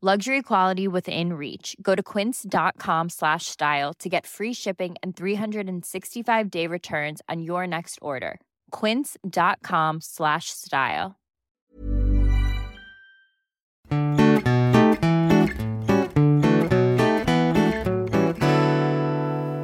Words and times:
Luxury 0.00 0.42
quality 0.42 0.86
within 0.86 1.32
reach. 1.32 1.74
Go 1.82 1.96
to 1.96 2.04
quince.com 2.04 3.08
slash 3.08 3.46
style 3.46 3.92
to 3.94 4.08
get 4.08 4.26
free 4.28 4.52
shipping 4.52 4.94
and 5.02 5.16
365-day 5.16 6.68
returns 6.68 7.20
on 7.28 7.42
your 7.42 7.66
next 7.66 7.98
order. 8.00 8.38
quince.com 8.70 10.00
slash 10.00 10.50
style. 10.50 11.16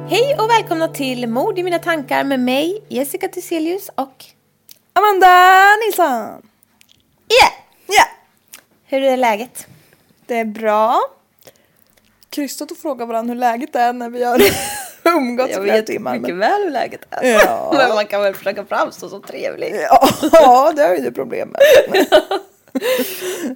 Hej 0.09 0.35
och 0.39 0.49
välkomna 0.49 0.87
till 0.87 1.29
Mord 1.29 1.59
i 1.59 1.63
mina 1.63 1.79
tankar 1.79 2.23
med 2.23 2.39
mig, 2.39 2.83
Jessica 2.87 3.27
Thyselius 3.27 3.89
och 3.95 4.25
Amanda 4.93 5.65
Nilsson! 5.85 6.41
Yeah! 7.29 7.53
Ja, 7.87 8.05
Hur 8.83 9.03
är 9.03 9.17
läget? 9.17 9.67
Det 10.25 10.35
är 10.37 10.45
bra. 10.45 11.01
Krystat 12.29 12.71
att 12.71 12.77
fråga 12.77 13.05
varandra 13.05 13.33
hur 13.33 13.39
läget 13.39 13.75
är 13.75 13.93
när 13.93 14.09
vi 14.09 14.23
har 14.23 14.41
umgåtts 15.03 15.57
flera 15.57 15.81
timmar. 15.81 16.19
men- 16.19 16.39
väl 16.39 16.61
hur 16.63 16.71
läget 16.71 17.01
är. 17.09 17.25
Ja. 17.29 17.71
Men 17.77 17.95
man 17.95 18.05
kan 18.07 18.21
väl 18.21 18.33
försöka 18.35 18.65
framstå 18.65 19.09
som 19.09 19.21
trevlig. 19.21 19.75
Ja, 19.89 20.07
ja, 20.31 20.73
det 20.75 20.83
har 20.83 20.95
ju 20.95 21.01
du 21.01 21.11
problem 21.11 21.49
med. 21.49 21.61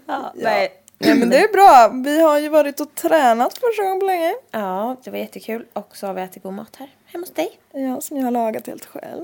Ja, 0.07 0.33
nej. 0.35 0.71
Ja, 1.01 1.15
men 1.15 1.29
det 1.29 1.37
är 1.43 1.47
bra. 1.53 1.91
Vi 2.03 2.21
har 2.21 2.39
ju 2.39 2.49
varit 2.49 2.79
och 2.79 2.95
tränat 2.95 3.57
första 3.57 3.83
gången 3.83 3.99
på 3.99 4.05
länge. 4.05 4.33
ja, 4.51 4.95
det 5.03 5.11
var 5.11 5.17
jättekul. 5.17 5.65
Och 5.73 5.97
så 5.97 6.07
har 6.07 6.13
vi 6.13 6.21
ätit 6.21 6.43
god 6.43 6.53
mat 6.53 6.75
här 6.75 6.89
hemma 7.05 7.21
hos 7.21 7.33
dig. 7.33 7.59
Ja, 7.71 8.01
som 8.01 8.17
jag 8.17 8.23
har 8.23 8.31
lagat 8.31 8.67
helt 8.67 8.85
själv. 8.85 9.23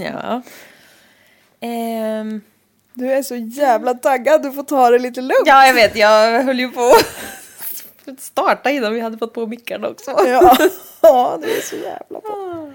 Ja. 0.00 0.42
Ehm, 1.60 2.40
Du 2.94 3.12
är 3.12 3.22
så 3.22 3.36
jävla 3.36 3.94
taggad, 3.94 4.42
du 4.42 4.52
får 4.52 4.62
ta 4.62 4.90
det 4.90 4.98
lite 4.98 5.20
lugnt. 5.20 5.42
ja, 5.46 5.66
jag 5.66 5.74
vet. 5.74 5.96
Jag 5.96 6.42
höll 6.42 6.60
ju 6.60 6.68
på 6.72 6.92
att 8.06 8.20
starta 8.20 8.70
innan 8.70 8.94
vi 8.94 9.00
hade 9.00 9.18
fått 9.18 9.34
på 9.34 9.46
mickarna 9.46 9.88
också. 9.88 10.10
Ja, 10.10 10.56
ja 11.00 11.38
du 11.42 11.50
är 11.56 11.60
så 11.60 11.76
jävla 11.76 12.20
bra. 12.20 12.70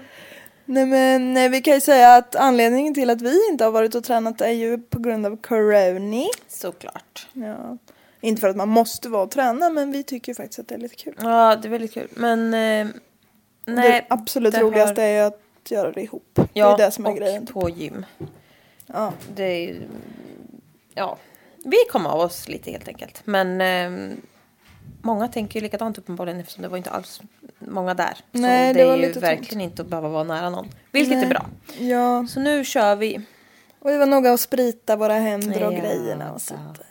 Nej 0.64 0.86
men 0.86 1.34
nej, 1.34 1.48
vi 1.48 1.60
kan 1.60 1.74
ju 1.74 1.80
säga 1.80 2.14
att 2.16 2.36
anledningen 2.36 2.94
till 2.94 3.10
att 3.10 3.22
vi 3.22 3.48
inte 3.50 3.64
har 3.64 3.70
varit 3.70 3.94
och 3.94 4.04
tränat 4.04 4.40
är 4.40 4.50
ju 4.50 4.78
på 4.78 4.98
grund 4.98 5.26
av 5.26 5.36
corona. 5.36 6.26
Såklart. 6.48 7.26
Ja. 7.32 7.78
Inte 8.20 8.40
för 8.40 8.48
att 8.48 8.56
man 8.56 8.68
måste 8.68 9.08
vara 9.08 9.22
och 9.22 9.30
träna 9.30 9.70
men 9.70 9.92
vi 9.92 10.02
tycker 10.02 10.34
faktiskt 10.34 10.58
att 10.58 10.68
det 10.68 10.74
är 10.74 10.78
lite 10.78 10.94
kul. 10.94 11.14
Ja, 11.22 11.56
det 11.62 11.68
är 11.68 11.70
väldigt 11.70 11.94
kul. 11.94 12.08
Men 12.10 12.54
eh, 12.54 12.86
nej. 13.66 13.90
det 13.92 14.04
absolut 14.08 14.54
det 14.54 14.60
roligaste 14.60 15.00
har- 15.00 15.08
är 15.08 15.12
ju 15.12 15.20
att 15.20 15.40
göra 15.70 15.92
det 15.92 16.02
ihop. 16.02 16.40
Ja, 16.52 16.76
det 16.76 16.82
är 16.82 16.86
det 16.86 16.92
som 16.92 17.06
är 17.06 17.10
och 17.10 17.16
grejen. 17.16 17.46
på 17.46 17.68
gym. 17.70 18.06
Ja. 18.86 19.12
Det 19.34 19.42
är 19.44 19.58
ju... 19.60 19.82
Ja, 20.94 21.18
vi 21.64 21.76
kom 21.92 22.06
av 22.06 22.20
oss 22.20 22.48
lite 22.48 22.70
helt 22.70 22.88
enkelt. 22.88 23.22
Men 23.24 23.60
eh, 23.60 24.16
många 25.02 25.28
tänker 25.28 25.60
ju 25.60 25.64
likadant 25.64 25.98
uppenbarligen 25.98 26.40
eftersom 26.40 26.62
det 26.62 26.68
var 26.68 26.76
inte 26.76 26.90
alls 26.90 27.20
många 27.58 27.94
där. 27.94 28.16
Nej, 28.32 28.74
så 28.74 28.78
det 28.78 28.84
det, 28.84 28.92
är 28.92 29.14
ju 29.14 29.20
verkligen 29.20 29.60
inte 29.60 29.82
att 29.82 29.88
behöva 29.88 30.08
vara 30.08 30.24
nära 30.24 30.50
någon. 30.50 30.68
Vilket 30.92 31.22
är 31.24 31.26
bra. 31.28 31.46
ja, 31.78 32.26
Så 32.28 32.40
nu 32.40 32.64
kör 32.64 32.96
vi. 32.96 33.20
och 33.78 33.90
vi 33.90 33.96
var 33.96 34.06
noga 34.06 34.32
att 34.32 34.40
sprita 34.40 34.96
våra 34.96 35.14
händer 35.14 35.66
och 35.66 35.72
Ja, 35.72 35.78
grejerna 35.80 36.32
och 36.32 36.40
så. 36.40 36.54
sånt 36.54 36.78
där. 36.78 36.86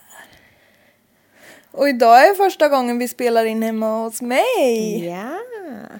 Och 1.71 1.89
idag 1.89 2.27
är 2.27 2.33
första 2.33 2.69
gången 2.69 2.99
vi 2.99 3.07
spelar 3.07 3.45
in 3.45 3.63
hemma 3.63 4.03
hos 4.03 4.21
mig. 4.21 5.05
Ja. 5.07 5.39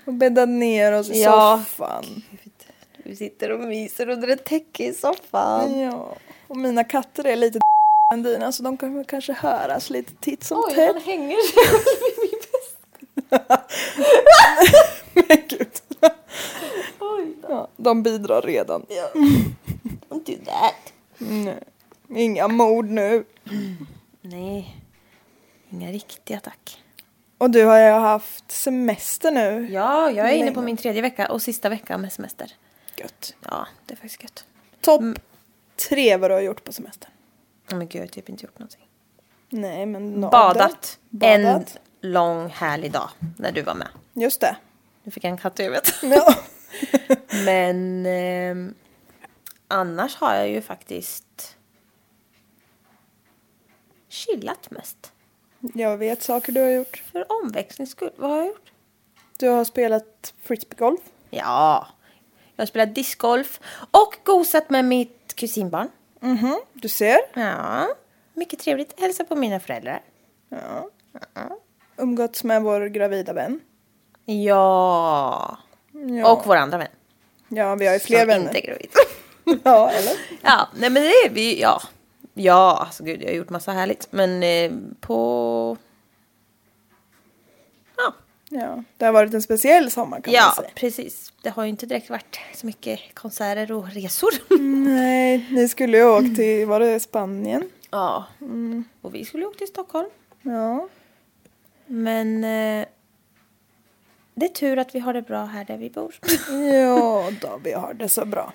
Och 0.05 0.13
bäddar 0.13 0.45
ner 0.45 0.91
oss 0.91 1.09
i 1.09 1.23
Ja. 1.23 1.63
soffan. 1.65 2.05
Vi 3.05 3.15
sitter 3.15 3.51
och 3.51 3.59
myser 3.59 4.09
under 4.09 4.27
ett 4.27 4.45
täcke 4.45 4.85
i 4.85 4.93
soffan. 4.93 5.79
Ja. 5.79 6.15
Och 6.47 6.57
mina 6.57 6.83
katter 6.83 7.27
är 7.27 7.35
lite 7.35 7.59
än 8.13 8.23
dina 8.23 8.51
så 8.51 8.63
de 8.63 8.77
kommer 8.77 9.03
kanske 9.03 9.33
höras 9.33 9.89
lite 9.89 10.13
titt 10.15 10.43
som 10.43 10.63
Oj, 10.67 10.75
tätt. 10.75 10.93
han 10.93 11.01
hänger 11.01 11.37
sig 11.37 11.63
vid 12.01 12.31
min 12.31 12.39
väst. 12.51 12.77
Men 15.13 15.37
gud. 15.47 15.69
Oj 16.99 17.35
då. 17.41 17.47
Ja, 17.49 17.67
de 17.77 18.03
bidrar 18.03 18.41
redan. 18.41 18.85
Ja. 18.89 19.09
Don't 20.09 20.25
do 20.25 20.33
that. 20.45 20.93
Nej. 21.17 21.59
Inga 22.09 22.47
mord 22.47 22.85
nu. 22.89 23.25
Nej, 24.21 24.75
inga 25.69 25.91
riktiga 25.91 26.39
tack. 26.39 26.83
Och 27.37 27.49
du 27.49 27.65
har 27.65 27.79
ju 27.79 27.91
haft 27.91 28.51
semester 28.51 29.31
nu. 29.31 29.67
Ja, 29.71 30.11
jag 30.11 30.29
är 30.29 30.33
inne 30.35 30.51
på 30.51 30.61
min 30.61 30.77
tredje 30.77 31.01
vecka 31.01 31.31
och 31.31 31.41
sista 31.41 31.69
vecka 31.69 31.97
med 31.97 32.13
semester. 32.13 32.51
Gött. 33.05 33.35
Ja, 33.49 33.67
det 33.85 33.93
är 33.93 33.95
faktiskt 33.97 34.23
gött. 34.23 34.45
Topp 34.81 35.01
tre 35.89 36.17
vad 36.17 36.29
du 36.29 36.33
har 36.35 36.41
gjort 36.41 36.63
på 36.63 36.73
semestern. 36.73 37.11
Oh, 37.71 37.77
men 37.77 37.87
gud, 37.87 37.95
jag 38.01 38.05
har 38.07 38.07
typ 38.07 38.29
inte 38.29 38.45
gjort 38.45 38.59
någonting. 38.59 38.87
Nej 39.49 39.85
men 39.85 40.15
no- 40.25 40.31
Badat. 40.31 40.99
En 41.21 41.43
Badat. 41.43 41.77
lång 42.01 42.49
härlig 42.49 42.91
dag 42.91 43.09
när 43.37 43.51
du 43.51 43.61
var 43.61 43.73
med. 43.75 43.87
Just 44.13 44.41
det. 44.41 44.55
Nu 45.03 45.11
fick 45.11 45.23
jag 45.23 45.29
en 45.31 45.37
katt 45.37 45.59
i 45.59 45.63
huvudet. 45.63 45.93
Ja. 46.01 46.35
Men 47.45 48.05
ehm, 48.05 48.73
annars 49.67 50.15
har 50.15 50.35
jag 50.35 50.49
ju 50.49 50.61
faktiskt 50.61 51.57
chillat 54.09 54.71
mest. 54.71 55.11
Jag 55.59 55.97
vet 55.97 56.21
saker 56.23 56.51
du 56.51 56.61
har 56.61 56.69
gjort. 56.69 57.03
För 57.11 57.25
omväxlings 57.43 57.91
skull. 57.91 58.11
Vad 58.15 58.29
har 58.29 58.37
jag 58.37 58.47
gjort? 58.47 58.71
Du 59.37 59.47
har 59.49 59.63
spelat 59.65 60.33
frisbeegolf. 60.41 61.01
Ja, 61.29 61.87
jag 62.55 62.61
har 62.61 62.67
spelat 62.67 62.95
discgolf 62.95 63.59
och 63.91 64.15
gosat 64.23 64.69
med 64.69 64.85
mitt 64.85 65.33
kusinbarn. 65.35 65.89
Mhm, 66.19 66.59
du 66.73 66.87
ser. 66.89 67.17
Ja, 67.33 67.87
mycket 68.33 68.59
trevligt. 68.59 68.99
Hälsa 68.99 69.23
på 69.23 69.35
mina 69.35 69.59
föräldrar. 69.59 70.01
Ja. 70.49 70.89
Umgåtts 71.97 72.43
med 72.43 72.61
vår 72.63 72.85
gravida 72.85 73.33
vän. 73.33 73.59
Ja. 74.25 75.57
Ja. 75.91 76.31
Och 76.31 76.47
vår 76.47 76.55
andra 76.55 76.77
vän. 76.77 76.87
Ja, 77.47 77.75
vi 77.75 77.85
har 77.87 77.93
ju 77.93 77.99
fler 77.99 78.19
som 78.19 78.27
vänner. 78.27 78.47
inte 78.47 78.59
är 78.59 78.67
gravid. 78.67 78.89
Ja, 79.63 79.91
eller? 79.91 80.13
ja, 80.41 80.67
nej 80.75 80.89
men 80.89 81.03
det 81.03 81.09
är 81.09 81.29
vi, 81.29 81.61
ja. 81.61 81.81
Ja, 82.33 82.77
alltså 82.87 83.03
gud, 83.03 83.21
jag 83.21 83.27
har 83.27 83.35
gjort 83.35 83.49
massa 83.49 83.71
härligt. 83.71 84.07
Men 84.11 84.43
eh, 84.43 84.71
på... 84.99 85.77
Ja, 88.59 88.61
Ja, 88.61 88.83
det 88.97 89.05
har 89.05 89.11
varit 89.13 89.33
en 89.33 89.41
speciell 89.41 89.91
sommar 89.91 90.21
kan 90.21 90.33
man 90.33 90.41
ja 90.41 90.53
säga. 90.57 90.69
precis. 90.75 91.33
Det 91.41 91.49
har 91.49 91.63
ju 91.63 91.69
inte 91.69 91.85
direkt 91.85 92.09
varit 92.09 92.39
så 92.55 92.65
mycket 92.65 92.99
konserter 93.13 93.71
och 93.71 93.93
resor. 93.93 94.29
Nej, 94.85 95.45
ni 95.51 95.67
skulle 95.69 95.97
ju 95.97 96.05
åkt 96.05 96.35
till, 96.35 96.65
var 96.67 96.79
det 96.79 96.99
Spanien? 96.99 97.69
ja. 97.91 98.25
Och 99.01 99.15
vi 99.15 99.25
skulle 99.25 99.45
åka 99.45 99.57
till 99.57 99.67
Stockholm. 99.67 100.09
Ja. 100.41 100.87
Men... 101.87 102.43
Eh, 102.43 102.85
Det 104.37 104.45
är 104.45 104.49
tur 104.49 104.77
att 104.79 104.95
vi 104.95 104.99
har 104.99 105.13
det 105.13 105.21
bra 105.21 105.45
här 105.45 105.65
där 105.65 105.77
vi 105.77 105.89
bor. 105.89 106.15
Ja, 106.73 107.29
då 107.41 107.59
vi 107.63 107.71
har 107.73 107.93
det 107.93 108.09
så 108.09 108.25
bra. 108.25 108.53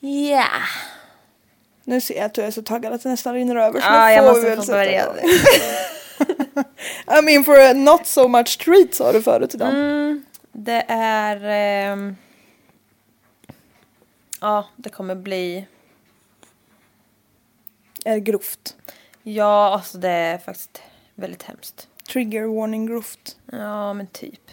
Ja. 0.00 0.46
Nu 1.84 2.00
ser 2.00 2.14
jag 2.16 2.24
att 2.24 2.34
du 2.34 2.42
är 2.42 2.50
så 2.50 2.62
taggad 2.62 2.92
att 2.92 3.02
det 3.02 3.08
nästan 3.08 3.34
rinner 3.34 3.56
över. 3.56 3.80
så 3.80 3.86
Ja, 3.86 4.06
nu 4.06 4.12
jag 4.12 4.24
måste 4.24 4.40
vi 4.42 4.48
väl 4.48 4.56
få 4.58 4.62
sätta 4.62 4.78
börja. 4.78 5.06
I 7.18 7.22
mean 7.22 7.44
for 7.44 7.58
a 7.60 7.72
not 7.72 8.06
so 8.06 8.28
much 8.28 8.58
treat 8.58 8.94
sa 8.94 9.12
du 9.12 9.22
förut 9.22 9.54
idag. 9.54 9.68
Mm, 9.68 10.24
det 10.52 10.84
är... 10.88 11.40
ehm, 11.92 12.16
ja, 14.40 14.68
det 14.76 14.88
kommer 14.90 15.14
bli... 15.14 15.66
Är 18.04 18.18
grovt. 18.18 18.76
Ja, 19.22 19.72
alltså 19.74 19.98
det 19.98 20.08
är 20.08 20.38
faktiskt 20.38 20.82
väldigt 21.14 21.42
hemskt. 21.42 21.88
Trigger 22.12 22.44
warning 22.44 22.86
grovt. 22.86 23.36
Ja, 23.52 23.92
men 23.94 24.06
typ. 24.06 24.50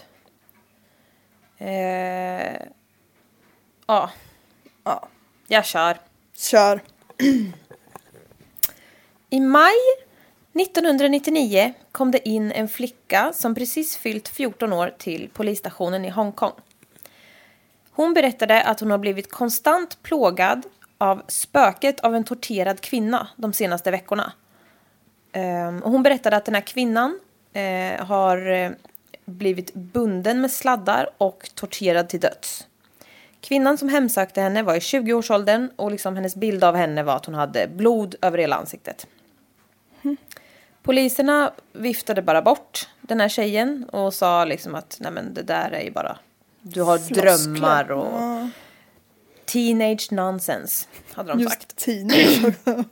Eh, 1.57 2.61
ja, 3.87 4.11
Ja, 4.83 5.07
jag 5.47 5.65
kör. 5.65 5.97
kör. 6.35 6.81
I 9.29 9.39
maj 9.39 9.75
1999 10.53 11.73
kom 11.91 12.11
det 12.11 12.29
in 12.29 12.51
en 12.51 12.67
flicka 12.67 13.31
som 13.33 13.55
precis 13.55 13.97
fyllt 13.97 14.27
14 14.27 14.73
år 14.73 14.93
till 14.97 15.29
polisstationen 15.33 16.05
i 16.05 16.09
Hongkong. 16.09 16.53
Hon 17.91 18.13
berättade 18.13 18.63
att 18.63 18.79
hon 18.79 18.91
har 18.91 18.97
blivit 18.97 19.31
konstant 19.31 20.03
plågad 20.03 20.65
av 20.97 21.21
spöket 21.27 21.99
av 21.99 22.15
en 22.15 22.23
torterad 22.23 22.81
kvinna 22.81 23.27
de 23.35 23.53
senaste 23.53 23.91
veckorna. 23.91 24.33
Ehm, 25.31 25.83
och 25.83 25.91
hon 25.91 26.03
berättade 26.03 26.35
att 26.35 26.45
den 26.45 26.55
här 26.55 26.61
kvinnan 26.61 27.19
eh, 27.53 28.05
har 28.05 28.51
eh, 28.51 28.71
blivit 29.25 29.73
bunden 29.73 30.41
med 30.41 30.51
sladdar 30.51 31.09
och 31.17 31.49
torterad 31.55 32.09
till 32.09 32.19
döds. 32.19 32.67
Kvinnan 33.41 33.77
som 33.77 33.89
hemsökte 33.89 34.41
henne 34.41 34.63
var 34.63 34.75
i 34.75 34.79
20-årsåldern 34.79 35.69
och 35.75 35.91
liksom 35.91 36.15
hennes 36.15 36.35
bild 36.35 36.63
av 36.63 36.75
henne 36.75 37.03
var 37.03 37.15
att 37.15 37.25
hon 37.25 37.35
hade 37.35 37.67
blod 37.67 38.15
över 38.21 38.37
hela 38.37 38.55
ansiktet. 38.55 39.07
Mm. 40.01 40.17
Poliserna 40.83 41.51
viftade 41.73 42.21
bara 42.21 42.41
bort 42.41 42.89
den 43.01 43.21
här 43.21 43.29
tjejen 43.29 43.83
och 43.91 44.13
sa 44.13 44.45
liksom 44.45 44.75
att 44.75 44.97
nej 44.99 45.11
men 45.11 45.33
det 45.33 45.41
där 45.41 45.71
är 45.71 45.81
ju 45.81 45.91
bara 45.91 46.17
du 46.61 46.81
har 46.81 46.97
Floskler. 46.97 47.21
drömmar 47.23 47.91
och 47.91 48.05
Ja, 48.21 48.47
teenage 49.45 50.07
nonsense 50.11 50.87
hade 51.13 51.33
de 51.33 51.43
sagt. 51.49 51.63
just 51.63 51.75
teenage. 51.75 52.55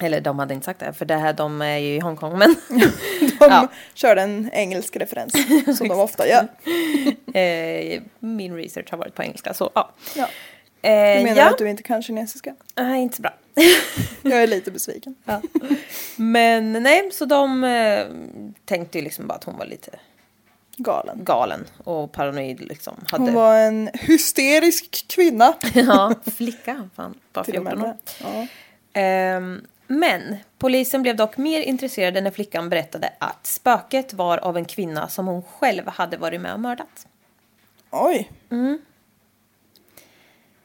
Eller 0.00 0.20
de 0.20 0.38
hade 0.38 0.54
inte 0.54 0.64
sagt 0.64 0.80
det 0.80 0.92
för 0.92 1.04
det 1.04 1.14
här 1.16 1.32
de 1.32 1.62
är 1.62 1.76
ju 1.78 1.94
i 1.94 1.98
Hongkong 2.00 2.38
men 2.38 2.56
De 2.68 2.90
Ja. 3.40 3.68
körde 3.94 4.22
en 4.22 4.50
engelsk 4.52 4.96
referens 4.96 5.32
som 5.78 5.88
de 5.88 6.00
ofta 6.00 6.26
gör. 6.28 6.48
eh, 7.38 8.02
min 8.18 8.54
research 8.56 8.90
har 8.90 8.98
varit 8.98 9.14
på 9.14 9.22
engelska 9.22 9.54
så 9.54 9.70
ja. 9.74 9.90
Ja. 10.16 10.28
Eh, 10.90 11.18
Du 11.18 11.24
menar 11.24 11.36
ja. 11.36 11.50
att 11.50 11.58
du 11.58 11.68
inte 11.70 11.82
kan 11.82 12.02
kinesiska? 12.02 12.54
Nej, 12.76 13.02
inte 13.02 13.16
så 13.16 13.22
bra. 13.22 13.32
Jag 14.22 14.42
är 14.42 14.46
lite 14.46 14.70
besviken. 14.70 15.14
Men 16.16 16.72
nej, 16.72 17.10
så 17.12 17.24
de 17.24 17.64
eh, 17.64 18.06
tänkte 18.64 18.98
ju 18.98 19.04
liksom 19.04 19.26
bara 19.26 19.34
att 19.34 19.44
hon 19.44 19.58
var 19.58 19.66
lite 19.66 19.90
Galen. 20.76 21.24
galen 21.24 21.64
och 21.84 22.12
paranoid 22.12 22.60
liksom. 22.60 22.94
Hade... 23.06 23.24
Hon 23.24 23.34
var 23.34 23.56
en 23.56 23.90
hysterisk 23.94 25.04
kvinna. 25.08 25.54
ja, 25.74 26.14
flicka. 26.36 26.88
Fan, 26.96 27.14
bara 27.32 27.44
Till 27.44 27.56
och 27.58 27.68
14 27.68 27.82
år. 27.82 27.96
Ja. 28.22 28.46
Ehm, 28.92 29.60
men 29.86 30.36
polisen 30.58 31.02
blev 31.02 31.16
dock 31.16 31.36
mer 31.36 31.60
intresserade 31.60 32.20
när 32.20 32.30
flickan 32.30 32.68
berättade 32.68 33.12
att 33.18 33.46
spöket 33.46 34.12
var 34.12 34.38
av 34.38 34.56
en 34.56 34.64
kvinna 34.64 35.08
som 35.08 35.26
hon 35.26 35.42
själv 35.42 35.88
hade 35.88 36.16
varit 36.16 36.40
med 36.40 36.52
och 36.54 36.60
mördat. 36.60 37.06
Oj. 37.90 38.30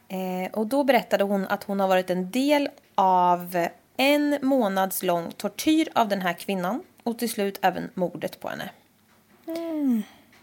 Eh, 0.08 0.52
och 0.54 0.68
då 0.68 0.84
berättade 0.84 1.24
hon 1.24 1.48
att 1.48 1.64
hon 1.64 1.80
har 1.80 1.88
varit 1.88 2.10
en 2.10 2.32
del 2.32 2.70
av 2.96 3.68
en 3.98 4.38
månads 4.42 5.04
lång 5.04 5.32
tortyr 5.32 5.90
av 5.96 6.08
den 6.08 6.22
här 6.22 6.34
kvinnan 6.34 6.84
och 7.04 7.20
till 7.20 7.30
slut 7.30 7.60
även 7.62 7.90
mordet 7.94 8.40
på 8.40 8.50
henne. 8.50 8.70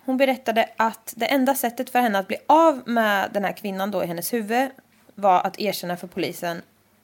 Hon 0.04 0.16
berättade 0.16 0.68
att 0.76 1.14
det 1.16 1.26
enda 1.26 1.54
sättet 1.54 1.90
för 1.90 1.98
henne 1.98 2.18
att 2.18 2.28
bli 2.28 2.36
av 2.46 2.82
med 2.86 3.30
den 3.32 3.44
här 3.44 3.52
kvinnan 3.52 3.90
då 3.90 4.04
i 4.04 4.06
hennes 4.06 4.32
huvud 4.32 4.70
var 5.14 5.40
att 5.40 5.58
erkänna 5.58 5.96
för 5.96 6.06
polisen 6.06 6.62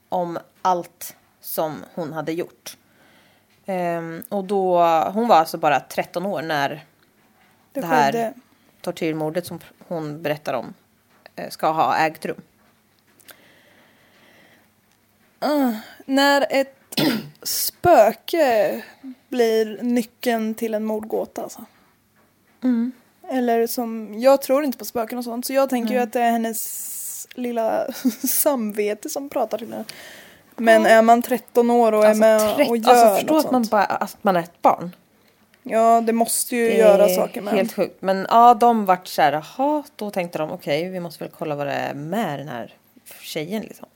om 0.08 0.38
allt 0.62 1.16
som 1.40 1.84
hon 1.94 2.12
hade 2.12 2.32
gjort. 2.32 2.76
Ehm, 3.66 4.22
och 4.28 4.44
då, 4.44 4.82
hon 5.14 5.28
var 5.28 5.36
alltså 5.36 5.58
bara 5.58 5.80
13 5.80 6.26
år 6.26 6.42
när 6.42 6.68
Det 7.72 7.80
det 7.80 7.86
här 7.86 8.34
tortyrmordet 8.80 9.46
som 9.46 9.58
hon 9.88 10.22
berättar 10.22 10.54
om 10.54 10.74
eh, 11.36 11.48
ska 11.50 11.70
ha 11.70 11.96
ägt 11.96 12.26
rum. 12.26 12.42
När 16.04 16.46
ett 16.50 16.76
spöke 17.42 18.82
blir 19.28 19.82
nyckeln 19.82 20.54
till 20.54 20.74
en 20.74 20.84
mordgåta 20.84 21.42
alltså. 21.42 21.64
Mm. 22.62 22.92
Eller 23.30 23.66
som, 23.66 24.14
jag 24.20 24.42
tror 24.42 24.64
inte 24.64 24.78
på 24.78 24.84
spöken 24.84 25.18
och 25.18 25.24
sånt 25.24 25.46
så 25.46 25.52
jag 25.52 25.70
tänker 25.70 25.94
ju 25.94 26.00
att 26.00 26.12
det 26.12 26.20
är 26.20 26.30
hennes 26.30 27.26
lilla 27.34 27.92
samvete 28.28 29.08
som 29.08 29.28
pratar 29.28 29.58
till 29.58 29.72
henne. 29.72 29.84
Men 30.56 30.86
är 30.86 31.02
man 31.02 31.22
13 31.22 31.70
år 31.70 31.92
och 31.92 32.04
är 32.04 32.14
med 32.14 32.68
och 32.68 32.76
gör 32.76 32.94
alltså 32.94 33.14
förstå 33.14 33.34
något 33.34 33.44
att 33.44 33.52
man, 33.52 33.62
bara, 33.62 33.84
att 33.84 34.16
man 34.22 34.36
är 34.36 34.40
ett 34.40 34.62
barn. 34.62 34.96
Ja 35.62 36.00
det 36.00 36.12
måste 36.12 36.56
ju 36.56 36.66
Det 36.66 36.76
göra 36.76 37.08
saker 37.08 37.40
med 37.40 37.54
Helt 37.54 37.72
sjukt. 37.72 38.02
Men 38.02 38.26
ja, 38.30 38.54
de 38.54 38.84
vart 38.84 39.06
så 39.06 39.22
här, 39.22 39.32
jaha, 39.32 39.82
då 39.96 40.10
tänkte 40.10 40.38
de 40.38 40.50
okej, 40.50 40.88
vi 40.88 41.00
måste 41.00 41.24
väl 41.24 41.32
kolla 41.38 41.54
vad 41.54 41.66
det 41.66 41.72
är 41.72 41.94
med 41.94 42.38
den 42.38 42.48
här 42.48 42.74
tjejen 43.20 43.62
liksom. 43.62 43.88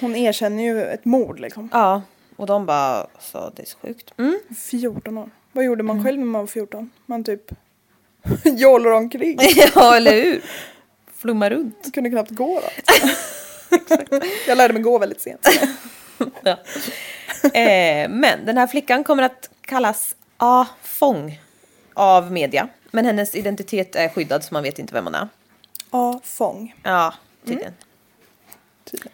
Hon 0.00 0.16
erkänner 0.16 0.62
ju 0.62 0.84
ett 0.84 1.04
mord 1.04 1.40
liksom. 1.40 1.68
Ja, 1.72 2.02
och 2.36 2.46
de 2.46 2.66
bara, 2.66 3.06
så 3.20 3.52
det 3.56 3.62
är 3.62 3.66
så 3.66 3.78
sjukt. 3.78 4.14
Mm. 4.18 4.38
14 4.56 5.18
år. 5.18 5.30
Vad 5.52 5.64
gjorde 5.64 5.82
man 5.82 6.04
själv 6.04 6.18
när 6.18 6.26
man 6.26 6.40
var 6.40 6.46
14? 6.46 6.90
Man 7.06 7.24
typ 7.24 7.50
jollar 8.44 8.90
omkring. 8.90 9.38
ja, 9.74 9.96
eller 9.96 10.22
hur? 10.22 10.44
Flumma 11.16 11.50
runt. 11.50 11.94
kunde 11.94 12.10
knappt 12.10 12.30
gå 12.30 12.60
då. 12.60 12.68
jag 14.46 14.58
lärde 14.58 14.74
mig 14.74 14.82
gå 14.82 14.98
väldigt 14.98 15.20
sent. 15.20 15.48
Ja. 16.42 16.58
Eh, 17.60 18.08
men 18.08 18.44
den 18.46 18.56
här 18.58 18.66
flickan 18.66 19.04
kommer 19.04 19.22
att 19.22 19.50
kallas 19.60 20.16
A. 20.36 20.66
Fong 20.82 21.40
av 21.94 22.32
media. 22.32 22.68
Men 22.90 23.04
hennes 23.04 23.34
identitet 23.34 23.96
är 23.96 24.08
skyddad 24.08 24.44
så 24.44 24.54
man 24.54 24.62
vet 24.62 24.78
inte 24.78 24.94
vem 24.94 25.04
hon 25.04 25.14
är. 25.14 25.28
Ja, 25.90 26.20
fång. 26.24 26.74
Ja, 26.82 27.14
tydligen. 27.44 27.72
Tydligen. 28.84 29.12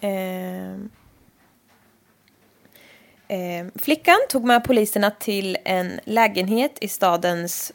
Ehm. 0.00 0.90
Ehm, 3.28 3.70
flickan 3.74 4.18
tog 4.28 4.44
med 4.44 4.64
poliserna 4.64 5.10
till 5.10 5.58
en 5.64 6.00
lägenhet 6.04 6.78
i 6.80 6.88
stadens 6.88 7.72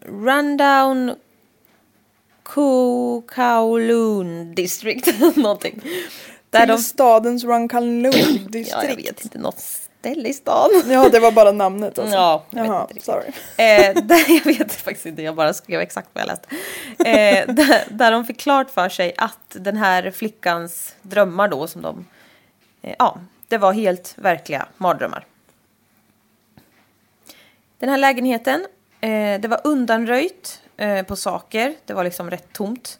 Rundown 0.00 1.14
Kowloon 3.26 4.54
district. 4.54 5.20
Någonting. 5.36 5.82
Där 6.50 6.60
Till 6.60 6.68
de... 6.68 6.78
stadens 6.78 7.44
Runkaloo 7.44 8.12
Ja, 8.52 8.84
jag 8.84 8.96
vet 8.96 9.24
inte, 9.24 9.38
något 9.38 9.89
ställe 10.00 10.28
i 10.28 10.32
stan. 10.32 10.70
Ja, 10.88 11.08
det 11.08 11.18
var 11.18 11.32
bara 11.32 11.52
namnet 11.52 11.98
alltså. 11.98 12.14
Ja, 12.16 12.44
jag 12.50 12.66
Jaha, 12.66 12.88
sorry. 13.00 13.26
Eh, 13.56 13.94
där, 14.04 14.24
jag 14.28 14.44
vet 14.44 14.72
faktiskt 14.72 15.06
inte, 15.06 15.22
jag 15.22 15.34
bara 15.34 15.54
skrev 15.54 15.80
exakt 15.80 16.08
vad 16.12 16.22
jag 16.22 16.26
läste. 16.28 16.48
Eh, 17.10 17.54
där, 17.54 17.84
där 17.90 18.10
de 18.12 18.24
fick 18.24 18.40
klart 18.40 18.70
för 18.70 18.88
sig 18.88 19.14
att 19.16 19.38
den 19.48 19.76
här 19.76 20.10
flickans 20.10 20.94
drömmar 21.02 21.48
då 21.48 21.66
som 21.66 21.82
de... 21.82 22.06
Eh, 22.82 22.94
ja, 22.98 23.18
det 23.48 23.58
var 23.58 23.72
helt 23.72 24.14
verkliga 24.16 24.66
mardrömmar. 24.76 25.26
Den 27.78 27.88
här 27.88 27.98
lägenheten, 27.98 28.66
eh, 29.00 29.40
det 29.40 29.48
var 29.48 29.60
undanröjt 29.64 30.62
eh, 30.76 31.02
på 31.02 31.16
saker. 31.16 31.74
Det 31.86 31.94
var 31.94 32.04
liksom 32.04 32.30
rätt 32.30 32.52
tomt. 32.52 32.98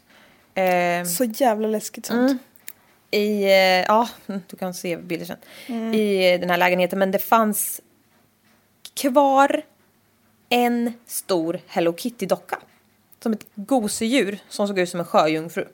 Eh, 0.55 1.05
Så 1.05 1.23
jävla 1.23 1.67
läskigt 1.67 2.05
sånt. 2.05 2.19
Mm. 2.31 2.39
I, 3.11 3.43
eh, 3.43 3.85
ja, 3.87 4.09
du 4.47 4.57
kan 4.57 4.73
se 4.73 4.97
bilder 4.97 5.25
sen. 5.25 5.37
Mm. 5.67 5.93
I 5.93 6.37
den 6.37 6.49
här 6.49 6.57
lägenheten. 6.57 6.99
Men 6.99 7.11
det 7.11 7.19
fanns 7.19 7.81
kvar 8.93 9.61
en 10.49 10.93
stor 11.05 11.59
Hello 11.67 11.91
Kitty-docka. 11.91 12.59
Som 13.19 13.33
ett 13.33 13.45
gosedjur 13.55 14.39
som 14.49 14.67
såg 14.67 14.79
ut 14.79 14.89
som 14.89 14.99
en 14.99 15.05
sjöjungfru. 15.05 15.67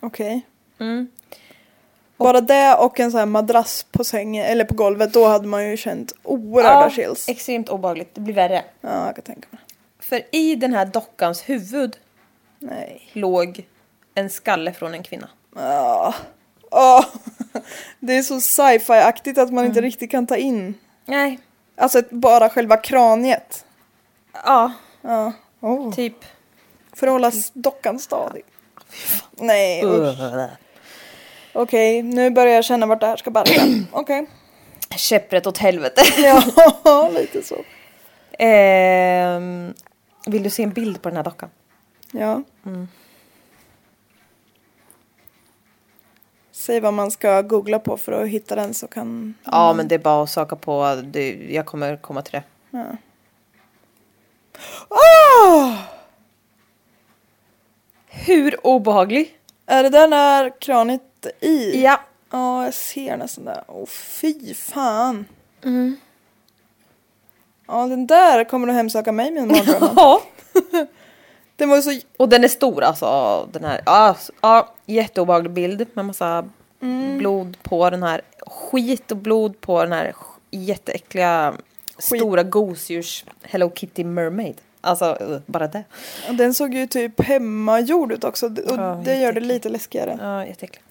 Okej. 0.00 0.46
Mm. 0.78 1.08
Bara 2.16 2.40
det 2.40 2.74
och 2.74 3.00
en 3.00 3.10
sån 3.10 3.18
här 3.18 3.26
madrass 3.26 3.86
på 3.90 4.04
sängen 4.04 4.44
eller 4.44 4.64
på 4.64 4.74
golvet 4.74 5.12
då 5.12 5.26
hade 5.26 5.46
man 5.46 5.70
ju 5.70 5.76
känt 5.76 6.12
oerhörda 6.22 6.90
chills. 6.90 7.28
extremt 7.28 7.68
obehagligt. 7.68 8.14
Det 8.14 8.20
blir 8.20 8.34
värre. 8.34 8.64
Ja, 8.80 9.06
jag 9.06 9.14
kan 9.14 9.24
tänka 9.24 9.48
mig. 9.50 9.60
För 9.98 10.22
i 10.32 10.54
den 10.54 10.72
här 10.72 10.86
dockans 10.86 11.48
huvud 11.48 11.96
Nej. 12.58 13.10
låg 13.12 13.66
en 14.14 14.30
skalle 14.30 14.72
från 14.72 14.94
en 14.94 15.02
kvinna. 15.02 15.28
Ja. 15.56 16.14
Åh. 16.76 17.04
Det 18.00 18.12
är 18.16 18.22
så 18.22 18.40
sci-fi-aktigt 18.40 19.38
att 19.38 19.52
man 19.52 19.64
inte 19.64 19.78
Mm. 19.78 19.90
riktigt 19.90 20.10
kan 20.10 20.26
ta 20.26 20.36
in. 20.36 20.74
Nej, 21.04 21.38
Alltså 21.76 22.02
bara 22.10 22.48
själva 22.50 22.76
kraniet. 22.76 23.64
ja, 24.44 24.72
Ja. 25.02 25.32
Oh. 25.60 25.94
typ. 25.94 26.16
För 26.96 27.06
att 27.06 27.12
hålla 27.12 27.28
s- 27.28 27.50
dockan 27.54 27.98
stadig. 27.98 28.42
Nej, 29.32 29.84
usch. 29.84 30.18
Okej, 31.52 32.02
nu 32.02 32.30
börjar 32.30 32.54
jag 32.54 32.64
känna 32.64 32.86
vart 32.86 33.00
det 33.00 33.06
här 33.06 33.16
ska 33.16 33.30
barka. 33.30 33.62
Okej. 33.92 34.26
Käpprätt 34.96 35.46
åt 35.46 35.58
helvete. 35.58 36.02
Ja, 36.84 37.10
lite 37.14 37.42
så. 37.42 37.56
Ehm, 38.38 39.74
vill 40.26 40.42
du 40.42 40.50
se 40.50 40.62
en 40.62 40.70
bild 40.72 41.02
på 41.02 41.08
den 41.08 41.16
här 41.16 41.24
dockan? 41.24 41.50
Ja. 42.10 42.42
Säg 46.64 46.80
vad 46.80 46.94
man 46.94 47.10
ska 47.10 47.42
googla 47.42 47.78
på 47.78 47.96
för 47.96 48.12
att 48.12 48.28
hitta 48.28 48.54
den 48.54 48.74
så 48.74 48.86
kan... 48.86 49.34
Ja, 49.44 49.74
men 49.74 49.88
det 49.88 49.94
är 49.94 49.98
bara 49.98 50.22
att 50.22 50.30
söka 50.30 50.56
på. 50.56 51.02
Det, 51.04 51.52
jag 51.54 51.66
kommer 51.66 51.96
komma 51.96 52.22
till 52.22 52.32
det. 52.32 52.42
Ah! 54.88 55.76
Hur 58.08 58.66
obehaglig? 58.66 59.38
Är 59.66 59.82
det 59.82 59.88
där 59.88 60.08
när 60.08 60.60
kraniet 60.60 61.26
är 61.40 61.48
i? 61.48 61.82
Ja. 61.82 62.00
Ja, 62.30 62.64
jag 62.64 62.74
ser 62.74 63.16
nästan 63.16 63.44
där. 63.44 63.64
Åh, 63.66 63.86
fy 63.86 64.54
fan. 64.54 65.26
Mm. 65.64 65.96
Ja, 67.66 67.86
den 67.86 68.06
där 68.06 68.44
kommer 68.44 68.68
att 68.68 68.74
hemsöka 68.74 69.12
mig 69.12 69.30
med 69.30 69.48
mardrömmar. 69.48 69.92
Ja. 69.96 70.22
Den 71.56 71.68
var 71.68 71.80
så... 71.80 72.00
Och 72.16 72.28
den 72.28 72.44
är 72.44 72.48
stor 72.48 72.82
alltså. 72.82 73.48
Den 73.52 73.64
här. 73.64 73.80
Ja, 73.86 74.14
s- 74.18 74.30
ja 74.40 74.74
jätteobehaglig 74.86 75.52
bild 75.52 75.86
med 75.92 76.04
massa 76.04 76.44
blod 77.18 77.56
på 77.62 77.90
den 77.90 78.02
här. 78.02 78.20
Skit 78.46 79.10
och 79.10 79.16
blod 79.16 79.60
på 79.60 79.82
den 79.82 79.92
här 79.92 80.14
jätteäckliga 80.50 81.54
stora 81.98 82.42
gosedjurs 82.42 83.24
Hello 83.42 83.70
Kitty 83.74 84.04
Mermaid. 84.04 84.60
Alltså 84.80 85.18
uh, 85.22 85.38
bara 85.46 85.66
det. 85.66 85.84
Den 86.30 86.54
såg 86.54 86.74
ju 86.74 86.86
typ 86.86 87.20
hemmagjord 87.22 88.12
ut 88.12 88.24
också. 88.24 88.46
Och 88.46 88.52
Ja, 88.76 89.02
det 89.04 89.16
gör 89.16 89.32
det 89.32 89.40
lite 89.40 89.68
läskigare. 89.68 90.18
Ja, 90.20 90.46
jätteäcklig. 90.46 90.82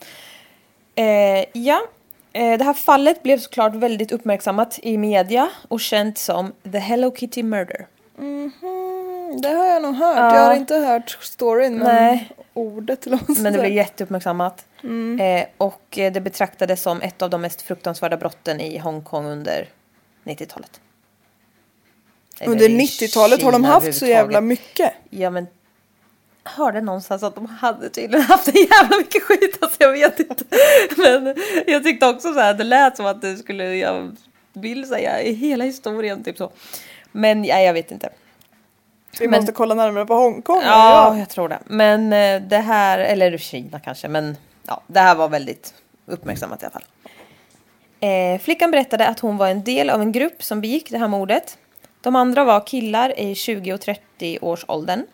Eh, 0.95 1.45
ja, 1.53 1.81
eh, 2.33 2.57
det 2.57 2.63
här 2.63 2.73
fallet 2.73 3.23
blev 3.23 3.37
såklart 3.39 3.75
väldigt 3.75 4.11
uppmärksammat 4.11 4.79
i 4.83 4.97
media 4.97 5.49
och 5.67 5.79
känt 5.79 6.17
som 6.17 6.51
The 6.71 6.77
Hello 6.77 7.11
Kitty 7.15 7.43
Murder. 7.43 7.87
Mm, 8.19 8.51
det 9.41 9.49
har 9.49 9.65
jag 9.65 9.81
nog 9.81 9.95
hört. 9.95 10.17
Ja. 10.17 10.35
Jag 10.35 10.45
har 10.45 10.55
inte 10.55 10.75
hört 10.75 11.17
storyn 11.21 11.77
men 11.77 11.95
Nej. 11.95 12.31
ordet 12.53 13.07
eller 13.07 13.19
Men 13.41 13.53
det 13.53 13.59
blev 13.59 13.71
jätteuppmärksammat. 13.71 14.65
Eh, 15.19 15.45
och 15.57 15.97
eh, 15.97 16.13
det 16.13 16.21
betraktades 16.21 16.81
som 16.81 17.01
ett 17.01 17.21
av 17.21 17.29
de 17.29 17.41
mest 17.41 17.61
fruktansvärda 17.61 18.17
brotten 18.17 18.61
i 18.61 18.77
Hongkong 18.77 19.25
under 19.25 19.67
90-talet. 20.23 20.81
Eller 22.39 22.51
Under 22.51 22.69
i 22.69 22.79
90-talet 22.79 23.43
har 23.43 23.51
de 23.51 23.63
haft 23.63 23.95
så 23.95 24.05
jävla 24.05 24.41
mycket. 24.41 24.93
Ja 25.09 25.29
men 25.29 25.47
hörde 26.43 26.81
någonstans 26.81 27.23
att 27.23 27.35
de 27.35 27.45
hade 27.45 27.89
tydligen 27.89 28.25
haft 28.25 28.47
en 28.47 28.53
jävla 28.55 28.97
mycket 28.97 29.23
skit, 29.23 29.57
alltså 29.61 29.83
jag 29.83 29.91
vet 29.91 30.19
inte. 30.19 30.45
Men 30.97 31.35
jag 31.67 31.83
tyckte 31.83 32.07
också 32.07 32.33
så 32.33 32.39
här, 32.39 32.53
det 32.53 32.63
lät 32.63 32.97
som 32.97 33.05
att 33.05 33.21
det 33.21 33.37
skulle, 33.37 33.75
jag 33.75 34.17
vill 34.53 34.87
säga 34.87 35.21
i 35.21 35.33
hela 35.33 35.63
historien 35.63 36.23
typ 36.23 36.37
så. 36.37 36.51
Men 37.11 37.45
ja, 37.45 37.59
jag 37.59 37.73
vet 37.73 37.91
inte. 37.91 38.09
Vi 39.19 39.27
Men- 39.27 39.39
måste 39.39 39.51
kolla 39.51 39.75
närmare 39.75 40.05
på 40.05 40.13
Hongkong. 40.13 40.61
Ja, 40.63 41.17
jag 41.17 41.29
tror 41.29 41.49
det. 41.49 41.59
Men 41.65 42.13
eh, 42.13 42.41
det 42.49 42.57
här, 42.57 42.99
eller 42.99 43.37
Kina 43.37 43.79
kanske, 43.79 44.07
men 44.07 44.37
ja, 44.67 44.81
det 44.87 44.99
här 44.99 45.15
var 45.15 45.29
väldigt 45.29 45.73
uppmärksammat 46.05 46.63
i 46.63 46.65
alla 46.65 46.71
fall. 46.73 46.83
Eh, 47.99 48.39
flickan 48.41 48.71
berättade 48.71 49.07
att 49.07 49.19
hon 49.19 49.37
var 49.37 49.47
en 49.47 49.63
del 49.63 49.89
av 49.89 50.01
en 50.01 50.11
grupp 50.11 50.43
som 50.43 50.61
begick 50.61 50.89
det 50.89 50.97
här 50.97 51.07
mordet. 51.07 51.57
De 52.01 52.15
andra 52.15 52.43
var 52.43 52.67
killar 52.67 53.19
i 53.19 53.35
20 53.35 53.73
och 53.73 53.81
30 53.81 54.39
års 54.41 54.65
åldern. 54.67 55.05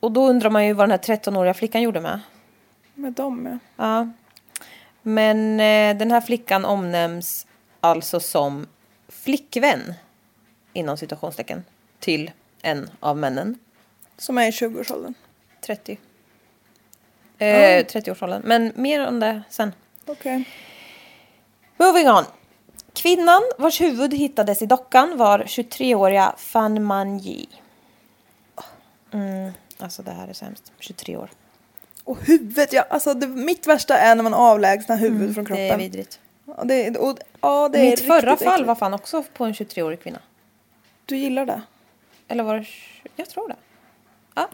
Och 0.00 0.12
då 0.12 0.26
undrar 0.28 0.50
man 0.50 0.66
ju 0.66 0.72
vad 0.72 0.88
den 0.88 0.90
här 0.90 1.16
13-åriga 1.16 1.54
flickan 1.54 1.82
gjorde 1.82 2.00
med. 2.00 2.20
Med 2.94 3.12
dem 3.12 3.60
ja. 3.76 3.84
Ja. 3.84 4.08
Men 5.02 5.60
eh, 5.60 5.96
den 5.98 6.10
här 6.10 6.20
flickan 6.20 6.64
omnämns 6.64 7.46
alltså 7.80 8.20
som 8.20 8.66
flickvän 9.08 9.94
inom 10.72 10.96
citationstecken 10.96 11.64
till 11.98 12.30
en 12.62 12.90
av 13.00 13.16
männen. 13.16 13.58
Som 14.18 14.38
är 14.38 14.46
i 14.46 14.50
20-årsåldern. 14.50 15.14
30. 15.60 15.98
Eh, 17.38 17.46
30-årsåldern. 17.86 18.42
Men 18.44 18.72
mer 18.76 19.06
om 19.06 19.20
det 19.20 19.42
sen. 19.50 19.72
Okej. 20.06 20.44
Moving 21.76 22.08
on. 22.10 22.24
Kvinnan 22.94 23.42
vars 23.58 23.80
huvud 23.80 24.14
hittades 24.14 24.62
i 24.62 24.66
dockan 24.66 25.16
var 25.16 25.38
23-åriga 25.38 26.34
Fan 26.38 26.84
Manji. 26.84 27.48
Mm, 29.12 29.52
alltså 29.78 30.02
det 30.02 30.10
här 30.10 30.28
är 30.28 30.32
så 30.32 30.44
hemskt. 30.44 30.72
23 30.78 31.16
år. 31.16 31.30
Och 32.04 32.18
huvudet, 32.26 32.72
ja. 32.72 32.82
Alltså 32.90 33.14
det, 33.14 33.26
mitt 33.26 33.66
värsta 33.66 33.98
är 33.98 34.14
när 34.14 34.22
man 34.22 34.34
avlägsnar 34.34 34.96
huvudet 34.96 35.34
från 35.34 35.46
Mm, 35.46 35.56
Det 35.58 35.62
är 35.62 35.68
kroppen. 35.68 35.78
vidrigt. 35.84 36.20
Ja, 36.44 36.64
det, 36.64 36.86
är- 36.86 37.00
och, 37.00 37.18
ja, 37.40 37.68
det 37.68 37.78
är 37.78 37.90
Mitt 37.90 38.00
förra 38.06 38.32
riktigt 38.32 38.44
fall 38.46 38.54
äckligt. 38.54 38.66
var 38.68 38.74
fan 38.74 38.94
också 38.94 39.22
på 39.34 39.44
en 39.44 39.52
23-årig 39.52 40.02
kvinna. 40.02 40.18
Du 41.06 41.16
gillar 41.16 41.46
det? 41.46 41.62
Eller 42.28 42.44
var 42.44 42.56
det... 42.56 42.66
Jag 43.16 43.28
tror 43.28 43.48
det. 43.48 43.56
Ja. 44.34 44.48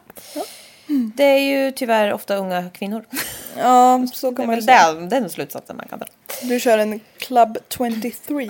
Det 1.14 1.24
är 1.24 1.38
ju 1.38 1.70
tyvärr 1.72 2.12
ofta 2.12 2.36
unga 2.36 2.70
kvinnor. 2.70 3.04
Ja, 3.58 4.06
så 4.14 4.30
Det 4.30 4.36
kan 4.36 4.42
är 4.42 4.46
man 4.46 4.54
väl 4.56 4.58
ju 4.58 4.66
säga. 4.66 4.92
den, 4.92 5.08
den 5.08 5.30
slutsatsen 5.30 5.76
man 5.76 5.86
kan 5.88 5.98
dra. 5.98 6.06
Du 6.42 6.60
kör 6.60 6.78
en 6.78 7.00
Club 7.18 7.58
23. 7.68 8.48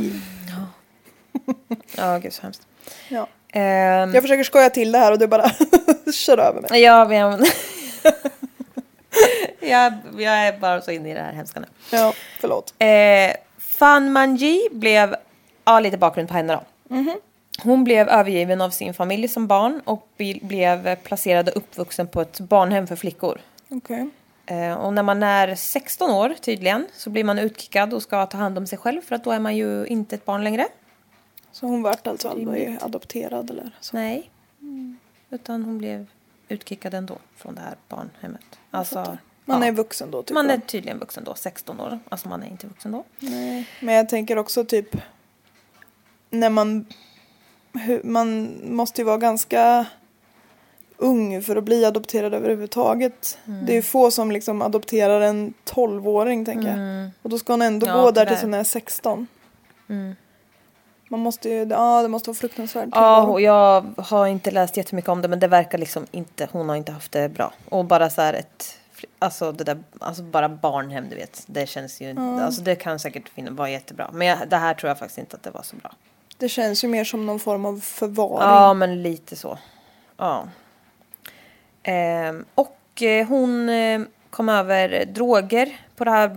Ja, 1.97 2.19
gud 2.19 2.33
så 2.33 2.43
hemskt. 2.43 2.67
Ja. 3.09 3.27
Ehm, 3.53 4.15
Jag 4.15 4.23
försöker 4.23 4.45
skoja 4.45 4.71
till 4.71 4.93
det 4.93 4.99
här 4.99 5.13
och 5.13 5.19
du 5.19 5.27
bara 5.27 5.51
kör 6.15 6.39
över 6.39 6.61
mig. 6.61 6.81
Ja, 6.83 7.05
men... 7.09 7.45
jag, 9.61 9.93
jag 10.19 10.47
är 10.47 10.59
bara 10.59 10.81
så 10.83 10.91
inne 10.91 11.11
i 11.11 11.15
det 11.15 11.21
här 11.21 11.33
hemska 11.33 11.61
nu. 11.61 11.67
Ja, 11.91 12.13
förlåt. 12.41 12.75
Eh, 12.79 12.89
Fan 13.59 14.13
Manji 14.13 14.69
blev, 14.73 15.17
ja 15.65 15.81
lite 15.81 15.99
bakgrund 15.99 16.29
på 16.29 16.35
henne 16.35 16.53
då. 16.55 16.63
Hon 17.62 17.85
blev 17.85 18.09
övergiven 18.09 18.61
av 18.61 18.71
sin 18.71 18.95
familj 18.95 19.29
som 19.29 19.47
barn 19.47 19.81
och 19.85 20.09
blev 20.43 20.97
placerad 20.97 21.49
och 21.49 21.57
uppvuxen 21.57 22.07
på 22.07 22.21
ett 22.21 22.41
barnhem 22.41 22.87
för 22.87 22.97
flickor. 22.97 23.41
Okej. 23.69 24.09
Eh, 24.47 24.73
och 24.73 24.95
när 24.95 25.03
man 25.03 25.23
är 25.23 25.55
16 25.55 26.11
år 26.11 26.35
tydligen 26.41 26.87
så 26.95 27.11
blir 27.11 27.25
man 27.25 27.38
utkickad 27.38 27.95
och 27.95 28.03
ska 28.03 28.27
ta 28.27 28.38
hand 28.38 28.59
om 28.59 28.67
sig 28.67 28.79
själv 28.79 29.03
för 29.03 29.15
att 29.15 29.25
då 29.25 29.31
är 29.31 29.38
man 29.38 29.57
ju 29.57 29.87
inte 29.87 30.15
ett 30.15 30.25
barn 30.25 30.45
längre. 30.45 30.67
Så 31.53 31.67
hon 31.67 31.83
vart 31.83 32.07
alltså 32.07 32.29
aldrig 32.29 32.79
adopterad 32.81 33.50
eller 33.50 33.71
så? 33.81 33.97
Nej. 33.97 34.31
Utan 35.31 35.62
hon 35.62 35.79
blev 35.79 36.07
utkickad 36.49 36.95
ändå 36.95 37.19
från 37.37 37.55
det 37.55 37.61
här 37.61 37.75
barnhemmet. 37.88 38.59
Alltså, 38.71 39.19
Man 39.45 39.62
ja. 39.62 39.69
är 39.69 39.73
vuxen 39.73 40.11
då 40.11 40.23
typ? 40.23 40.35
Man 40.35 40.47
va? 40.47 40.53
är 40.53 40.59
tydligen 40.59 40.99
vuxen 40.99 41.25
då, 41.25 41.35
16 41.35 41.81
år. 41.81 41.99
Alltså 42.09 42.29
man 42.29 42.43
är 42.43 42.47
inte 42.47 42.67
vuxen 42.67 42.93
då. 42.93 43.05
Nej. 43.19 43.69
Men 43.81 43.95
jag 43.95 44.09
tänker 44.09 44.38
också 44.38 44.65
typ 44.65 44.97
när 46.31 46.50
man 46.50 46.87
man 48.03 48.59
måste 48.65 49.01
ju 49.01 49.05
vara 49.05 49.19
ganska 49.19 49.87
ung 50.97 51.43
för 51.43 51.57
att 51.57 51.65
bli 51.65 51.85
adopterad 51.85 52.35
överhuvudtaget. 52.35 53.39
Mm. 53.47 53.67
Det 53.67 53.73
är 53.73 53.77
ju 53.77 53.83
få 53.83 54.11
som 54.11 54.31
liksom 54.31 54.63
adopterar 54.63 55.21
en 55.21 55.55
12-åring 55.65 56.45
tänker 56.45 56.69
jag. 56.69 57.11
Och 57.23 57.31
då 57.31 57.39
ska 57.39 57.53
hon 57.53 57.63
ändå 57.63 57.87
Mm. 57.87 57.99
Ja, 57.99 58.05
gå 58.05 58.11
där 58.11 58.27
tills 58.27 58.43
hon 58.43 58.55
är 58.55 58.65
16. 58.65 59.27
Man 61.11 61.21
måste 61.21 61.49
ju, 61.49 61.67
ja 61.71 62.03
det 62.03 62.09
måste 62.09 62.31
vara 62.31 62.37
fruktansvärt. 62.37 62.89
Ja, 62.93 63.23
och 63.23 63.41
jag 63.41 63.85
har 63.97 64.27
inte 64.27 64.51
läst 64.51 64.77
jättemycket 64.77 65.09
om 65.09 65.23
det 65.23 65.29
men 65.29 65.41
det 65.41 65.49
verkar 65.49 65.79
liksom 65.79 66.07
inte, 66.11 66.49
hon 66.53 66.69
har 66.69 66.77
inte 66.77 66.93
haft 66.93 67.13
det 67.13 67.29
bra. 67.29 67.53
Och 67.69 67.85
bara 67.85 68.11
så 68.11 68.23
här 68.23 68.35
ett, 68.35 68.79
alltså 69.19 69.53
det 69.53 69.65
där, 69.65 69.79
alltså 69.99 70.23
bara 70.23 70.49
barnhem 70.49 71.09
du 71.11 71.17
vet. 71.17 71.43
Det 71.47 71.69
känns 71.69 72.01
ju, 72.01 72.19
alltså 72.19 72.63
det 72.63 72.75
kan 72.75 72.99
säkert 72.99 73.29
finna, 73.29 73.51
vara 73.51 73.71
jättebra. 73.71 74.11
Men 74.13 74.27
jag, 74.27 74.39
det 74.49 74.57
här 74.57 74.75
tror 74.75 74.89
jag 74.89 74.99
faktiskt 74.99 75.19
inte 75.19 75.37
att 75.37 75.43
det 75.43 75.51
var 75.51 75.63
så 75.63 75.77
bra. 75.77 75.93
Det 76.38 76.49
känns 76.49 76.85
ju 76.85 76.88
mer 76.88 77.04
som 77.04 77.26
någon 77.26 77.40
form 77.40 77.66
av 77.66 77.80
förvaring. 77.80 78.49
Ja, 78.49 78.75
men 78.75 79.02
lite 79.02 79.37
så. 79.37 79.59
Ja. 80.16 80.49
Ehm, 81.83 82.45
och 82.54 83.02
eh, 83.02 83.26
hon 83.26 83.68
eh, 83.68 84.00
kom 84.30 84.49
över 84.49 85.04
droger 85.04 85.80
på 85.97 86.04
det 86.04 86.11
här 86.11 86.37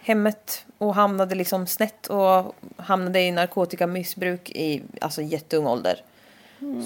hemmet 0.00 0.64
och 0.78 0.94
hamnade 0.94 1.34
liksom 1.34 1.66
snett 1.66 2.06
och 2.06 2.54
hamnade 2.76 3.20
i 3.20 3.32
narkotikamissbruk 3.32 4.50
i 4.50 4.82
alltså 5.00 5.22
jätteung 5.22 5.66
ålder. 5.66 6.02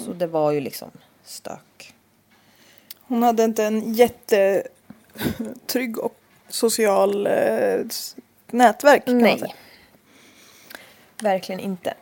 Så 0.05 0.13
det 0.13 0.27
var 0.27 0.51
ju 0.51 0.59
liksom 0.61 0.91
stök. 1.23 1.93
Hon 3.01 3.23
hade 3.23 3.43
inte 3.43 3.63
en 3.63 3.93
jättetrygg 3.93 4.69
och 5.99 6.15
social 6.49 7.27
eh, 7.27 7.79
nätverk. 8.47 9.03
Nej. 9.05 9.55
Verkligen 11.21 11.59
inte. 11.59 11.93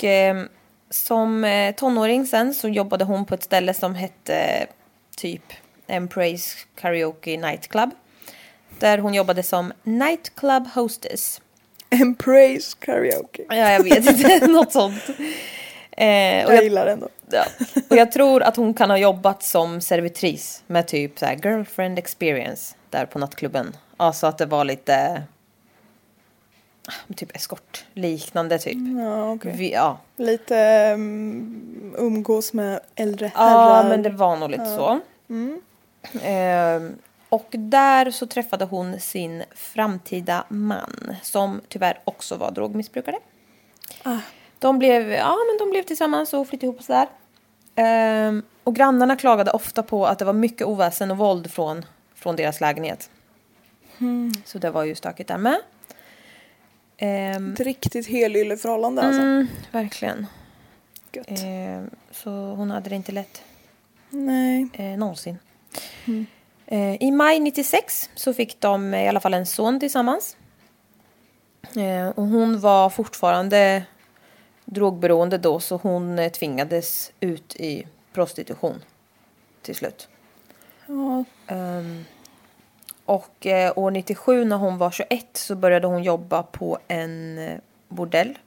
Och 0.00 0.04
eh, 0.04 0.44
som 0.90 1.44
eh, 1.44 1.74
tonåring 1.74 2.26
sen 2.26 2.54
så 2.54 2.68
jobbade 2.68 3.04
hon 3.04 3.24
på 3.24 3.34
ett 3.34 3.42
ställe 3.42 3.74
som 3.74 3.94
hette 3.94 4.34
eh, 4.34 4.66
typ 5.16 5.42
Embrace 5.86 6.58
Karaoke 6.74 7.36
Nightclub. 7.36 7.90
Där 8.78 8.98
hon 8.98 9.14
jobbade 9.14 9.42
som 9.42 9.72
nightclub 9.82 10.66
hostess. 10.74 11.40
Embrace 11.90 12.76
karaoke. 12.78 13.42
Ja, 13.48 13.70
jag 13.70 13.82
vet 13.82 14.06
inte, 14.06 14.46
något 14.46 14.72
sånt. 14.72 15.08
Eh, 15.08 15.16
och 16.46 16.52
Jag 16.52 16.54
jag, 16.54 16.64
gillar 16.64 16.86
det 16.86 16.92
ändå. 16.92 17.08
Ja. 17.30 17.44
Och 17.90 17.96
jag 17.96 18.12
tror 18.12 18.42
att 18.42 18.56
hon 18.56 18.74
kan 18.74 18.90
ha 18.90 18.98
jobbat 18.98 19.42
som 19.42 19.80
servitris 19.80 20.62
med 20.66 20.86
typ 20.86 21.18
så 21.18 21.26
girlfriend 21.44 21.98
experience 21.98 22.74
där 22.90 23.06
på 23.06 23.18
nattklubben. 23.18 23.76
Alltså 23.96 24.26
att 24.26 24.38
det 24.38 24.46
var 24.46 24.64
lite 24.64 25.22
typ 27.16 27.36
eskortliknande 27.36 28.58
typ. 28.58 28.78
Ja, 28.98 29.32
okej. 29.32 29.54
Vi, 29.56 29.72
ja. 29.72 29.98
Lite 30.16 30.90
um, 30.94 31.94
umgås 31.98 32.52
med 32.52 32.80
äldre 32.94 33.32
ja, 33.34 33.40
herrar. 33.40 33.88
men 33.88 34.02
det 34.02 34.10
var 34.10 34.36
nog 34.36 34.50
lite 34.50 34.66
så. 34.66 35.00
Ehm, 36.22 36.98
och 37.28 37.48
där 37.50 38.10
så 38.10 38.26
träffade 38.26 38.64
hon 38.64 39.00
sin 39.00 39.42
framtida 39.54 40.44
man 40.48 41.16
som 41.22 41.60
tyvärr 41.68 42.00
också 42.04 42.36
var 42.36 42.50
drogmissbrukare. 42.50 43.18
De 44.58 44.78
blev, 44.78 45.12
ja, 45.12 45.36
men 45.50 45.66
de 45.66 45.70
blev 45.70 45.82
tillsammans 45.82 46.32
och 46.32 46.48
flyttade 46.48 46.66
ihop 46.66 46.78
och 46.78 46.84
sådär. 46.84 47.06
Ehm, 47.74 48.42
och 48.64 48.74
grannarna 48.74 49.16
klagade 49.16 49.50
ofta 49.50 49.82
på 49.82 50.06
att 50.06 50.18
det 50.18 50.24
var 50.24 50.32
mycket 50.32 50.66
oväsen 50.66 51.10
och 51.10 51.18
våld 51.18 51.50
från, 51.50 51.84
från 52.14 52.36
deras 52.36 52.60
lägenhet. 52.60 53.10
Så 54.44 54.58
det 54.58 54.70
var 54.70 54.84
ju 54.84 54.94
stökigt 54.94 55.28
där 55.28 55.38
med. 55.38 55.60
Ehm, 57.02 57.52
Ett 57.52 57.60
riktigt 57.60 58.06
helylleförhållande 58.06 59.02
alltså. 59.02 59.20
mm, 59.22 59.46
verkligen. 59.72 60.26
Gött. 61.12 61.26
Ehm, 61.28 61.90
så 62.10 62.30
hon 62.30 62.70
hade 62.70 62.88
det 62.90 62.96
inte 62.96 63.12
lätt. 63.12 63.42
Nej. 64.10 64.68
eh, 64.72 64.84
någonsin. 64.98 65.38
Eh, 66.66 66.94
I 67.02 67.10
maj 67.10 67.40
96 67.40 68.10
så 68.14 68.34
fick 68.34 68.60
de 68.60 68.94
i 68.94 69.08
alla 69.08 69.20
fall 69.20 69.34
en 69.34 69.46
son 69.46 69.80
tillsammans. 69.80 70.36
Eh, 71.76 72.08
och 72.08 72.24
hon 72.26 72.60
var 72.60 72.90
fortfarande 72.90 73.82
drogberoende 74.64 75.38
då 75.38 75.60
så 75.60 75.76
hon 75.76 76.18
eh, 76.18 76.32
tvingades 76.32 77.12
ut 77.20 77.56
i 77.56 77.86
prostitution 78.12 78.82
till 79.62 79.74
slut. 79.74 80.08
Ja, 80.86 81.24
Ehm, 81.46 82.04
och 83.10 83.46
eh, 83.46 83.72
år 83.76 83.90
97 83.90 84.44
när 84.44 84.56
hon 84.56 84.78
var 84.78 84.90
21 84.90 85.26
så 85.32 85.54
började 85.54 85.86
hon 85.86 86.02
jobba 86.02 86.42
på 86.42 86.78
en 86.88 87.38
eh, 87.38 87.58
bordell. 87.88 88.38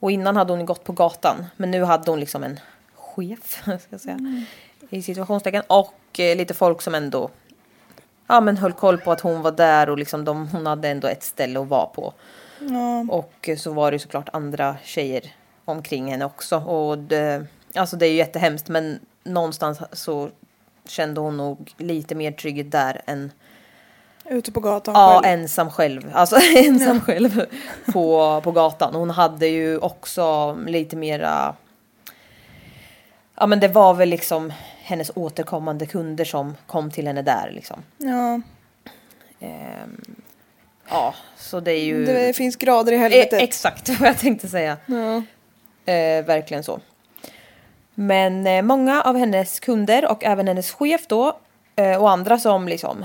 Och 0.00 0.10
innan 0.10 0.36
hade 0.36 0.52
hon 0.52 0.66
gått 0.66 0.84
på 0.84 0.92
gatan 0.92 1.46
men 1.56 1.70
nu 1.70 1.84
hade 1.84 2.10
hon 2.10 2.20
liksom 2.20 2.44
en 2.44 2.60
chef, 2.94 3.62
ska 3.62 3.78
jag 3.88 4.00
säga, 4.00 4.44
i 4.90 5.02
situationstecken. 5.02 5.62
Och 5.66 6.20
eh, 6.20 6.36
lite 6.36 6.54
folk 6.54 6.82
som 6.82 6.94
ändå 6.94 7.30
ja, 8.26 8.40
men 8.40 8.56
höll 8.56 8.72
koll 8.72 8.98
på 8.98 9.12
att 9.12 9.20
hon 9.20 9.42
var 9.42 9.52
där 9.52 9.90
och 9.90 9.98
liksom 9.98 10.24
de, 10.24 10.48
hon 10.48 10.66
hade 10.66 10.88
ändå 10.88 11.08
ett 11.08 11.22
ställe 11.22 11.60
att 11.60 11.68
vara 11.68 11.86
på. 11.86 12.12
Och 13.10 13.48
eh, 13.48 13.56
så 13.56 13.72
var 13.72 13.92
det 13.92 13.98
såklart 13.98 14.28
andra 14.32 14.76
tjejer 14.84 15.34
omkring 15.64 16.10
henne 16.10 16.24
också. 16.24 16.56
Och 16.56 16.98
det, 16.98 17.46
alltså 17.74 17.96
det 17.96 18.06
är 18.06 18.10
ju 18.10 18.16
jättehemskt 18.16 18.68
men 18.68 19.00
någonstans 19.24 19.80
så 19.92 20.30
kände 20.88 21.20
hon 21.20 21.36
nog 21.36 21.72
lite 21.76 22.14
mer 22.14 22.32
trygghet 22.32 22.70
där 22.70 23.02
än 23.06 23.32
ute 24.30 24.52
på 24.52 24.60
gatan 24.60 24.94
ja, 24.94 25.20
själv. 25.22 25.40
ensam 25.40 25.70
själv. 25.70 26.10
Alltså 26.14 26.36
ensam 26.56 27.00
själv 27.00 27.46
på, 27.92 28.40
på 28.44 28.52
gatan. 28.52 28.94
Hon 28.94 29.10
hade 29.10 29.46
ju 29.46 29.78
också 29.78 30.54
lite 30.66 30.96
mera... 30.96 31.54
Ja 33.38 33.46
men 33.46 33.60
det 33.60 33.68
var 33.68 33.94
väl 33.94 34.08
liksom 34.08 34.52
hennes 34.82 35.10
återkommande 35.14 35.86
kunder 35.86 36.24
som 36.24 36.54
kom 36.66 36.90
till 36.90 37.06
henne 37.06 37.22
där 37.22 37.50
liksom. 37.54 37.82
Ja, 37.98 38.40
Ehm, 39.40 40.16
ja, 40.88 41.14
så 41.36 41.60
det 41.60 41.72
är 41.72 41.84
ju... 41.84 42.04
det 42.06 42.36
finns 42.36 42.56
grader 42.56 42.92
i 42.92 42.96
helvetet. 42.96 43.42
exakt 43.42 43.88
vad 44.00 44.08
jag 44.08 44.18
tänkte 44.18 44.48
säga. 44.48 44.76
ja. 44.86 45.22
Eh, 45.92 46.24
verkligen 46.24 46.62
så. 46.62 46.80
Men 47.94 48.46
eh, 48.46 48.62
många 48.62 49.02
av 49.02 49.16
hennes 49.16 49.60
kunder 49.60 50.10
och 50.10 50.24
även 50.24 50.48
hennes 50.48 50.70
chef 50.72 51.06
då 51.06 51.38
eh, 51.76 52.02
och 52.02 52.10
andra 52.10 52.38
som 52.38 52.68
liksom 52.68 53.04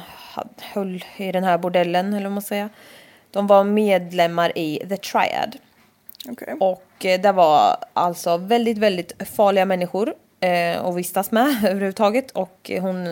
höll 0.61 1.05
i 1.17 1.31
den 1.31 1.43
här 1.43 1.57
bordellen 1.57 2.13
eller 2.13 2.23
vad 2.23 2.31
man 2.31 2.41
säger. 2.41 2.69
De 3.31 3.47
var 3.47 3.63
medlemmar 3.63 4.57
i 4.57 4.85
The 4.89 4.97
Triad. 4.97 5.57
Okej. 6.29 6.55
Och 6.59 7.05
eh, 7.05 7.21
det 7.21 7.31
var 7.31 7.77
alltså 7.93 8.37
väldigt, 8.37 8.77
väldigt 8.77 9.27
farliga 9.35 9.65
människor 9.65 10.13
eh, 10.39 10.85
att 10.85 10.95
vistas 10.95 11.31
med 11.31 11.47
överhuvudtaget. 11.65 12.31
Och 12.31 12.71
hon, 12.79 13.07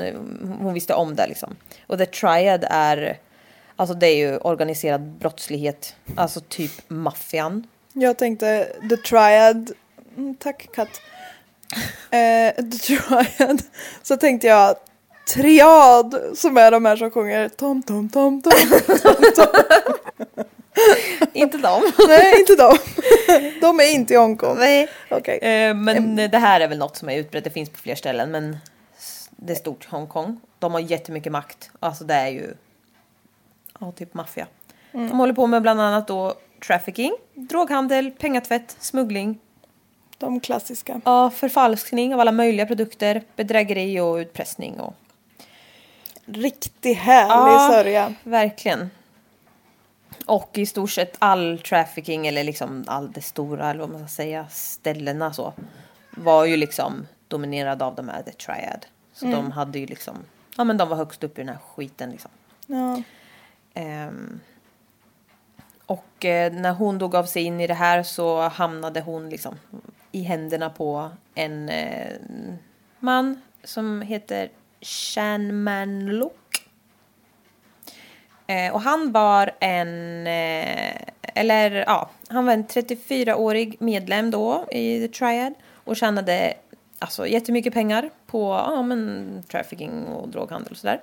hon 0.61 0.73
visste 0.73 0.93
om 0.93 1.15
det 1.15 1.27
liksom. 1.27 1.55
Och 1.87 1.97
The 1.97 2.05
Triad 2.05 2.65
är, 2.69 3.17
alltså 3.75 3.95
det 3.95 4.07
är 4.07 4.15
ju 4.15 4.37
organiserad 4.37 5.01
brottslighet. 5.01 5.95
Alltså 6.15 6.39
typ 6.39 6.71
maffian. 6.87 7.67
Jag 7.93 8.17
tänkte 8.17 8.67
The 8.89 8.97
Triad. 8.97 9.71
Mm, 10.17 10.35
tack 10.35 10.69
katt. 10.73 11.01
Eh, 12.11 12.53
the 12.55 12.77
Triad. 12.77 13.61
Så 14.03 14.17
tänkte 14.17 14.47
jag 14.47 14.75
Triad 15.33 16.21
som 16.35 16.57
är 16.57 16.71
de 16.71 16.85
här 16.85 16.95
som 16.95 17.11
sjunger 17.11 17.49
tom 17.49 17.83
tom 17.83 18.09
tom 18.09 18.41
tom. 18.41 18.53
Inte 21.33 21.57
dem. 21.57 21.81
Nej 22.07 22.39
inte 22.39 22.55
de. 22.55 22.77
De 23.61 23.79
är 23.79 23.93
inte 23.93 24.13
i 24.13 24.17
Hongkong. 24.17 24.57
Nej. 24.57 24.89
Okej. 25.09 25.37
Eh, 25.37 25.73
men 25.73 26.15
det 26.15 26.37
här 26.37 26.59
är 26.61 26.67
väl 26.67 26.77
något 26.77 26.97
som 26.97 27.09
är 27.09 27.17
utbrett. 27.17 27.43
Det 27.43 27.49
finns 27.49 27.69
på 27.69 27.77
fler 27.77 27.95
ställen. 27.95 28.31
Men 28.31 28.57
det 29.29 29.53
är 29.53 29.57
stort 29.57 29.85
Hongkong. 29.85 30.39
De 30.59 30.73
har 30.73 30.79
jättemycket 30.79 31.31
makt. 31.31 31.71
Alltså 31.79 32.03
det 32.03 32.13
är 32.13 32.27
ju 32.27 32.53
ja, 33.79 33.91
typ 33.91 34.13
maffia. 34.13 34.47
De 34.91 35.11
håller 35.19 35.33
på 35.33 35.47
med 35.47 35.61
bland 35.61 35.81
annat 35.81 36.07
då 36.07 36.33
trafficking, 36.67 37.13
droghandel, 37.33 38.11
pengatvätt, 38.11 38.75
smuggling, 38.79 39.39
De 40.17 40.39
klassiska. 40.39 41.01
ja, 41.05 41.29
förfalskning 41.29 42.13
av 42.13 42.19
alla 42.19 42.31
möjliga 42.31 42.65
produkter, 42.65 43.21
bedrägeri 43.35 43.99
och 43.99 44.15
utpressning. 44.15 44.79
Och, 44.79 44.93
Riktigt 46.33 46.97
härlig 46.97 47.53
Ja. 47.53 47.69
sörja. 47.71 48.13
verkligen. 48.23 48.89
Och 50.25 50.49
i 50.57 50.65
stort 50.65 50.91
sett 50.91 51.15
all 51.19 51.59
trafficking 51.59 52.27
eller 52.27 52.43
liksom 52.43 52.83
all 52.87 53.11
det 53.11 53.21
stora 53.21 53.69
eller 53.69 53.79
vad 53.79 53.89
man 53.89 53.99
ska 53.99 54.07
säga 54.07 54.47
ställena 54.49 55.33
så 55.33 55.53
var 56.11 56.45
ju 56.45 56.57
liksom 56.57 57.07
dominerad 57.27 57.81
av 57.81 57.95
de 57.95 58.09
här 58.09 58.21
The 58.23 58.31
Triad. 58.31 58.85
Så 59.13 59.25
de 59.25 59.51
hade 59.51 59.79
ju 59.79 59.85
liksom, 59.85 60.17
ja 60.57 60.63
men 60.63 60.77
de 60.77 60.89
var 60.89 60.97
högst 60.97 61.23
upp 61.23 61.37
i 61.37 61.41
den 61.41 61.49
här 61.49 61.57
skiten 61.75 62.09
liksom. 62.11 62.31
Ja. 62.67 63.01
Ehm, 63.73 64.39
och 65.85 66.25
eh, 66.25 66.53
när 66.53 66.71
hon 66.73 66.97
då 66.97 67.07
gav 67.07 67.25
sig 67.25 67.43
in 67.43 67.61
i 67.61 67.67
det 67.67 67.73
här 67.73 68.03
så 68.03 68.41
hamnade 68.41 69.01
hon 69.01 69.29
liksom 69.29 69.55
i 70.11 70.21
händerna 70.21 70.69
på 70.69 71.09
en 71.35 71.69
eh, 71.69 72.11
man 72.99 73.41
som 73.63 74.01
heter 74.01 74.49
Shan 74.81 75.63
Manluk. 75.63 76.31
Eh, 78.47 78.73
och 78.73 78.81
han 78.81 79.11
var 79.11 79.51
en, 79.59 80.27
eh, 80.27 80.95
eller 81.35 81.71
ja, 81.71 82.09
han 82.27 82.45
var 82.45 82.53
en 82.53 82.67
34-årig 82.67 83.75
medlem 83.79 84.31
då 84.31 84.65
i 84.71 85.07
The 85.07 85.07
Triad 85.07 85.53
och 85.73 85.95
tjänade 85.95 86.53
alltså 86.99 87.27
jättemycket 87.27 87.73
pengar 87.73 88.09
på 88.27 88.63
ja, 88.67 88.81
men, 88.81 89.43
trafficking 89.51 90.05
och 90.05 90.29
droghandel 90.29 90.71
och 90.71 90.77
sådär. 90.77 91.01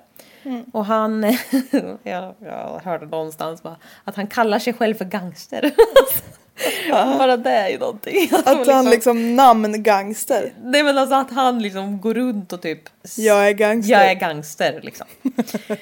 Och 0.73 0.85
han, 0.85 1.23
jag, 2.03 2.35
jag 2.39 2.81
hörde 2.85 3.07
någonstans 3.07 3.62
bara, 3.62 3.77
att 4.05 4.17
han 4.17 4.27
kallar 4.27 4.59
sig 4.59 4.73
själv 4.73 4.95
för 4.95 5.05
gangster. 5.05 5.71
Bara 6.90 7.37
det 7.37 7.51
är 7.51 7.69
ju 7.69 7.79
någonting. 7.79 8.31
Att 8.45 8.66
han 8.66 8.90
liksom 8.90 9.37
namngangster. 9.37 10.53
Nej 10.62 10.83
men 10.83 10.99
alltså 10.99 11.14
att 11.14 11.31
han 11.31 11.62
liksom 11.62 12.01
går 12.01 12.14
runt 12.14 12.53
och 12.53 12.62
typ 12.62 12.81
Jag 13.16 13.49
är 13.49 13.53
gangster. 13.53 13.92
Jag 13.92 14.11
är 14.11 14.14
gangster 14.14 14.81
liksom. 14.83 15.07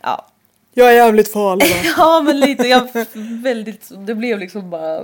ja. 0.00 0.26
Jag 0.74 0.88
är 0.88 0.92
jävligt 0.92 1.32
farlig 1.32 1.66
ja 1.96 2.22
men 2.22 2.40
lite, 2.40 2.68
jag 2.68 2.88
väldigt, 3.42 3.90
det 4.06 4.14
blev 4.14 4.38
liksom 4.38 4.70
bara 4.70 5.02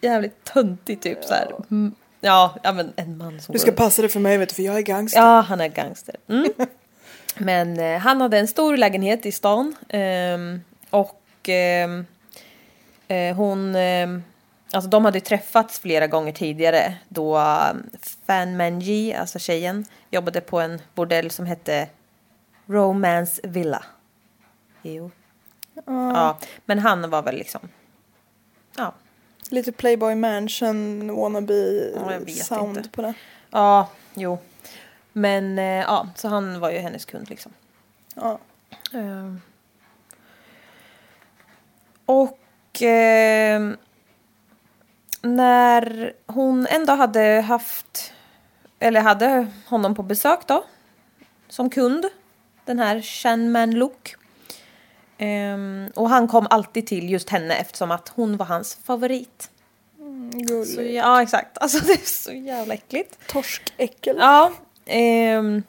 jävligt 0.00 0.44
töntigt 0.44 1.02
typ 1.02 1.24
så 1.24 1.34
här. 1.34 1.48
Mm, 1.70 1.94
Ja, 2.20 2.54
ja 2.62 2.72
men 2.72 2.92
en 2.96 3.16
man 3.18 3.40
som 3.40 3.52
Du 3.52 3.58
går 3.58 3.58
ska 3.58 3.70
runt. 3.70 3.78
passa 3.78 4.02
dig 4.02 4.08
för 4.08 4.20
mig 4.20 4.38
vet 4.38 4.48
du 4.48 4.54
för 4.54 4.62
jag 4.62 4.76
är 4.76 4.80
gangster. 4.80 5.20
Ja, 5.20 5.40
han 5.40 5.60
är 5.60 5.68
gangster. 5.68 6.16
Mm. 6.28 6.48
Men 7.38 7.80
eh, 7.80 7.98
han 7.98 8.20
hade 8.20 8.38
en 8.38 8.48
stor 8.48 8.76
lägenhet 8.76 9.26
i 9.26 9.32
stan. 9.32 9.76
ehm, 9.88 10.60
och 10.90 11.48
eh, 11.48 11.88
hon... 13.36 13.74
ehm, 13.76 14.22
alltså 14.72 14.90
de 14.90 15.04
hade 15.04 15.18
ju 15.18 15.24
träffats 15.24 15.78
flera 15.78 16.06
gånger 16.06 16.32
tidigare. 16.32 16.94
Då 17.08 17.38
um, 17.38 17.90
Fan 18.26 18.56
Manji, 18.56 19.14
alltså 19.14 19.38
tjejen, 19.38 19.84
jobbade 20.10 20.40
på 20.40 20.60
en 20.60 20.80
bordell 20.94 21.30
som 21.30 21.46
hette 21.46 21.88
Romance 22.66 23.40
Villa. 23.44 23.84
Jo. 24.82 25.10
Ja, 25.86 26.38
men 26.64 26.78
han 26.78 27.10
var 27.10 27.22
väl 27.22 27.36
liksom... 27.36 27.68
Ja, 28.76 28.92
Lite 29.50 29.72
Playboy 29.72 30.14
Mansion 30.14 31.16
wannabe 31.16 31.54
Ja, 32.26 32.44
sound 32.44 32.76
inte. 32.76 32.88
på 32.90 33.02
det. 33.02 33.14
ja 33.50 33.88
jo. 34.14 34.38
Men 35.12 35.58
eh, 35.58 35.64
ja, 35.64 36.08
så 36.14 36.28
han 36.28 36.60
var 36.60 36.70
ju 36.70 36.78
hennes 36.78 37.04
kund 37.04 37.30
liksom. 37.30 37.52
Ja. 38.14 38.38
Ehm. 38.94 39.40
Och 42.76 42.82
ehm, 42.82 43.76
när 45.22 46.12
hon 46.26 46.66
ändå 46.66 46.92
hade 46.92 47.20
haft 47.40 48.12
eller 48.78 49.00
hade 49.00 49.46
honom 49.66 49.94
på 49.94 50.02
besök 50.02 50.40
då. 50.46 50.64
Som 51.48 51.70
kund. 51.70 52.06
Den 52.64 52.78
här 52.78 53.02
Shanman 53.02 53.70
Look. 53.70 54.14
Ehm, 55.18 55.90
och 55.94 56.10
han 56.10 56.28
kom 56.28 56.46
alltid 56.50 56.86
till 56.86 57.10
just 57.10 57.30
henne 57.30 57.54
eftersom 57.54 57.90
att 57.90 58.08
hon 58.08 58.36
var 58.36 58.46
hans 58.46 58.74
favorit. 58.74 59.50
Gulligt. 60.32 60.74
Så, 60.74 60.82
ja 60.82 61.22
exakt, 61.22 61.58
alltså 61.60 61.86
det 61.86 61.92
är 61.92 62.06
så 62.06 62.32
jävla 62.32 62.74
äckligt. 62.74 63.18
Torskäckel. 63.28 64.16
Ja. 64.18 64.52
ehm, 64.86 65.62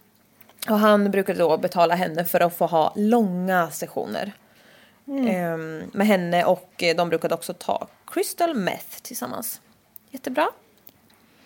och 0.69 0.79
han 0.79 1.11
brukade 1.11 1.39
då 1.39 1.57
betala 1.57 1.95
henne 1.95 2.25
för 2.25 2.39
att 2.39 2.57
få 2.57 2.65
ha 2.65 2.93
långa 2.95 3.71
sessioner. 3.71 4.33
Ehm, 5.09 5.83
med 5.93 6.07
henne 6.07 6.45
och 6.45 6.73
eh, 6.83 6.95
de 6.95 7.09
brukade 7.09 7.35
också 7.35 7.53
ta 7.53 7.87
crystal 8.07 8.55
meth 8.55 9.01
tillsammans. 9.01 9.61
Jättebra. 10.11 10.49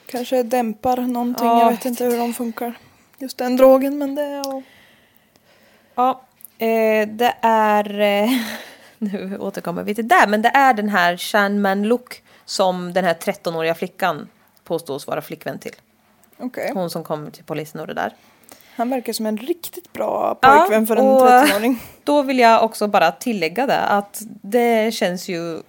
Kanske 0.06 0.44
dämpar 0.44 0.98
någonting. 0.98 1.48
Ja, 1.48 1.64
jag 1.64 1.72
vet 1.72 1.86
inte 1.86 2.06
hur 2.06 2.18
de 2.18 2.34
funkar. 2.34 2.74
Just 3.18 3.38
den 3.38 3.58
drogen 3.58 3.98
men 3.98 4.16
det 4.16 4.22
är... 4.24 4.56
och- 4.56 4.64
Ja, 5.96 6.22
eh, 6.58 7.08
det 7.08 7.36
är... 7.42 8.00
Eh, 8.00 8.30
nu 8.98 9.38
återkommer 9.40 9.84
vi 9.84 9.96
till 9.96 10.08
det, 10.08 10.26
men 10.28 10.42
det 10.42 10.50
är 10.50 10.74
den 10.74 10.90
här 10.90 11.18
Shanman 11.18 11.84
Look 11.84 12.24
som 12.46 12.94
den 12.94 13.06
här 13.06 13.14
13-åriga 13.14 13.76
flickan 13.76 14.30
påstås 14.64 15.08
vara 15.08 15.22
flickvän 15.22 15.60
till. 15.60 15.76
Okej. 16.38 16.72
Hon 16.74 16.90
som 16.90 17.04
kom 17.04 17.32
till 17.32 17.44
polisen 17.44 17.82
och 17.82 17.88
det 17.88 17.94
där. 17.94 18.14
Han 18.76 18.90
verkar 18.90 19.14
som 19.14 19.26
en 19.26 19.38
riktigt 19.38 19.94
bra 19.94 20.40
Ja, 20.42 20.50
pojkvän 20.60 20.88
för 20.88 20.96
en 20.96 21.06
och- 21.08 21.22
13-åring. 21.22 21.80
Då 22.04 22.22
vill 22.22 22.40
jag 22.40 22.64
också 22.64 22.88
bara 22.88 23.12
tillägga 23.12 23.68
det 23.68 23.80
att 23.80 24.22
det 24.42 24.94
känns 24.94 25.30
ju... 25.30 25.62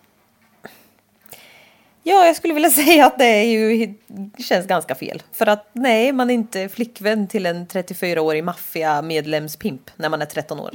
Ja, 2.02 2.26
jag 2.26 2.36
skulle 2.36 2.54
vilja 2.54 2.70
säga 2.80 3.06
att 3.06 3.18
det 3.18 3.24
är 3.24 3.42
ju, 3.44 3.94
känns 4.38 4.66
ganska 4.66 4.94
fel. 4.94 5.22
För 5.32 5.46
att 5.46 5.70
nej, 5.72 6.12
man 6.12 6.30
är 6.30 6.34
inte 6.34 6.68
flickvän 6.68 7.28
till 7.28 7.46
en 7.46 7.66
34-årig 7.66 8.44
maffiamedlemspimp 8.44 9.90
när 9.96 10.08
man 10.08 10.22
är 10.22 10.26
13 10.26 10.60
år. 10.60 10.70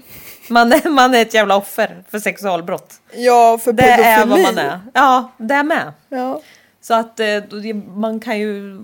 Man 0.50 0.72
är, 0.74 0.90
man 0.90 1.16
är 1.16 1.22
ett 1.22 1.34
jävla 1.34 1.56
offer 1.58 2.04
för 2.10 2.20
sexualbrott. 2.20 2.94
Ja, 3.16 3.58
för 3.58 3.74
Det 3.74 3.84
pedofili. 3.84 4.08
är 4.08 4.26
vad 4.26 4.42
man 4.42 4.58
är. 4.58 4.80
Ja, 4.94 5.32
det 5.38 5.54
är 5.54 5.64
med. 5.64 5.94
Ja. 6.10 6.42
Så 6.82 6.94
att 6.94 7.20
eh, 7.20 7.26
det- 7.64 7.74
man 7.74 8.20
kan 8.20 8.40
ju 8.40 8.80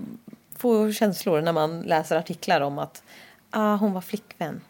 få 0.58 0.92
känslor 0.92 1.40
när 1.40 1.52
man 1.52 1.82
läser 1.82 2.16
artiklar 2.16 2.60
om 2.60 2.78
att 2.78 3.02
ah, 3.54 3.76
hon 3.76 3.92
var 3.92 4.00
flickvän. 4.00 4.60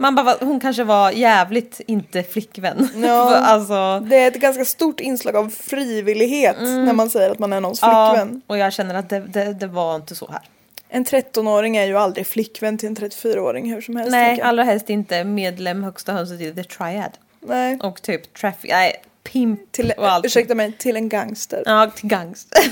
Man 0.00 0.14
bara, 0.14 0.36
hon 0.40 0.60
kanske 0.60 0.84
var 0.84 1.10
jävligt 1.10 1.80
inte 1.86 2.22
flickvän. 2.22 2.88
Ja. 2.96 3.36
alltså, 3.36 4.00
Det 4.10 4.16
är 4.16 4.28
ett 4.28 4.40
ganska 4.40 4.64
stort 4.64 5.00
inslag 5.00 5.36
av 5.36 5.48
frivillighet 5.48 6.56
när 6.60 6.92
man 6.92 7.10
säger 7.10 7.30
att 7.30 7.38
man 7.38 7.52
är 7.52 7.60
någons 7.60 7.82
Mm. 7.82 7.94
ja, 7.96 8.10
flickvän. 8.14 8.42
och 8.46 8.58
jag 8.58 8.72
känner 8.72 8.94
att 8.94 9.08
det, 9.08 9.20
det, 9.20 9.52
det 9.52 9.66
var 9.66 9.96
inte 9.96 10.14
så 10.14 10.30
här. 10.30 10.40
En 10.88 11.04
13-åring 11.04 11.76
är 11.76 11.84
ju 11.86 11.98
aldrig 11.98 12.26
flickvän 12.26 12.78
till 12.78 12.88
en 12.88 12.96
34-åring 12.96 13.72
hur 13.72 13.80
som 13.80 13.96
helst. 13.96 14.10
Nej, 14.10 14.40
allra 14.40 14.62
helst 14.62 14.90
inte 14.90 15.24
medlem 15.24 15.82
högsta 15.84 16.12
hönset 16.12 16.40
i 16.40 16.54
The 16.54 16.64
Triad. 16.64 17.10
Nej. 17.40 17.78
Och 17.82 18.02
typ 18.02 18.34
traffic, 18.34 18.70
nej, 18.70 18.92
pimp 19.22 19.72
Till, 19.72 19.92
och 19.96 20.08
allt. 20.10 20.26
ursäkta 20.26 20.54
mig, 20.54 20.72
till 20.72 20.96
en 20.96 21.08
gangster. 21.08 21.62
Ja, 21.66 21.90
till 21.96 22.08
gangster. 22.08 22.62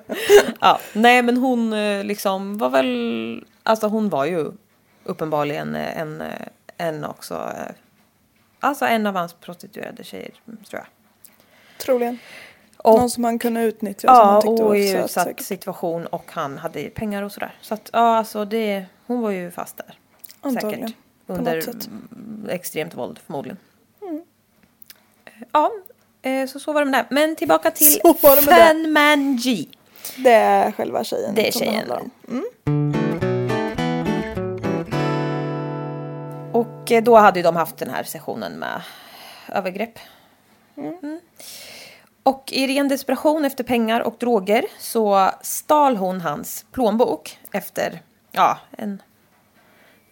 ja, 0.60 0.78
nej 0.92 1.22
men 1.22 1.36
hon 1.36 1.72
eh, 1.72 2.04
liksom 2.04 2.58
var 2.58 2.70
väl, 2.70 3.44
alltså 3.62 3.86
hon 3.86 4.08
var 4.08 4.24
ju 4.24 4.52
uppenbarligen 5.08 5.74
eh, 5.74 5.98
en, 5.98 6.20
eh, 6.20 6.28
en 6.76 7.04
också, 7.04 7.34
eh, 7.34 7.74
alltså 8.60 8.84
en 8.84 9.06
av 9.06 9.14
hans 9.14 9.32
prostituerade 9.32 10.04
tjejer 10.04 10.30
tror 10.46 10.82
jag. 10.82 10.86
Troligen. 11.78 12.18
Och, 12.76 12.98
Någon 12.98 13.10
som 13.10 13.24
han 13.24 13.38
kunde 13.38 13.60
utnyttja 13.62 14.08
som 14.08 14.16
ja, 14.16 14.24
han 14.24 14.42
tyckte 14.42 14.62
och 14.62 14.68
var 14.68 14.74
i 14.74 14.90
utsatt 15.04 15.40
situation 15.40 16.06
och 16.06 16.32
han 16.32 16.58
hade 16.58 16.90
pengar 16.90 17.22
och 17.22 17.32
sådär. 17.32 17.54
Så 17.60 17.74
att 17.74 17.90
ja, 17.92 18.16
alltså 18.16 18.44
det, 18.44 18.86
hon 19.06 19.20
var 19.20 19.30
ju 19.30 19.50
fast 19.50 19.76
där. 19.76 19.98
Antagligen. 20.40 20.88
Säkert. 20.88 20.96
Under 21.26 21.68
mm, 21.68 22.48
extremt 22.50 22.94
våld 22.94 23.18
förmodligen. 23.26 23.56
Ja, 25.52 25.70
eh, 26.22 26.46
så 26.46 26.60
så 26.60 26.72
var 26.72 26.84
det 26.84 26.90
med 26.90 27.04
det. 27.10 27.14
Men 27.14 27.36
tillbaka 27.36 27.70
till 27.70 27.92
Så 27.92 28.12
var 28.22 28.36
det 28.36 28.46
med 28.46 28.54
det. 28.54 28.82
Fan 28.84 28.92
Man 28.92 29.36
G. 29.36 29.66
Det 30.16 30.32
är 30.32 30.72
själva 30.72 31.04
tjejen 31.04 31.34
Det 31.34 31.48
är 31.48 31.52
som 31.52 31.60
tjejen. 31.60 31.74
handlar 31.74 32.00
om. 32.00 32.10
Mm. 32.28 32.97
Och 36.88 36.92
eh, 36.92 37.02
då 37.02 37.16
hade 37.16 37.38
ju 37.38 37.42
de 37.42 37.56
haft 37.56 37.76
den 37.76 37.90
här 37.90 38.02
sessionen 38.02 38.52
med 38.58 38.82
övergrepp. 39.48 39.98
Mm. 40.76 41.20
Och 42.22 42.52
i 42.52 42.66
ren 42.66 42.88
desperation 42.88 43.44
efter 43.44 43.64
pengar 43.64 44.00
och 44.00 44.16
droger 44.18 44.64
så 44.78 45.30
stal 45.42 45.96
hon 45.96 46.20
hans 46.20 46.66
plånbok 46.72 47.38
efter 47.52 48.02
ja, 48.32 48.58
en, 48.70 49.02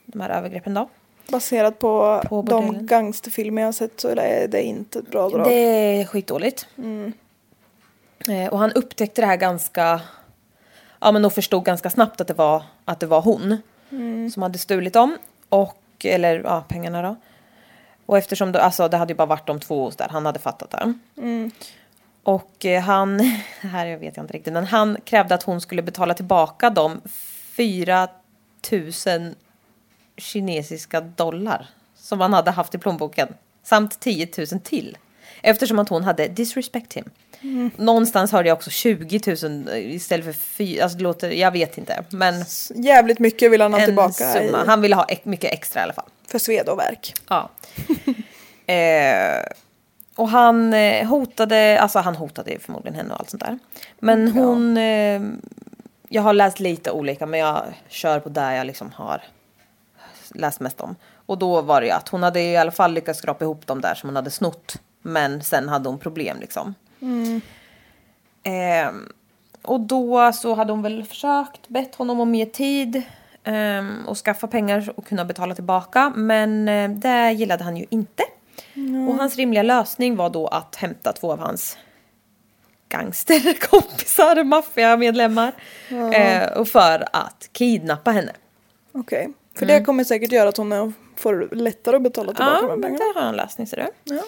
de 0.07 0.21
här 0.21 0.31
övergreppen 0.31 0.75
då. 0.75 0.89
Baserat 1.29 1.79
på, 1.79 2.23
På 2.29 2.43
de 2.43 2.87
gangsterfilmer 2.87 3.63
jag 3.63 3.67
har 3.67 3.73
sett 3.73 4.01
så 4.01 4.09
är 4.09 4.49
det 4.49 4.63
inte 4.63 4.99
ett 4.99 5.11
bra 5.11 5.29
drag. 5.29 5.49
Det 5.49 5.55
är 5.55 6.05
skitdåligt. 6.05 6.67
Eh, 8.29 8.53
och 8.53 8.59
han 8.59 8.73
upptäckte 8.73 9.23
det 9.23 9.27
här 9.27 9.37
ganska... 9.37 10.01
Ja, 11.01 11.13
men 11.13 11.25
och 11.25 11.33
förstod 11.33 11.65
ganska 11.65 11.91
snabbt 11.91 12.21
att 12.21 12.29
det 12.29 12.35
var, 12.35 12.63
att 12.85 13.01
det 13.01 13.07
var 13.07 13.21
hon 13.21 13.59
som 14.33 14.43
hade 14.43 14.59
stulit 14.59 14.93
dem. 14.93 15.19
Och, 15.49 15.83
eller 16.05 16.43
ja, 16.45 16.65
pengarna 16.69 17.03
då. 17.03 17.17
Och 18.07 18.19
eftersom 18.19 18.53
det, 18.53 18.63
alltså, 18.63 18.89
det 18.89 18.97
hade 18.97 19.13
ju 19.13 19.17
bara 19.17 19.27
varit 19.27 19.47
de 19.47 19.61
två 19.61 19.85
hos 19.85 19.97
där, 19.97 20.09
han 20.09 20.27
hade 20.27 20.39
fattat 20.39 20.71
det. 20.71 20.95
Och 22.23 22.65
eh, 22.65 22.83
han, 22.83 23.21
här 23.61 23.97
vet 23.97 24.17
jag 24.17 24.25
inte 24.25 24.35
riktigt, 24.35 24.53
men 24.53 24.65
han 24.65 24.97
krävde 25.05 25.35
att 25.35 25.43
hon 25.43 25.61
skulle 25.61 25.83
betala 25.83 26.15
tillbaka 26.15 26.71
de 26.71 27.01
4 27.57 28.09
000 28.73 29.35
kinesiska 30.17 31.01
dollar 31.01 31.67
som 31.97 32.21
han 32.21 32.33
hade 32.33 32.51
haft 32.51 32.75
i 32.75 32.79
plånboken. 32.79 33.29
Samt 33.63 34.01
10 34.01 34.29
000 34.39 34.47
till. 34.61 34.97
Eftersom 35.43 35.79
att 35.79 35.89
hon 35.89 36.05
hade 36.05 36.29
disrespect 36.29 36.93
him. 36.93 37.11
Någonstans 37.77 38.33
hörde 38.33 38.49
jag 38.49 38.57
också 38.57 38.71
20 38.71 39.37
000 39.43 39.69
istället 39.75 40.27
för 40.27 40.33
4, 40.33 40.83
alltså 40.83 40.99
det 40.99 41.05
låter, 41.05 41.31
jag 41.31 41.51
vet 41.51 41.79
inte. 41.79 42.05
Men 42.11 42.45
Jävligt 42.75 43.19
mycket 43.19 43.53
vill 43.53 43.61
han 43.61 43.75
ha 43.75 43.85
tillbaka 43.85 44.33
summa. 44.33 44.63
i, 44.65 44.67
Han 44.67 44.81
ville 44.81 44.97
ha 44.97 45.07
mycket 45.23 45.53
extra 45.53 45.81
i 45.81 45.83
alla 45.83 45.93
fall. 45.93 46.09
för 46.29 46.39
sved 46.39 46.69
och 46.69 46.79
verk. 46.79 47.15
Ja. 47.29 47.51
eh, 48.73 49.47
och 50.17 50.29
han 50.29 50.75
eh, 50.75 51.07
hotade, 51.07 51.81
alltså 51.81 51.99
han 51.99 52.17
hotade 52.17 52.59
förmodligen 52.59 52.95
henne 52.95 53.15
och 53.15 53.21
allt 53.21 53.31
sånt 53.31 53.43
där. 53.43 53.59
Men 53.99 54.29
hon, 54.29 54.77
eh, 54.77 55.23
jag 56.09 56.23
har 56.23 56.33
läst 56.33 56.61
lite 56.61 56.91
olika 56.91 57.27
men 57.27 57.41
jag 57.41 57.65
kör 57.89 58.21
på 58.21 58.29
där 58.29 58.53
jag 58.53 58.67
liksom 58.67 58.93
har 58.93 59.23
läst 60.35 60.61
mest 60.61 60.81
om. 60.81 60.97
Och 61.27 61.39
då 61.39 61.63
var 61.63 61.81
det 61.81 61.87
ju 61.87 61.93
att 61.93 62.09
hon 62.09 62.23
hade 62.23 62.41
i 62.41 62.57
alla 62.57 62.71
fall 62.71 62.93
lyckats 62.93 63.19
skrapa 63.19 63.45
ihop 63.45 63.67
dem 63.67 63.81
där 63.81 63.95
som 63.95 64.09
hon 64.09 64.17
hade 64.17 64.31
snott. 64.31 64.79
Men 65.07 65.43
sen 65.43 65.69
hade 65.69 65.89
hon 65.89 65.99
problem 65.99 66.41
liksom. 66.41 66.75
Ehm, 68.43 69.09
och 69.63 69.81
då 69.81 70.33
så 70.33 70.55
hade 70.55 70.73
hon 70.73 70.83
väl 70.83 71.05
försökt 71.05 71.69
bett 71.69 71.95
honom 71.95 72.21
om 72.21 72.31
mer 72.31 72.47
tid 72.47 73.03
ehm, 73.45 74.07
och 74.07 74.17
skaffa 74.19 74.47
pengar 74.47 74.91
och 74.97 75.07
kunna 75.07 75.25
betala 75.25 75.55
tillbaka. 75.55 76.13
Men 76.17 76.69
eh, 76.69 76.91
det 76.91 77.33
gillade 77.33 77.65
han 77.65 77.77
ju 77.77 77.87
inte. 77.91 78.23
Och 79.09 79.15
hans 79.15 79.37
rimliga 79.37 79.63
lösning 79.63 80.17
var 80.17 80.31
då 80.31 80.47
att 80.47 80.77
hämta 80.77 81.13
två 81.13 81.33
av 81.33 81.39
hans 81.39 81.79
gangsterkompisar, 82.89 84.45
maffiamedlemmar. 84.45 85.53
Eh, 86.15 86.59
och 86.59 86.69
för 86.69 87.05
att 87.13 87.49
kidnappa 87.53 88.11
henne. 88.11 88.33
Okej. 88.93 89.33
För 89.59 89.67
det 89.67 89.85
kommer 89.85 90.05
säkert 90.05 90.33
göra 90.33 90.49
att 90.49 90.57
hon 90.57 90.95
får 91.17 91.49
lättare 91.55 91.97
att 91.97 92.03
betala 92.03 92.33
tillbaka 92.33 92.59
Ja, 92.63 92.63
de 92.63 92.71
här 92.71 92.77
pengarna. 92.77 92.99
där 92.99 93.15
har 93.15 93.27
han 93.27 93.37
lösning 93.37 93.67
ser 93.67 93.77
du. 93.77 94.15
Ja. 94.15 94.23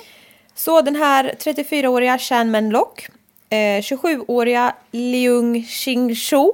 Så 0.59 0.81
den 0.81 0.97
här 0.97 1.35
34-åriga 1.39 2.19
Chan 2.19 2.51
Men 2.51 2.71
Lock, 2.71 3.09
eh, 3.49 3.57
27-åriga 3.57 4.75
Leung 4.91 5.63
Xingzhou 5.63 6.53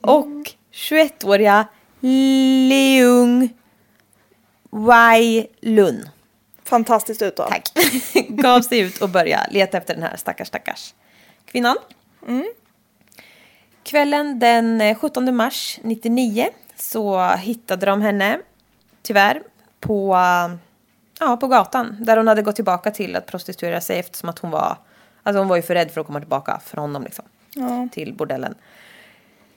och 0.00 0.54
21-åriga 0.72 1.66
Leung 2.00 3.48
Wai 4.70 5.46
Lun. 5.60 6.08
Fantastiskt 6.64 7.22
uttal. 7.22 7.50
Tack. 7.50 7.68
Gav 8.28 8.60
sig 8.60 8.78
ut 8.78 9.02
och 9.02 9.08
började 9.08 9.52
leta 9.52 9.78
efter 9.78 9.94
den 9.94 10.02
här 10.02 10.16
stackars 10.16 10.48
stackars 10.48 10.94
kvinnan. 11.44 11.76
Kvällen 13.82 14.38
den 14.38 14.80
eh, 14.80 14.98
17 14.98 15.36
mars 15.36 15.78
99 15.82 16.48
så 16.76 17.30
hittade 17.30 17.86
de 17.86 18.02
henne 18.02 18.38
tyvärr 19.02 19.42
på, 19.80 20.14
eh, 20.14 20.67
ja, 21.20 21.36
på 21.36 21.46
gatan 21.46 21.96
där 22.00 22.16
hon 22.16 22.28
hade 22.28 22.42
gått 22.42 22.56
tillbaka 22.56 22.90
till 22.90 23.16
att 23.16 23.26
prostituera 23.26 23.80
sig 23.80 23.98
eftersom 23.98 24.28
att 24.28 24.38
hon 24.38 24.50
var 24.50 24.76
alltså 25.22 25.38
hon 25.38 25.48
var 25.48 25.56
ju 25.56 25.62
för 25.62 25.74
rädd 25.74 25.90
för 25.90 26.00
att 26.00 26.06
komma 26.06 26.20
tillbaka 26.20 26.60
för 26.64 26.76
honom 26.76 27.02
liksom, 27.02 27.24
Ja. 27.54 27.88
till 27.92 28.14
bordellen. 28.14 28.54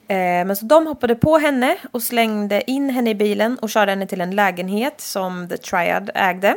Eh, 0.08 0.16
men 0.16 0.56
så 0.56 0.64
de 0.64 0.86
hoppade 0.86 1.14
på 1.14 1.38
henne 1.38 1.76
och 1.90 2.02
slängde 2.02 2.70
in 2.70 2.90
henne 2.90 3.10
i 3.10 3.14
bilen 3.14 3.58
och 3.58 3.70
körde 3.70 3.92
henne 3.92 4.06
till 4.06 4.20
en 4.20 4.30
lägenhet 4.36 5.00
som 5.00 5.48
The 5.48 5.56
Triad 5.56 6.10
ägde. 6.14 6.56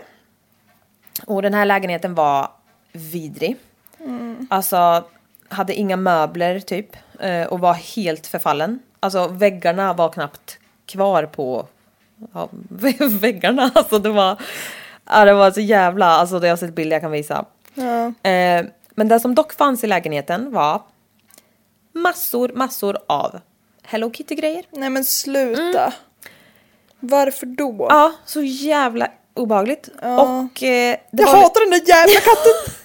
Och 1.26 1.42
den 1.42 1.54
här 1.54 1.66
lägenheten 1.66 2.16
var 2.16 2.52
vidrig. 2.92 3.58
Alltså 4.50 5.04
hade 5.50 5.74
inga 5.74 5.96
möbler 5.98 6.60
typ 6.60 6.96
eh, 7.20 7.44
och 7.48 7.60
var 7.60 7.74
helt 7.74 8.28
förfallen. 8.28 8.80
Alltså 9.00 9.28
väggarna 9.28 9.94
var 9.94 10.10
knappt 10.10 10.58
kvar 10.86 11.24
på 11.26 11.68
ja, 12.34 12.50
väggarna. 13.20 13.72
Alltså 13.76 14.00
det 14.00 14.10
var, 14.10 14.42
ja, 15.10 15.26
det 15.26 15.34
var 15.34 15.52
så 15.52 15.62
jävla, 15.62 16.06
alltså 16.06 16.40
det 16.40 16.48
har 16.50 16.58
sett 16.58 16.76
bilder 16.76 16.96
jag 16.96 17.02
kan 17.02 17.12
visa. 17.12 17.46
Ja. 17.74 18.30
Eh, 18.30 18.66
men 18.96 19.08
det 19.08 19.20
som 19.20 19.36
dock 19.36 19.54
fanns 19.54 19.84
i 19.84 19.88
lägenheten 19.88 20.52
var 20.52 20.82
massor, 21.94 22.52
massor 22.56 22.98
av 23.08 23.40
Hello 23.84 24.12
Kitty-grejer. 24.12 24.66
Nej 24.72 24.90
men 24.90 25.04
sluta. 25.06 25.94
Varför 27.00 27.46
då? 27.46 27.70
Mm. 27.70 27.86
Ja, 27.90 28.14
så 28.26 28.42
jävla 28.44 29.08
obehagligt. 29.34 29.90
Ja. 30.02 30.22
Och 30.22 30.64
eh, 30.64 30.98
jag 31.12 31.26
var- 31.26 31.36
hatar 31.36 31.62
den 31.62 31.70
där 31.80 31.88
jävla 31.88 32.20
katten! 32.20 32.74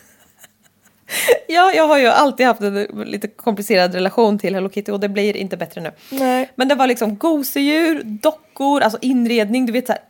Ja, 1.48 1.72
jag 1.72 1.88
har 1.88 1.98
ju 1.98 2.06
alltid 2.06 2.46
haft 2.46 2.60
en 2.60 2.82
lite 3.06 3.28
komplicerad 3.28 3.94
relation 3.94 4.38
till 4.38 4.54
Hello 4.54 4.70
Kitty 4.70 4.92
och 4.92 5.00
det 5.00 5.08
blir 5.08 5.36
inte 5.36 5.56
bättre 5.56 5.80
nu. 5.80 5.92
Nej. 6.10 6.50
Men 6.54 6.68
det 6.68 6.74
var 6.74 6.86
liksom 6.86 7.16
gosedjur, 7.16 8.02
dockor, 8.04 8.80
alltså 8.80 8.98
inredning, 9.02 9.66
du 9.66 9.72
vet 9.72 9.86
såhär. 9.86 10.02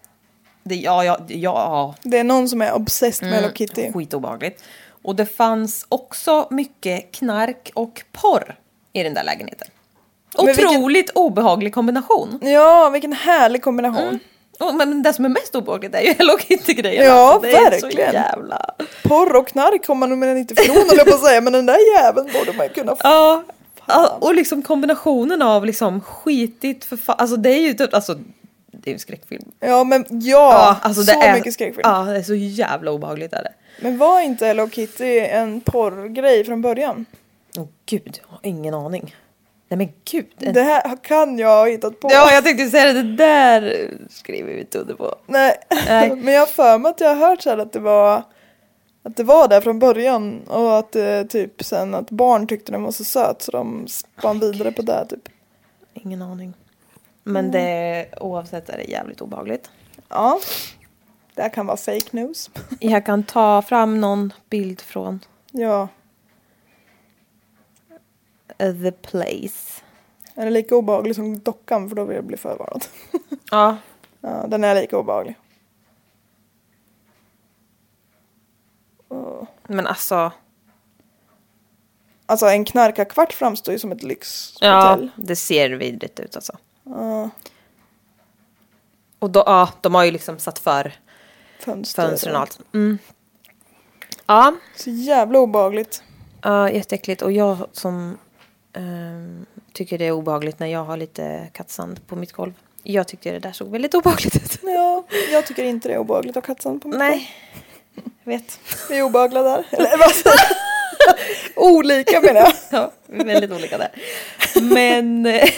Det, 0.62 0.74
ja, 0.74 1.04
ja, 1.04 1.18
ja, 1.28 1.94
Det 2.02 2.18
är 2.18 2.24
någon 2.24 2.48
som 2.48 2.62
är 2.62 2.72
obsessed 2.72 3.28
med 3.30 3.40
Hello 3.40 3.54
Kitty. 3.54 3.80
Mm. 3.80 3.92
skitobehagligt. 3.92 4.62
Och 5.02 5.16
det 5.16 5.26
fanns 5.26 5.86
också 5.88 6.46
mycket 6.50 7.12
knark 7.12 7.70
och 7.74 8.02
porr 8.12 8.56
i 8.92 9.02
den 9.02 9.14
där 9.14 9.24
lägenheten. 9.24 9.68
Men 10.36 10.48
Otroligt 10.48 11.10
obehaglig 11.10 11.74
kombination. 11.74 12.38
Ja, 12.42 12.90
vilken 12.90 13.12
härlig 13.12 13.62
kombination. 13.62 14.18
Och, 14.60 14.74
men 14.74 15.02
det 15.02 15.12
som 15.12 15.24
är 15.24 15.28
mest 15.28 15.54
obehagligt 15.54 15.94
är 15.94 16.00
ju 16.00 16.12
Hello 16.12 16.38
Kitty-grejen. 16.38 17.04
Ja, 17.06 17.32
alltså. 17.34 17.40
det 17.50 17.56
är 17.56 17.70
verkligen. 17.70 18.10
så 18.10 18.16
jävla... 18.16 18.66
Porr 19.02 19.36
och 19.36 19.48
knark 19.48 19.86
kommer 19.86 20.06
man 20.06 20.20
nog 20.20 20.38
inte 20.38 20.54
ifrån 20.62 20.76
höll 20.76 20.96
jag 20.96 21.06
på 21.06 21.14
att 21.14 21.24
säga, 21.24 21.40
men 21.40 21.52
den 21.52 21.66
där 21.66 21.96
jäveln 21.98 22.30
borde 22.32 22.52
man 22.56 22.66
ju 22.66 22.72
kunna 22.72 22.92
få. 22.96 23.00
Ja, 23.02 23.44
och 24.20 24.34
liksom 24.34 24.62
kombinationen 24.62 25.42
av 25.42 25.66
liksom 25.66 26.00
skitigt 26.00 26.84
förfa- 26.86 27.14
Alltså 27.18 27.36
det 27.36 27.50
är 27.50 27.60
ju 27.60 27.74
typ, 27.74 27.94
alltså 27.94 28.18
det 28.82 28.90
är 28.90 28.94
en 28.94 29.00
skräckfilm. 29.00 29.52
Ja 29.60 29.84
men 29.84 30.04
ja, 30.10 30.76
alltså 30.82 31.02
så 31.02 31.22
är, 31.22 31.34
mycket 31.34 31.54
skräckfilm. 31.54 31.82
Ja, 31.84 32.02
det 32.02 32.18
är 32.18 32.22
så 32.22 32.34
jävla 32.34 32.90
obehagligt 32.90 33.32
är 33.32 33.42
det. 33.42 33.52
Men 33.80 33.98
var 33.98 34.20
inte 34.20 34.46
Hello 34.46 34.70
Kitty 34.70 35.18
en 35.18 35.60
porrgrej 35.60 36.44
från 36.44 36.62
början? 36.62 37.06
Åh 37.58 37.66
gud, 37.86 38.20
jag 38.22 38.32
har 38.32 38.40
ingen 38.42 38.74
aning. 38.74 39.14
Nej 39.68 39.78
men 39.78 39.88
gud. 40.10 40.54
Det 40.54 40.62
här 40.62 40.96
kan 41.02 41.38
jag 41.38 41.48
ha 41.48 41.66
hittat 41.66 42.00
på. 42.00 42.08
Ja, 42.12 42.32
jag 42.32 42.44
tänkte 42.44 42.70
säga 42.70 42.92
det, 42.92 43.02
det 43.02 43.16
där 43.16 43.90
skriver 44.10 44.52
vi 44.52 44.60
inte 44.60 44.78
under 44.78 44.94
på. 44.94 45.14
Nej. 45.26 45.56
Nej. 45.86 46.16
men 46.16 46.34
jag 46.34 46.40
har 46.40 46.46
för 46.46 46.78
mig 46.78 46.90
att 46.90 47.00
jag 47.00 47.16
har 47.16 47.28
hört 47.28 47.42
så 47.42 47.50
här 47.50 47.58
att 47.58 47.72
det 47.72 47.80
var 47.80 48.22
att 49.02 49.16
det 49.16 49.24
var 49.24 49.48
där 49.48 49.60
från 49.60 49.78
början 49.78 50.40
och 50.46 50.78
att 50.78 50.92
det 50.92 51.24
typ 51.24 51.64
sen 51.64 51.94
att 51.94 52.10
barn 52.10 52.46
tyckte 52.46 52.72
den 52.72 52.82
var 52.82 52.90
så 52.90 53.04
söt 53.04 53.42
så 53.42 53.52
de 53.52 53.88
spann 53.88 54.40
vidare 54.40 54.72
på 54.72 54.82
det 54.82 55.06
typ. 55.08 55.28
Ingen 55.94 56.22
aning. 56.22 56.54
Men 57.22 57.50
det, 57.50 58.08
oavsett 58.20 58.68
är 58.68 58.76
det 58.76 58.84
jävligt 58.84 59.20
obehagligt. 59.20 59.70
Ja. 60.08 60.40
Det 61.34 61.42
här 61.42 61.48
kan 61.48 61.66
vara 61.66 61.76
fake 61.76 62.08
news. 62.10 62.50
Jag 62.80 63.06
kan 63.06 63.22
ta 63.22 63.62
fram 63.62 64.00
någon 64.00 64.32
bild 64.50 64.80
från 64.80 65.20
ja. 65.52 65.88
the 68.58 68.92
place. 68.92 69.82
Den 70.34 70.46
är 70.46 70.50
lika 70.50 70.76
obehaglig 70.76 71.14
som 71.14 71.38
dockan 71.38 71.88
för 71.88 71.96
då 71.96 72.04
vill 72.04 72.16
jag 72.16 72.24
bli 72.24 72.36
förvarad. 72.36 72.84
Ja, 73.50 73.76
ja, 74.20 74.46
den 74.48 74.64
är 74.64 74.74
lika 74.74 74.98
obehaglig. 74.98 75.36
Men 79.70 79.86
alltså. 79.86 80.32
Alltså 82.26 82.46
en 82.46 82.64
knarkarkvart 82.64 83.32
framstår 83.32 83.72
ju 83.72 83.78
som 83.78 83.92
ett 83.92 84.02
Ja, 84.02 84.08
lyxhotell. 84.08 85.10
det 85.16 85.36
ser 85.36 85.70
vidrigt 85.70 86.20
ut 86.20 86.36
alltså. 86.36 86.52
Ja. 86.84 87.30
Och 89.18 89.30
då, 89.30 89.42
ja, 89.46 89.68
de 89.80 89.94
har 89.94 90.04
ju 90.04 90.10
liksom 90.10 90.38
satt 90.38 90.58
för 90.58 90.92
Fönster. 91.60 92.02
fönstren 92.08 92.34
och 92.34 92.40
allt. 92.40 92.58
Mm. 92.74 92.98
Ja, 94.26 94.54
Så 94.76 94.90
jävla 94.90 95.38
obehagligt. 95.38 96.02
ja, 96.42 96.70
jätteäckligt. 96.70 97.22
Och 97.22 97.32
jag 97.32 97.58
som 97.72 98.18
ehm, 98.72 99.46
tycker 99.72 99.98
det 99.98 100.04
är 100.04 100.12
obehagligt 100.12 100.58
när 100.58 100.66
jag 100.66 100.84
har 100.84 100.96
lite 100.96 101.48
kattsand 101.52 102.06
på 102.06 102.16
mitt 102.16 102.32
golv. 102.32 102.52
Jag 102.82 103.08
tyckte 103.08 103.32
det 103.32 103.38
där 103.38 103.52
såg 103.52 103.68
väldigt 103.70 103.94
obehagligt 103.94 104.36
ut. 104.36 104.58
Ja, 104.62 105.04
jag 105.32 105.46
tycker 105.46 105.64
inte 105.64 105.88
det 105.88 105.94
är 105.94 105.98
obehagligt 105.98 106.36
att 106.36 106.46
ha 106.46 106.54
kattsand 106.54 106.82
på 106.82 106.88
mitt 106.88 106.98
golv. 106.98 107.08
Nej, 107.10 107.30
jag 108.24 108.32
vet. 108.32 108.60
Vi 108.88 108.98
är 108.98 109.02
obehagliga 109.02 109.42
där. 109.42 109.64
Eller 109.70 109.98
vad? 109.98 110.10
Olika 111.56 112.20
menar 112.20 112.40
jag. 112.40 112.52
Ja, 112.70 112.92
väldigt 113.06 113.50
olika 113.50 113.78
där. 113.78 113.90
Men 114.62 115.26
eh, 115.26 115.48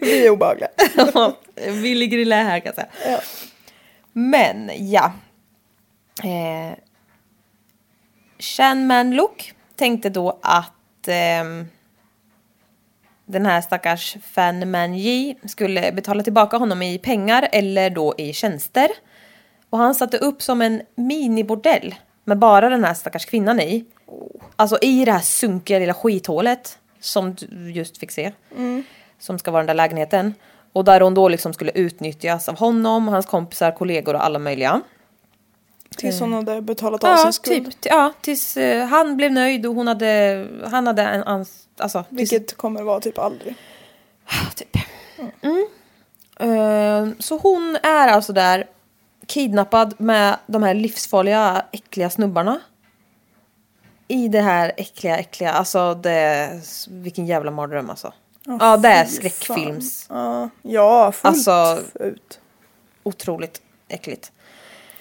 Vi 0.00 0.26
är 0.26 0.30
obehagliga. 0.30 0.68
ja, 1.14 1.36
vi 1.54 1.94
ligger 1.94 2.18
i 2.18 2.24
lä 2.24 2.36
här 2.36 2.60
kan 2.60 2.66
jag 2.66 2.74
säga. 2.74 3.12
Ja. 3.12 3.20
Men 4.12 4.70
ja. 4.90 5.12
Eh, 6.22 6.78
Shan 8.38 8.86
Man 8.86 9.10
Look 9.10 9.52
tänkte 9.76 10.08
då 10.08 10.38
att 10.42 11.08
ehm, 11.08 11.66
den 13.26 13.46
här 13.46 13.60
stackars 13.60 14.16
Fan 14.32 14.70
Man 14.70 14.94
Yi 14.94 15.36
skulle 15.44 15.92
betala 15.92 16.22
tillbaka 16.22 16.56
honom 16.56 16.82
i 16.82 16.98
pengar 16.98 17.48
eller 17.52 17.90
då 17.90 18.14
i 18.18 18.32
tjänster. 18.32 18.88
Och 19.70 19.78
han 19.78 19.94
satte 19.94 20.18
upp 20.18 20.42
som 20.42 20.62
en 20.62 20.82
minibordell 20.94 21.94
med 22.24 22.38
bara 22.38 22.68
den 22.68 22.84
här 22.84 22.94
stackars 22.94 23.24
kvinnan 23.26 23.60
i. 23.60 23.84
Alltså 24.56 24.78
i 24.82 25.04
det 25.04 25.12
här 25.12 25.20
sunkiga 25.20 25.78
lilla 25.78 25.94
skithålet 25.94 26.78
som 27.00 27.34
du 27.34 27.70
just 27.70 27.98
fick 27.98 28.10
se. 28.10 28.32
Som 29.18 29.38
ska 29.38 29.50
vara 29.50 29.60
den 29.62 29.66
där 29.66 29.74
lägenheten. 29.74 30.34
Och 30.72 30.84
där 30.84 31.00
hon 31.00 31.14
då 31.14 31.28
liksom 31.28 31.52
skulle 31.52 31.70
utnyttjas 31.74 32.48
av 32.48 32.58
honom, 32.58 33.08
hans 33.08 33.26
kompisar, 33.26 33.70
kollegor 33.72 34.14
och 34.14 34.24
alla 34.24 34.38
möjliga. 34.38 34.80
Tills 35.96 36.20
hon 36.20 36.32
hade 36.32 36.60
betalat 36.62 37.04
av 37.04 37.10
Ja, 37.10 37.16
sin 37.16 37.32
skuld. 37.32 37.64
typ. 37.64 37.76
Ja, 37.92 38.12
tills 38.20 38.56
eh, 38.56 38.86
han 38.86 39.16
blev 39.16 39.32
nöjd 39.32 39.66
och 39.66 39.74
hon 39.74 39.86
hade, 39.88 40.46
han 40.70 40.86
hade 40.86 41.02
en 41.02 41.22
ans... 41.24 41.68
Alltså, 41.78 42.04
tills- 42.08 42.32
Vilket 42.32 42.56
kommer 42.56 42.82
vara 42.82 43.00
typ 43.00 43.18
aldrig. 43.18 43.54
Typ. 44.54 44.76
Mm. 45.42 45.66
Eh, 46.40 47.14
så 47.18 47.36
hon 47.38 47.76
är 47.82 48.08
alltså 48.08 48.32
där 48.32 48.66
kidnappad 49.26 49.94
med 50.00 50.36
de 50.46 50.62
här 50.62 50.74
livsfarliga 50.74 51.64
äckliga 51.72 52.10
snubbarna. 52.10 52.60
I 54.08 54.28
det 54.28 54.40
här 54.40 54.72
äckliga, 54.76 55.16
äckliga, 55.18 55.52
alltså 55.52 55.94
det, 55.94 56.50
vilken 56.88 57.26
jävla 57.26 57.50
mardröm 57.50 57.90
alltså. 57.90 58.12
ja, 58.60 58.76
det 58.76 58.88
är 58.88 59.04
skräckfilms, 59.04 60.06
Ja, 60.08 60.48
ja 60.62 61.12
fullt 61.12 61.24
Alltså- 61.34 61.78
ut. 61.94 62.40
otroligt 63.02 63.62
äckligt. 63.88 64.32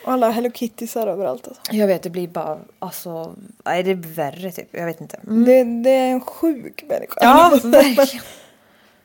Och 0.05 0.11
alla 0.11 0.29
Hello 0.29 0.51
Kittisar 0.51 1.07
överallt 1.07 1.47
alltså. 1.47 1.61
Jag 1.71 1.87
vet, 1.87 2.03
det 2.03 2.09
blir 2.09 2.27
bara, 2.27 2.59
alltså, 2.79 3.35
nej 3.65 3.83
det 3.83 3.91
är 3.91 3.95
värre 3.95 4.51
typ, 4.51 4.67
jag 4.71 4.85
vet 4.85 5.01
inte. 5.01 5.17
Mm. 5.17 5.45
Det, 5.45 5.89
det 5.89 5.95
är 5.95 6.11
en 6.11 6.21
sjuk 6.21 6.83
människa. 6.87 7.19
Ja, 7.21 7.59
verkligen. 7.63 8.25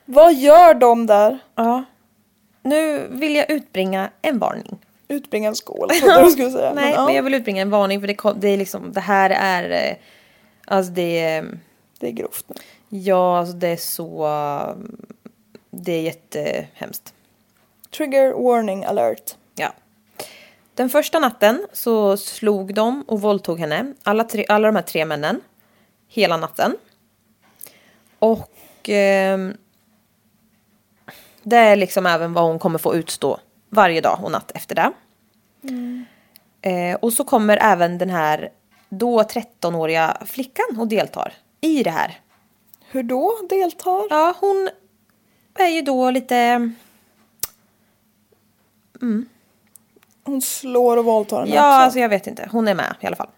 Vad 0.05 0.35
gör 0.35 0.75
de 0.75 1.07
där? 1.07 1.39
Ja. 1.55 1.85
Nu 2.63 3.07
vill 3.11 3.37
jag 3.37 3.51
utbringa 3.51 4.11
en 4.23 4.39
varning. 4.39 4.79
Utbringa 5.09 5.49
en 5.49 5.55
skål, 5.57 5.89
jag 6.03 6.33
skulle 6.33 6.51
säga. 6.51 6.75
Nej, 6.75 6.93
ja, 6.93 7.07
men 7.07 7.15
jag 7.15 7.23
vill 7.23 7.35
utbringa 7.35 7.63
en 7.63 7.71
varning 7.71 8.01
för 8.01 8.07
det, 8.07 8.41
det 8.41 8.49
är 8.49 8.57
liksom, 8.57 8.93
det 8.93 9.01
här 9.01 9.31
är, 9.31 9.91
eh, 9.91 9.97
alltså 10.67 10.93
det 10.93 11.21
är, 11.21 11.59
Det 11.99 12.07
är 12.07 12.11
grovt 12.13 12.45
nu. 12.49 12.55
ja, 12.99 13.39
alltså 13.39 13.55
det 13.57 13.69
är 13.69 13.77
så, 13.77 14.27
eh, 14.27 14.75
det 15.71 15.93
är 15.93 16.03
jättehemskt. 16.03 17.15
Trigger 17.97 18.33
warning 18.33 18.85
alert. 18.85 19.35
Ja. 19.55 19.73
Den 20.75 20.91
första 20.91 21.19
natten 21.19 21.67
så 21.73 22.17
slog 22.17 22.75
de 22.75 23.03
och 23.03 23.21
våldtog 23.21 23.61
henne, 23.61 23.95
alla, 24.03 24.25
tre, 24.25 24.45
alla 24.49 24.69
de 24.69 24.77
här 24.77 24.83
tre 24.83 25.05
männen, 25.05 25.41
hela 26.09 26.37
natten. 26.37 26.77
Och 28.19 28.51
ehm, 28.89 29.57
det 31.43 31.57
är 31.57 31.77
liksom 31.77 32.07
även 32.07 32.33
vad 32.33 32.45
hon 32.45 32.59
kommer 32.59 32.79
få 32.79 32.95
utstå 32.95 33.41
varje 33.71 34.01
dag 34.01 34.19
och 34.23 34.31
natt 34.33 34.51
efter 34.55 34.75
det. 34.75 34.93
Eh, 36.63 36.95
och 37.01 37.13
så 37.13 37.25
kommer 37.25 37.57
även 37.63 37.99
den 37.99 38.11
här 38.11 38.51
då 38.89 39.23
13-åriga 39.23 40.17
flickan 40.27 40.81
och 40.81 40.89
deltar 40.89 41.33
i 41.61 41.83
det 41.83 41.91
här. 41.91 42.21
Hur 42.91 43.03
då 43.03 43.33
deltar? 43.49 44.07
Ja, 44.11 44.35
hon 44.41 44.69
är 45.59 45.67
ju 45.69 45.83
då 45.83 46.11
lite... 46.11 46.71
Hon 50.25 50.43
slår 50.43 50.97
och 50.97 51.05
våldtar 51.05 51.41
henne 51.41 51.55
Ja, 51.55 51.61
också. 51.77 51.85
alltså 51.85 51.99
jag 51.99 52.09
vet 52.09 52.27
inte. 52.27 52.49
Hon 52.53 52.69
är 52.69 52.75
med 52.75 52.95
i 53.01 53.07
alla 53.07 53.17
fall. 53.17 53.29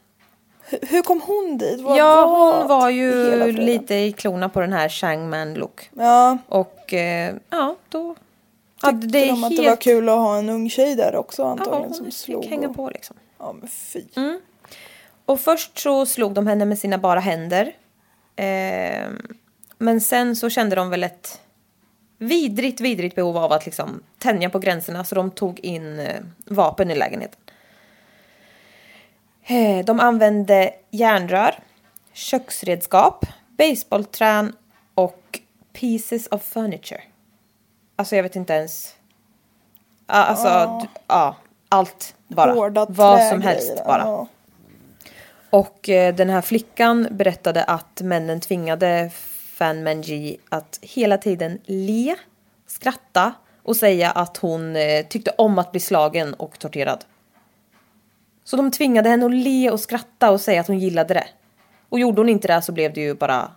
Hur, 0.63 0.79
hur 0.89 1.03
kom 1.03 1.21
hon 1.21 1.59
dit? 1.59 1.81
Vad 1.81 1.99
Ja, 1.99 2.27
var 2.27 2.59
hon 2.59 2.69
var 2.69 2.91
ju 2.91 3.53
lite 3.53 3.95
i 3.95 4.13
klorna 4.13 4.49
på 4.49 4.61
den 4.61 4.73
här 4.73 4.89
Shangman 4.89 5.55
look. 5.55 5.91
Ja, 5.95 6.39
Och 6.49 6.95
eh, 6.95 7.35
ja, 7.51 7.77
då... 7.89 8.15
Ja, 8.83 8.91
tyckte 8.91 9.07
det 9.07 9.25
är 9.25 9.29
de 9.29 9.45
att 9.45 9.51
helt... 9.51 9.63
det 9.63 9.69
var 9.69 9.77
kul 9.77 10.09
att 10.09 10.15
ha 10.19 10.39
en 10.39 10.49
ung 10.49 10.71
tjej 10.71 10.95
där 10.95 11.17
också 11.17 11.43
Ja, 11.43 11.49
antagligen 11.49 11.95
som 11.95 12.05
hon 12.05 12.13
slog. 12.13 12.43
fick 12.43 12.51
hänga 12.51 12.69
och- 12.69 12.77
på 12.77 12.91
liksom. 12.91 13.17
Ja 13.39 13.53
men 13.53 13.69
fy. 13.69 14.05
Och 15.25 15.41
först 15.41 15.79
så 15.79 16.07
slog 16.07 16.33
de 16.35 16.47
henne 16.47 16.65
med 16.65 16.79
sina 16.79 16.99
bara 16.99 17.21
händer. 17.21 17.73
Eh, 18.37 19.09
men 19.79 20.01
sen 20.01 20.37
så 20.37 20.51
kände 20.51 20.77
de 20.77 20.91
väl 20.91 21.05
ett 21.05 21.41
vidrigt, 22.19 22.81
vidrigt 22.81 23.15
behov 23.17 23.37
av 23.37 23.53
att 23.53 23.67
liksom 23.67 24.03
tänja 24.19 24.51
på 24.51 24.59
gränserna 24.59 25.05
så 25.05 25.15
de 25.15 25.31
tog 25.31 25.61
in 25.61 25.99
eh, 26.01 26.21
vapen 26.45 26.91
i 26.91 26.95
lägenheten. 26.95 27.41
Eh, 29.47 29.85
De 29.85 30.01
använde 30.01 30.75
järnrör, 30.91 31.55
köksredskap, 32.13 33.27
baseballträn 33.59 34.57
och 34.95 35.41
pieces 35.73 36.27
of 36.27 36.43
furniture. 36.43 37.03
Alltså 38.01 38.17
jag 38.17 38.23
vet 38.23 38.37
inte 38.37 38.53
ens. 38.53 38.95
Ja, 40.07 40.15
Alltså, 40.15 40.79
d- 40.83 40.89
ja, 41.07 41.37
allt 41.69 42.15
bara. 42.29 42.53
Hårda 42.53 42.87
Vad 42.89 43.23
som 43.29 43.43
helst 43.43 43.85
bara. 43.87 44.03
ja. 44.03 44.27
Och 45.51 45.89
eh, 45.89 46.15
den 46.15 46.31
här 46.31 46.41
flickan 46.41 47.09
berättade 47.11 47.65
att 47.65 48.01
männen 48.01 48.41
tvingade 48.41 49.11
Fan 49.55 49.83
Menji 49.83 50.39
att 50.49 50.79
hela 50.83 51.19
tiden 51.19 51.59
le, 51.65 52.17
skratta 52.67 53.33
och 53.63 53.77
säga 53.77 54.11
att 54.11 54.37
hon 54.37 54.77
eh, 54.77 55.07
tyckte 55.07 55.31
om 55.39 55.59
att 55.59 55.71
bli 55.71 55.81
slagen 55.81 56.35
och 56.35 56.59
torterad. 56.59 57.05
Så 58.45 58.57
de 58.57 58.71
tvingade 58.71 59.09
henne 59.09 59.27
att 59.27 59.35
le 59.35 59.71
och 59.71 59.81
skratta 59.81 60.31
och 60.31 60.41
säga 60.41 60.61
att 60.61 60.67
hon 60.67 60.79
gillade 60.79 61.15
det. 61.15 61.27
Och 61.89 62.01
gjorde 62.01 62.21
hon 62.21 62.29
inte 62.29 62.49
det 62.49 62.63
så 62.63 62.73
blev 62.73 62.93
det 62.93 63.01
ju 63.01 63.15
bara 63.15 63.51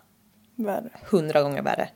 hundra 1.10 1.42
gånger 1.42 1.62
värre. 1.62 1.90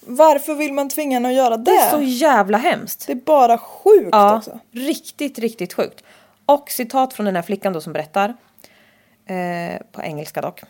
Varför 0.00 0.54
vill 0.54 0.72
man 0.72 0.88
tvinga 0.88 1.16
henne 1.16 1.28
att 1.28 1.34
göra 1.34 1.56
det? 1.56 1.70
Det 1.70 1.76
är 1.76 1.90
så 1.90 2.02
jävla 2.02 2.58
hemskt. 2.58 3.06
Det 3.06 3.12
är 3.12 3.16
bara 3.16 3.58
sjukt 3.58 4.08
Ja, 4.12 4.36
också. 4.36 4.60
riktigt, 4.72 5.38
riktigt 5.38 5.72
sjukt. 5.72 6.04
Och 6.46 6.70
citat 6.70 7.12
från 7.12 7.26
den 7.26 7.36
här 7.36 7.42
flickan 7.42 7.72
då 7.72 7.80
som 7.80 7.92
berättar. 7.92 8.28
Eh, 9.26 9.80
på 9.92 10.02
engelska 10.02 10.40
dock. 10.40 10.60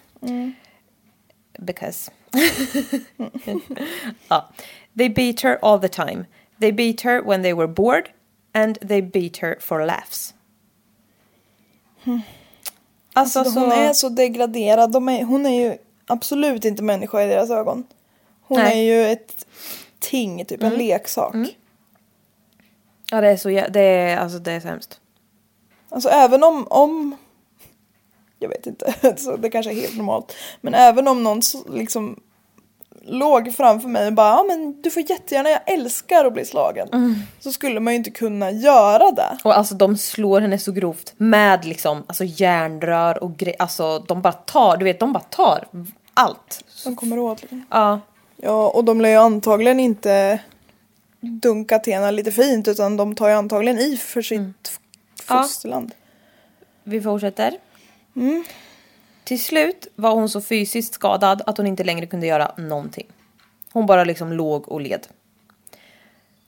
Because. 1.58 2.10
ja. 4.28 4.48
They 4.98 5.08
beat 5.08 5.40
her 5.40 5.58
all 5.62 5.80
the 5.80 5.88
time. 5.88 6.24
They 6.60 6.72
beat 6.72 7.00
her 7.00 7.22
when 7.22 7.42
they 7.42 7.52
were 7.54 7.68
bored. 7.68 8.08
And 8.52 8.88
they 8.88 9.02
beat 9.02 9.36
her 9.36 9.56
for 9.60 9.86
laughs. 9.86 10.34
Alltså, 13.12 13.38
Alltså, 13.38 13.44
så... 13.44 13.60
Hon 13.60 13.72
är 13.72 13.92
så 13.92 14.08
degraderad. 14.08 14.92
De 14.92 15.08
är, 15.08 15.24
hon 15.24 15.46
är 15.46 15.62
ju 15.62 15.78
absolut 16.06 16.64
inte 16.64 16.82
människa 16.82 17.22
i 17.22 17.26
deras 17.26 17.50
ögon. 17.50 17.84
Hon 18.50 18.58
Nej. 18.58 18.72
Mm. 18.72 18.78
är 18.78 19.06
ju 19.06 19.12
ett 19.12 19.46
ting, 19.98 20.44
typ 20.44 20.62
en 20.62 20.74
leksak. 20.74 21.34
Ja, 23.10 23.20
det 23.20 23.28
är 23.28 23.36
så 23.36 23.48
jä- 23.48 23.70
det 23.70 23.80
är, 23.80 24.16
alltså, 24.16 24.38
det 24.38 24.52
är 24.52 24.60
så 24.60 24.68
hemskt. 24.68 25.00
Alltså 25.88 26.08
även 26.08 26.44
om, 26.44 26.66
om 26.70 27.16
jag 28.38 28.48
vet 28.48 28.66
inte, 28.66 28.94
så 29.16 29.36
det 29.36 29.50
kanske 29.50 29.72
är 29.72 29.74
helt 29.74 29.96
normalt. 29.96 30.36
Men 30.60 30.74
även 30.74 31.08
om 31.08 31.22
någon 31.22 31.40
liksom 31.70 32.20
låg 33.02 33.54
framför 33.54 33.88
mig 33.88 34.06
och 34.06 34.12
bara 34.12 34.28
ja 34.28 34.44
men 34.48 34.82
du 34.82 34.90
får 34.90 35.10
jättegärna, 35.10 35.50
jag 35.50 35.60
älskar 35.66 36.24
att 36.24 36.32
bli 36.32 36.44
slagen. 36.44 36.88
Mm. 36.92 37.14
Så 37.40 37.52
skulle 37.52 37.80
man 37.80 37.92
ju 37.92 37.96
inte 37.96 38.10
kunna 38.10 38.50
göra 38.50 39.10
det. 39.10 39.38
Och 39.44 39.56
alltså 39.58 39.74
de 39.74 39.96
slår 39.96 40.40
henne 40.40 40.58
så 40.58 40.72
grovt 40.72 41.14
med 41.16 41.64
liksom 41.64 42.04
alltså 42.06 42.24
järnrör 42.24 43.22
och 43.22 43.36
grejer. 43.36 43.56
Alltså 43.58 43.98
de 43.98 44.22
bara 44.22 44.32
tar, 44.32 44.76
du 44.76 44.84
vet 44.84 45.00
de 45.00 45.12
bara 45.12 45.24
tar 45.24 45.68
allt. 46.14 46.64
De 46.84 46.96
kommer 46.96 47.18
åt 47.18 47.42
liksom. 47.42 47.64
Ja. 47.70 48.00
Ja 48.42 48.68
och 48.70 48.84
de 48.84 49.00
lär 49.00 49.08
ju 49.10 49.16
antagligen 49.16 49.80
inte 49.80 50.40
dunka 51.20 51.80
henne 51.86 52.10
lite 52.10 52.32
fint 52.32 52.68
utan 52.68 52.96
de 52.96 53.14
tar 53.14 53.28
ju 53.28 53.34
antagligen 53.34 53.78
i 53.78 53.96
för 53.96 54.22
sitt 54.22 54.38
Mm. 54.38 54.52
Ja. 55.28 55.42
fosterland. 55.42 55.92
Vi 56.84 57.00
fortsätter. 57.00 57.58
Till 59.24 59.42
slut 59.44 59.86
var 59.96 60.10
hon 60.14 60.28
så 60.28 60.40
fysiskt 60.40 60.94
skadad 60.94 61.42
att 61.46 61.56
hon 61.56 61.66
inte 61.66 61.84
längre 61.84 62.06
kunde 62.06 62.26
göra 62.26 62.52
någonting. 62.56 63.06
Hon 63.72 63.86
bara 63.86 64.04
liksom 64.04 64.32
låg 64.32 64.68
och 64.68 64.80
led. 64.80 65.06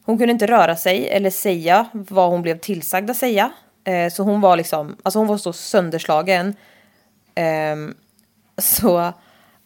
Hon 0.05 0.19
kunde 0.19 0.33
inte 0.33 0.47
röra 0.47 0.77
sig 0.77 1.09
eller 1.09 1.31
säga 1.31 1.87
vad 1.93 2.31
hon 2.31 2.43
blev 2.43 2.59
tillsagd 2.59 3.11
att 3.11 3.17
säga. 3.17 3.53
Eh, 3.85 4.13
så 4.13 4.23
hon 4.23 4.41
var 4.41 4.57
liksom, 4.57 4.97
alltså 5.03 5.19
hon 5.19 5.29
var 5.29 5.39
så 5.39 5.53
sönderslagen. 5.53 6.55
ehm, 7.35 7.95
så 8.59 9.13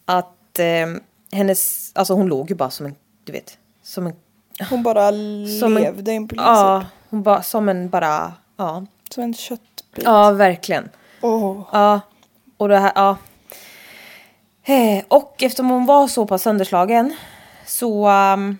att 0.05 0.59
ehm, 0.59 1.01
hennes, 1.31 1.91
alltså 1.95 2.13
hon 2.13 2.27
låg 2.27 2.49
ju 2.49 2.55
bara 2.55 2.69
som 2.69 2.85
en, 2.85 2.95
du 3.23 3.31
vet, 3.31 3.57
som 3.81 4.07
en, 4.07 4.13
Hon 4.69 4.83
bara 4.83 5.09
Som 5.59 5.77
en- 5.77 5.83
levde 5.83 6.13
in 6.13 6.27
princip. 6.27 6.45
ja, 6.45 6.85
hon 7.09 7.23
bara 7.23 7.43
som 7.43 7.69
en 7.69 7.89
bara, 7.89 8.33
ja. 8.57 8.85
Som 9.11 9.23
en 9.23 9.33
köttbit. 9.33 10.03
Ja, 10.03 10.31
verkligen. 10.31 10.89
Åh. 11.21 11.61
Ja, 11.71 11.99
och 12.57 12.67
det 12.69 12.77
här, 12.77 12.91
ja. 12.95 13.17
Eh, 14.63 15.03
Och 15.07 15.43
eftersom 15.43 15.69
hon 15.69 15.85
var 15.85 16.07
så 16.07 16.25
pass 16.27 16.41
sönderslagen 16.41 17.15
så 17.65 18.09
um, 18.09 18.57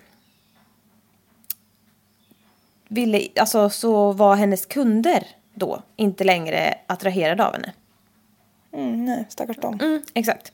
ville, 2.88 3.28
alltså 3.40 3.70
så 3.70 4.12
var 4.12 4.36
hennes 4.36 4.66
kunder 4.66 5.26
då 5.54 5.82
inte 5.96 6.24
längre 6.24 6.74
attraherade 6.86 7.46
av 7.46 7.52
henne. 7.52 7.72
Mm, 8.72 9.04
nej, 9.04 9.26
stackars 9.28 9.56
dem. 9.56 9.78
Mm, 9.82 10.02
exakt. 10.14 10.52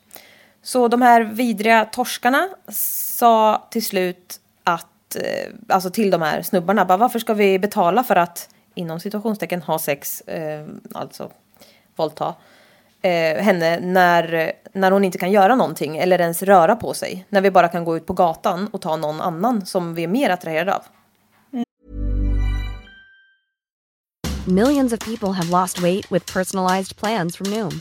Så 0.65 0.89
de 0.89 1.03
här 1.03 1.21
vidriga 1.25 1.85
torskarna 1.85 2.49
sa 2.69 3.63
till 3.71 3.85
slut 3.85 4.41
att, 4.65 5.17
eh, 5.17 5.53
alltså 5.69 5.91
till 5.91 6.11
de 6.11 6.23
här 6.23 6.43
snubbarna, 6.43 6.85
bara, 6.85 6.99
varför 6.99 7.19
ska 7.19 7.35
vi 7.35 7.59
betala 7.59 8.05
för 8.05 8.17
att 8.17 8.49
inom 8.75 9.01
situationstecken 9.01 9.63
ha 9.63 9.79
sex, 9.79 10.21
eh, 10.21 10.67
alltså 10.93 11.31
våldta 11.97 12.35
eh, 13.03 13.43
henne 13.43 13.81
när, 13.81 14.53
när 14.73 14.91
hon 14.91 15.05
inte 15.05 15.19
kan 15.19 15.33
göra 15.33 15.55
någonting 15.55 15.97
eller 15.97 16.21
ens 16.21 16.43
röra 16.43 16.77
på 16.77 16.95
sig. 16.95 17.27
När 17.29 17.41
vi 17.41 17.51
bara 17.51 17.69
kan 17.69 17.85
gå 17.85 17.97
ut 17.97 18.07
på 18.07 18.13
gatan 18.13 18.69
och 18.69 18.81
ta 18.81 18.97
någon 18.97 19.21
annan 19.21 19.67
som 19.67 19.95
vi 19.95 20.05
är 20.05 20.09
mer 20.09 20.31
attraherade 20.31 20.75
av. 20.75 20.83
Millions 24.47 24.93
of 24.93 24.99
people 24.99 25.29
have 25.29 25.51
lost 25.61 25.79
weight 25.79 26.13
with 26.13 26.33
personalized 26.35 26.97
plans 26.97 27.37
from 27.37 27.51
Noom, 27.51 27.81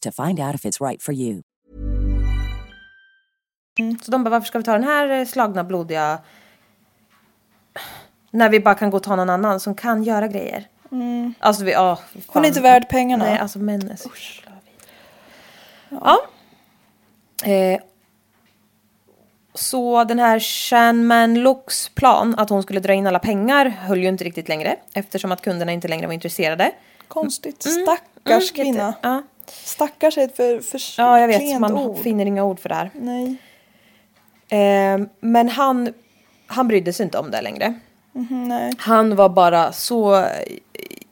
to 0.00 0.24
find 0.26 0.40
out 0.40 0.54
if 0.54 0.64
it's 0.64 0.88
right 0.88 1.02
for 1.02 1.14
you. 1.14 1.42
Så 4.02 4.10
de 4.10 4.24
bara, 4.24 4.30
varför 4.30 4.46
ska 4.46 4.58
vi 4.58 4.64
ta 4.64 4.72
den 4.72 4.84
här 4.84 5.08
eh, 5.08 5.26
slagna, 5.26 5.64
blodiga... 5.64 6.18
När 8.30 8.48
vi 8.48 8.60
bara 8.60 8.74
kan 8.74 8.90
gå 8.90 8.96
och 8.96 9.02
ta 9.02 9.16
någon 9.16 9.30
annan 9.30 9.60
som 9.60 9.74
kan 9.74 10.02
göra 10.02 10.28
grejer. 10.28 10.68
Alltså 11.38 11.64
vi, 11.64 11.72
ja. 11.72 11.98
Hon 12.26 12.44
är 12.44 12.48
inte 12.48 12.60
värd 12.60 12.88
pengarna. 12.88 13.24
Nej, 13.24 13.38
alltså 13.38 13.58
män 13.58 13.90
är 13.90 13.96
så 13.96 14.10
jävla 14.44 14.60
vidriga. 14.64 16.00
Ja. 16.04 16.18
Eh, 17.50 17.80
så 19.54 20.04
den 20.04 20.18
här 20.18 20.40
Shan 20.40 21.06
Man 21.06 21.34
Looks 21.34 21.88
plan 21.88 22.34
att 22.38 22.50
hon 22.50 22.62
skulle 22.62 22.80
dra 22.80 22.92
in 22.92 23.06
alla 23.06 23.18
pengar 23.18 23.66
höll 23.66 23.98
ju 23.98 24.08
inte 24.08 24.24
riktigt 24.24 24.48
längre 24.48 24.76
eftersom 24.94 25.32
att 25.32 25.40
kunderna 25.40 25.72
inte 25.72 25.88
längre 25.88 26.06
var 26.06 26.14
intresserade. 26.14 26.72
Konstigt. 27.08 27.66
Mm, 27.66 27.86
Stackars 27.86 28.52
mm, 28.52 28.64
kvinna. 28.64 28.94
Ja. 29.02 29.22
Stackars 29.52 30.18
är 30.18 30.24
ett 30.24 30.36
för, 30.36 30.60
för 30.60 30.80
ja, 30.98 31.20
jag 31.20 31.28
vet. 31.28 31.60
Man 31.60 31.78
ord. 31.78 31.98
finner 31.98 32.26
inga 32.26 32.44
ord 32.44 32.60
för 32.60 32.68
det 32.68 32.74
här. 32.74 32.90
Nej. 32.94 33.36
Eh, 34.48 35.06
men 35.20 35.48
han, 35.48 35.92
han 36.46 36.68
brydde 36.68 36.92
sig 36.92 37.04
inte 37.04 37.18
om 37.18 37.30
det 37.30 37.42
längre. 37.42 37.74
Nej. 38.28 38.72
Han 38.78 39.16
var 39.16 39.28
bara 39.28 39.72
så 39.72 40.26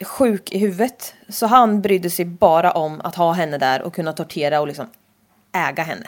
sjuk 0.01 0.53
i 0.53 0.59
huvudet. 0.59 1.14
Så 1.28 1.47
han 1.47 1.80
brydde 1.80 2.11
sig 2.11 2.24
bara 2.24 2.72
om 2.72 3.01
att 3.01 3.14
ha 3.14 3.32
henne 3.32 3.59
där 3.59 3.82
och 3.82 3.95
kunna 3.95 4.12
tortera 4.12 4.61
och 4.61 4.66
liksom 4.66 4.86
äga 5.53 5.82
henne. 5.82 6.07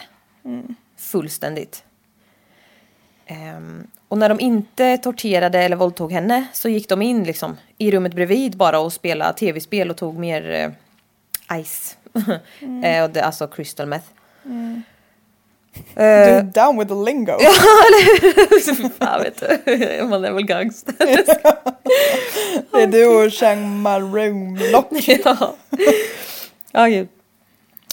Fullständigt. 0.97 1.85
Ehm, 3.27 3.87
och 4.09 4.19
när 4.19 4.29
de 4.29 4.41
inte 4.41 4.99
torterade 4.99 5.59
eller 5.59 5.77
våldtog 5.77 6.13
henne 6.13 6.47
så 6.53 6.69
gick 6.69 6.89
de 6.89 7.03
in 7.03 7.25
liksom 7.25 7.57
i 7.79 7.91
rummet 7.91 8.15
bredvid 8.15 8.57
bara 8.57 8.81
och 8.81 8.93
spelade 8.93 9.39
tv-spel 9.39 9.91
och 9.91 9.97
tog 9.97 10.19
mer 10.19 10.51
eh, 10.51 10.71
ice. 11.65 11.97
eh, 12.85 13.05
och 13.05 13.11
det, 13.11 13.25
alltså 13.25 13.47
crystal 13.47 13.87
meth. 13.87 14.07
Du 15.95 16.03
är 16.03 16.39
Eh, 16.39 16.45
down 16.45 16.79
with 16.79 16.89
the 16.89 16.95
lingo. 17.11 17.33
så 18.65 18.75
fan 18.89 19.23
vet 19.23 19.41
du, 19.67 20.05
man 20.05 20.25
är 20.25 20.33
väl 20.33 20.45
gangster. 20.45 20.95
Det 22.73 22.83
är 22.83 22.87
du 22.87 23.07
och 23.07 23.33
Chang 23.33 23.83
Maroon 23.83 24.59
Lock. 24.73 24.89
ja. 25.25 25.55
ja, 26.73 26.87
gud. 26.87 27.09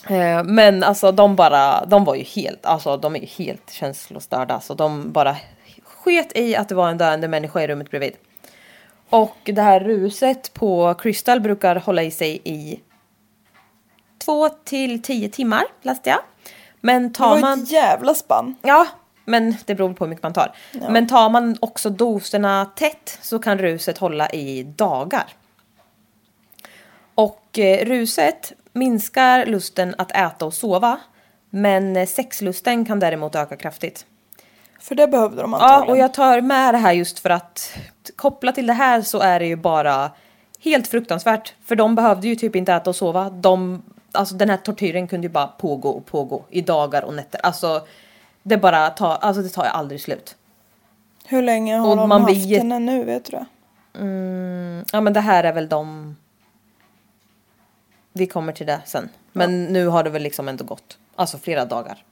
Eh, 0.10 0.44
Men 0.44 0.84
alltså 0.84 1.12
de 1.12 1.36
bara, 1.36 1.86
de 1.86 2.06
var 2.06 2.16
ju 2.16 2.24
helt, 2.24 2.66
alltså 2.66 2.98
de 2.98 3.16
är 3.16 3.20
ju 3.20 3.26
helt 3.26 3.72
känslostörda. 3.72 4.60
Så 4.60 4.74
de 4.74 5.12
bara 5.12 5.36
sket 5.84 6.38
i 6.38 6.56
att 6.56 6.70
det 6.70 6.76
var 6.76 6.90
en 6.90 6.98
döende 6.98 7.28
människa 7.28 7.62
i 7.62 7.68
rummet 7.68 7.90
bredvid. 7.90 8.14
Och 9.10 9.38
det 9.44 9.62
här 9.62 9.80
ruset 9.80 10.54
på 10.54 10.94
Crystal 10.94 11.40
brukar 11.40 11.76
hålla 11.76 12.04
i 12.04 12.12
sig 12.12 12.42
i 12.44 12.80
två 14.20 14.50
till 14.50 15.02
tio 15.02 15.30
timmar 15.30 15.64
läste 15.82 16.10
jag. 16.10 16.20
Men 16.82 17.08
Det 17.08 17.14
tar 17.14 17.30
var 17.30 17.40
man... 17.40 17.64
ett 17.64 17.72
jävla 17.72 18.14
spann. 18.14 18.56
Ja, 18.62 18.88
men 19.26 19.56
det 19.66 19.76
beror 19.76 19.94
på 19.94 20.04
hur 20.06 20.10
mycket 20.10 20.24
man 20.24 20.34
tar. 20.34 20.56
Men 20.90 21.08
tar 21.08 21.30
man 21.30 21.58
också 21.60 21.90
doserna 21.90 22.66
tätt 22.76 23.18
så 23.22 23.40
kan 23.40 23.58
ruset 23.58 23.98
hålla 23.98 24.30
i 24.30 24.64
dagar. 24.64 25.26
Och 27.16 27.60
eh, 27.60 27.86
ruset 27.86 28.54
minskar 28.74 29.46
lusten 29.46 29.96
att 29.98 30.12
äta 30.12 30.46
och 30.46 30.54
sova. 30.54 31.00
Men 31.50 31.96
eh, 31.98 32.08
sexlusten 32.08 32.86
kan 32.86 33.00
däremot 33.00 33.36
öka 33.36 33.56
kraftigt. 33.58 34.06
För 34.80 34.96
det 34.96 35.08
behövde 35.08 35.42
de 35.42 35.52
Ja, 35.54 35.60
antagligen. 35.60 35.92
och 35.92 35.98
jag 35.98 36.14
tar 36.14 36.42
med 36.42 36.74
det 36.74 36.78
här 36.78 36.94
just 36.94 37.20
för 37.20 37.30
att 37.30 37.78
kopplat 38.16 38.56
till 38.56 38.68
det 38.68 38.74
här 38.74 39.02
så 39.02 39.20
är 39.20 39.40
det 39.40 39.46
ju 39.46 39.56
bara 39.56 40.12
helt 40.60 40.88
fruktansvärt. 40.88 41.54
För 41.66 41.76
de 41.76 41.96
behövde 41.96 42.28
ju 42.28 42.36
typ 42.36 42.56
inte 42.56 42.74
äta 42.74 42.90
och 42.90 42.96
sova. 42.96 43.30
De, 43.30 43.84
alltså 44.12 44.36
den 44.36 44.50
här 44.50 44.58
tortyren 44.58 45.08
kunde 45.08 45.28
ju 45.28 45.32
bara 45.34 45.48
pågå 45.48 45.90
och 45.90 46.06
pågå 46.06 46.44
i 46.50 46.62
dagar 46.62 47.02
och 47.04 47.14
nätter. 47.14 47.46
Alltså 47.46 47.88
det 48.44 48.58
bara 48.58 48.90
tar, 48.90 49.16
alltså 49.16 49.42
det 49.42 49.50
tar 49.50 49.64
ju 49.64 49.70
aldrig 49.70 50.02
slut. 50.02 50.36
Hur 51.26 51.42
länge 51.42 51.78
har 51.78 51.90
Och 51.90 51.96
de 51.98 52.10
man 52.10 52.26
blir 52.26 52.36
haft 52.36 52.46
jätte- 52.48 52.62
henne 52.64 52.80
nu 52.80 53.04
vet 53.04 53.26
du 53.26 53.32
det? 53.32 53.46
Ja 54.92 55.02
men 55.02 55.14
det 55.14 55.20
här 55.22 55.44
är 55.44 55.54
väl 55.54 55.70
de... 55.70 56.16
Vi 58.14 58.28
kommer 58.28 58.54
till 58.54 58.66
det 58.66 58.82
sen. 58.86 59.10
Men 59.32 59.66
nu 59.66 59.88
har 59.88 60.04
det 60.04 60.10
väl 60.10 60.22
liksom 60.22 60.48
ändå 60.48 60.64
gått. 60.64 60.98
Alltså 61.16 61.38
flera 61.38 61.66
dagar. 61.66 62.04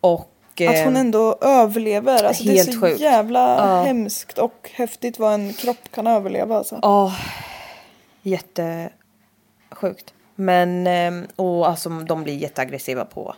Och... 0.00 0.28
Att 0.68 0.84
hon 0.84 0.94
eh, 0.94 1.00
ändå 1.00 1.38
överlever. 1.40 2.24
Alltså 2.24 2.44
det 2.44 2.50
är 2.50 2.56
helt 2.56 2.72
så 2.74 2.80
sjukt. 2.80 3.00
jävla 3.00 3.40
Ja. 3.56 3.82
hemskt 3.82 4.38
och 4.38 4.70
häftigt 4.74 5.18
vad 5.18 5.34
en 5.34 5.52
kropp 5.52 5.90
kan 5.90 6.06
överleva. 6.06 6.56
Alltså. 6.58 6.78
Ja, 6.82 7.12
jättesjukt. 8.22 10.14
Men, 10.44 10.86
ehm, 10.86 11.26
och 11.36 11.68
alltså 11.68 11.88
de 11.88 12.22
blir 12.24 12.36
jätteaggressiva 12.36 13.04
på, 13.04 13.34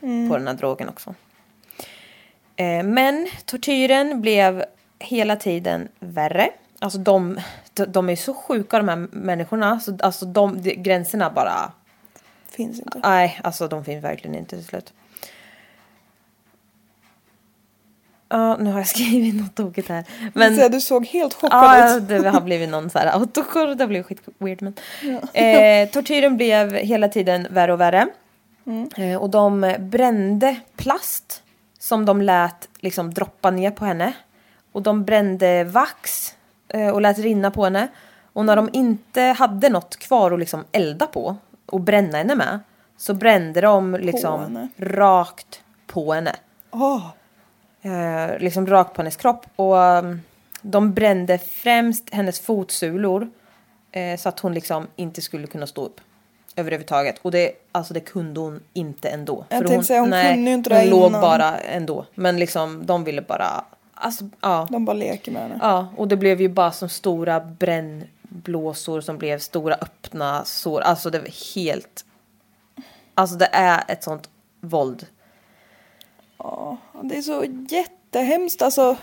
på 0.00 0.36
den 0.38 0.46
här 0.46 0.54
drogen 0.54 0.88
också. 0.88 1.14
Eh, 2.56 2.82
Men 2.82 3.28
tortyren 3.44 4.20
blev 4.20 4.64
hela 4.98 5.36
tiden 5.36 5.88
värre. 5.98 6.50
Alltså 6.78 6.98
de, 6.98 7.40
de, 7.74 8.08
är 8.08 8.16
så 8.16 8.34
sjuka 8.34 8.78
de 8.78 8.88
här 8.88 9.08
människorna. 9.10 9.80
Så, 9.80 9.98
alltså 10.00 10.26
de, 10.26 10.62
de, 10.62 10.74
gränserna 10.74 11.30
bara, 11.30 11.72
Finns 12.48 12.78
inte. 12.78 13.00
nej 13.02 13.40
alltså 13.44 13.68
de 13.68 13.84
finns 13.84 14.04
verkligen 14.04 14.36
inte 14.36 14.56
till 14.56 14.64
slut. 14.64 14.92
Ja, 18.28 18.56
nu 18.56 18.70
har 18.70 18.78
jag 18.78 18.86
skrivit 18.96 19.34
något 19.34 19.54
tokigt 19.54 19.88
här. 19.88 20.04
Men, 20.34 20.56
Men... 20.56 20.70
Du 20.70 20.80
såg 20.80 21.06
helt 21.06 21.34
chockad 21.34 21.58
Ja, 21.62 21.96
ut. 21.96 22.08
det 22.08 22.28
har 22.30 22.40
blivit 22.40 22.68
någon 22.68 22.90
så 22.90 22.98
här 22.98 23.06
autokorr, 23.06 23.74
det 23.74 23.86
blev 23.86 24.02
skit 24.02 24.20
weird 24.38 24.62
men. 24.62 24.74
Eh, 25.32 25.88
tortyren 25.88 26.36
blev 26.36 26.74
hela 26.74 27.08
tiden 27.08 27.46
värre 27.50 27.72
och 27.72 27.80
värre. 27.80 28.06
Eh, 28.96 29.16
och 29.16 29.30
de 29.30 29.74
brände 29.78 30.56
plast 30.76 31.42
som 31.78 32.04
de 32.04 32.22
lät 32.22 32.68
liksom 32.80 33.14
droppa 33.14 33.50
ner 33.50 33.70
på 33.70 33.84
henne. 33.84 34.12
Och 34.72 34.82
de 34.82 35.04
brände 35.04 35.64
vax 35.64 36.34
eh, 36.68 36.88
och 36.88 37.00
lät 37.00 37.18
rinna 37.18 37.50
på 37.50 37.64
henne. 37.64 37.88
Och 38.32 38.44
när 38.44 38.56
de 38.56 38.70
inte 38.72 39.20
hade 39.22 39.68
något 39.68 39.96
kvar 39.96 40.30
att 40.30 40.38
liksom 40.38 40.64
elda 40.72 41.06
på 41.06 41.36
och 41.66 41.80
bränna 41.80 42.18
henne 42.18 42.34
med 42.34 42.60
så 42.96 43.14
brände 43.14 43.60
de 43.60 43.94
liksom 43.94 44.68
rakt 44.76 45.60
på 45.86 46.12
henne 46.12 46.32
Åh, 46.70 47.06
eh, 47.86 48.38
liksom 48.38 48.66
rakt 48.66 48.94
på 48.94 49.02
hennes 49.02 49.16
kropp. 49.16 49.46
Och 49.56 49.76
um, 49.76 50.20
de 50.62 50.92
brände 50.92 51.38
främst 51.38 52.14
hennes 52.14 52.40
fotsulor 52.40 53.30
eh, 53.92 54.18
så 54.18 54.28
att 54.28 54.40
hon 54.40 54.54
liksom 54.54 54.86
inte 54.96 55.22
skulle 55.22 55.46
kunna 55.46 55.66
stå 55.66 55.84
upp 55.84 56.00
överhuvudtaget. 56.56 57.18
Och 57.22 57.30
det, 57.30 57.52
alltså 57.72 57.94
det 57.94 58.00
kunde 58.00 58.40
hon 58.40 58.60
inte 58.72 59.08
ändå. 59.08 59.44
Jag 59.48 59.66
tänkte 59.66 59.86
säga, 59.86 60.00
hon 60.00 60.10
kunde 60.10 60.50
ju 60.50 60.54
inte 60.54 60.70
det 60.70 60.80
hon 60.80 60.90
låg 60.90 61.08
innan. 61.08 61.20
bara 61.20 61.58
ändå. 61.58 62.06
Men 62.14 62.36
liksom 62.38 62.86
de 62.86 63.04
ville 63.04 63.22
bara, 63.22 63.64
alltså 63.94 64.28
ja. 64.40 64.68
de 64.70 64.84
bara 64.84 64.96
leker 64.96 65.32
med 65.32 65.42
henne. 65.42 65.58
Ja, 65.62 65.88
och 65.96 66.08
det 66.08 66.16
blev 66.16 66.40
ju 66.40 66.48
bara 66.48 66.72
som 66.72 66.88
stora 66.88 67.40
brännblåsor 67.40 69.00
som 69.00 69.18
blev 69.18 69.38
stora 69.38 69.74
öppna 69.74 70.44
sår. 70.44 70.80
Alltså 70.80 71.10
det 71.10 71.18
var 71.18 71.54
helt... 71.54 72.04
Alltså 73.14 73.36
det 73.36 73.48
är 73.52 73.84
ett 73.88 74.04
sånt 74.04 74.28
våld. 74.60 75.06
Det 77.02 77.16
är 77.16 77.22
så 77.22 77.44
jättehemskt 77.68 78.62
alltså. 78.62 78.96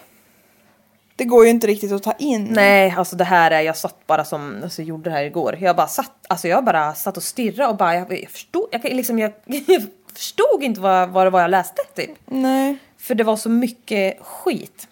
Det 1.15 1.25
går 1.25 1.43
ju 1.43 1.49
inte 1.49 1.67
riktigt 1.67 1.91
att 1.91 2.03
ta 2.03 2.13
in. 2.13 2.47
Nej, 2.51 2.93
alltså 2.97 3.15
det 3.15 3.23
här 3.23 3.51
är, 3.51 3.61
jag 3.61 3.77
satt 3.77 4.07
bara 4.07 4.25
som, 4.25 4.59
alltså 4.63 4.81
jag 4.81 4.89
gjorde 4.89 5.09
det 5.09 5.15
här 5.15 5.23
igår. 5.23 5.57
Jag 5.61 5.75
bara 5.75 5.87
satt, 5.87 6.11
alltså 6.27 6.47
jag 6.47 6.63
bara 6.63 6.93
satt 6.93 7.17
och 7.17 7.23
stirrade 7.23 7.69
och 7.69 7.77
bara, 7.77 7.95
jag, 7.95 8.21
jag 8.21 8.29
förstod, 8.29 8.67
jag, 8.71 8.83
liksom, 8.83 9.19
jag, 9.19 9.31
jag 9.45 9.83
förstod 10.13 10.63
inte 10.63 10.81
vad, 10.81 11.09
vad 11.09 11.25
det 11.25 11.29
var 11.29 11.41
jag 11.41 11.51
läste 11.51 11.81
typ. 11.95 12.11
Nej. 12.25 12.77
För 12.97 13.15
det 13.15 13.23
var 13.23 13.35
så 13.35 13.49
mycket 13.49 14.19
skit. 14.21 14.87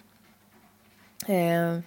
Eh, 1.26 1.78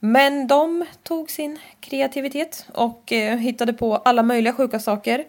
men 0.00 0.46
de 0.46 0.84
tog 1.02 1.30
sin 1.30 1.58
kreativitet 1.80 2.66
och 2.74 3.12
eh, 3.12 3.36
hittade 3.38 3.72
på 3.72 3.96
alla 3.96 4.22
möjliga 4.22 4.52
sjuka 4.52 4.80
saker. 4.80 5.24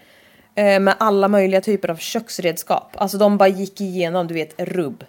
Eh, 0.60 0.80
med 0.80 0.96
alla 1.00 1.28
möjliga 1.28 1.62
typer 1.62 1.90
av 1.90 1.96
köksredskap. 1.96 2.96
Alltså 2.98 3.18
de 3.18 3.38
bara 3.38 3.50
gick 3.50 3.82
igenom, 3.82 4.28
du 4.28 4.34
vet, 4.34 4.54
rubb. 4.62 5.04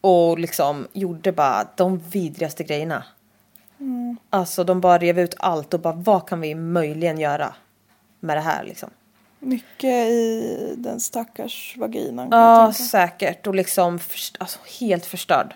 Och 0.00 0.38
liksom 0.38 0.88
gjorde 0.92 1.32
bara 1.32 1.66
de 1.76 1.98
vidrigaste 1.98 2.64
grejerna. 2.64 3.04
Alltså 4.30 4.64
de 4.64 4.80
bara 4.80 4.98
rev 4.98 5.18
ut 5.18 5.34
allt 5.38 5.74
och 5.74 5.80
bara 5.80 5.94
vad 5.94 6.28
kan 6.28 6.40
vi 6.40 6.54
möjligen 6.54 7.18
göra 7.20 7.54
med 8.20 8.36
det 8.36 8.40
här 8.40 8.64
liksom. 8.64 8.90
Mycket 9.38 9.84
i 10.08 10.74
den 10.78 11.00
stackars 11.00 11.74
vaginan 11.78 12.30
kan 12.30 12.40
Ja, 12.40 12.62
jag 12.64 12.74
tänka. 12.76 12.88
säkert. 12.88 13.46
Och 13.46 13.54
liksom 13.54 13.98
först- 13.98 14.36
alltså, 14.40 14.58
helt 14.80 15.06
förstörd. 15.06 15.54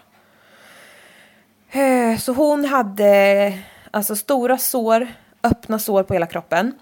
Eh, 1.70 2.18
Så 2.18 2.32
hon 2.32 2.64
hade 2.64 3.58
alltså 3.90 4.16
stora 4.16 4.58
sår, 4.58 5.06
öppna 5.42 5.78
sår 5.78 6.02
på 6.02 6.12
hela 6.14 6.26
kroppen. 6.26 6.72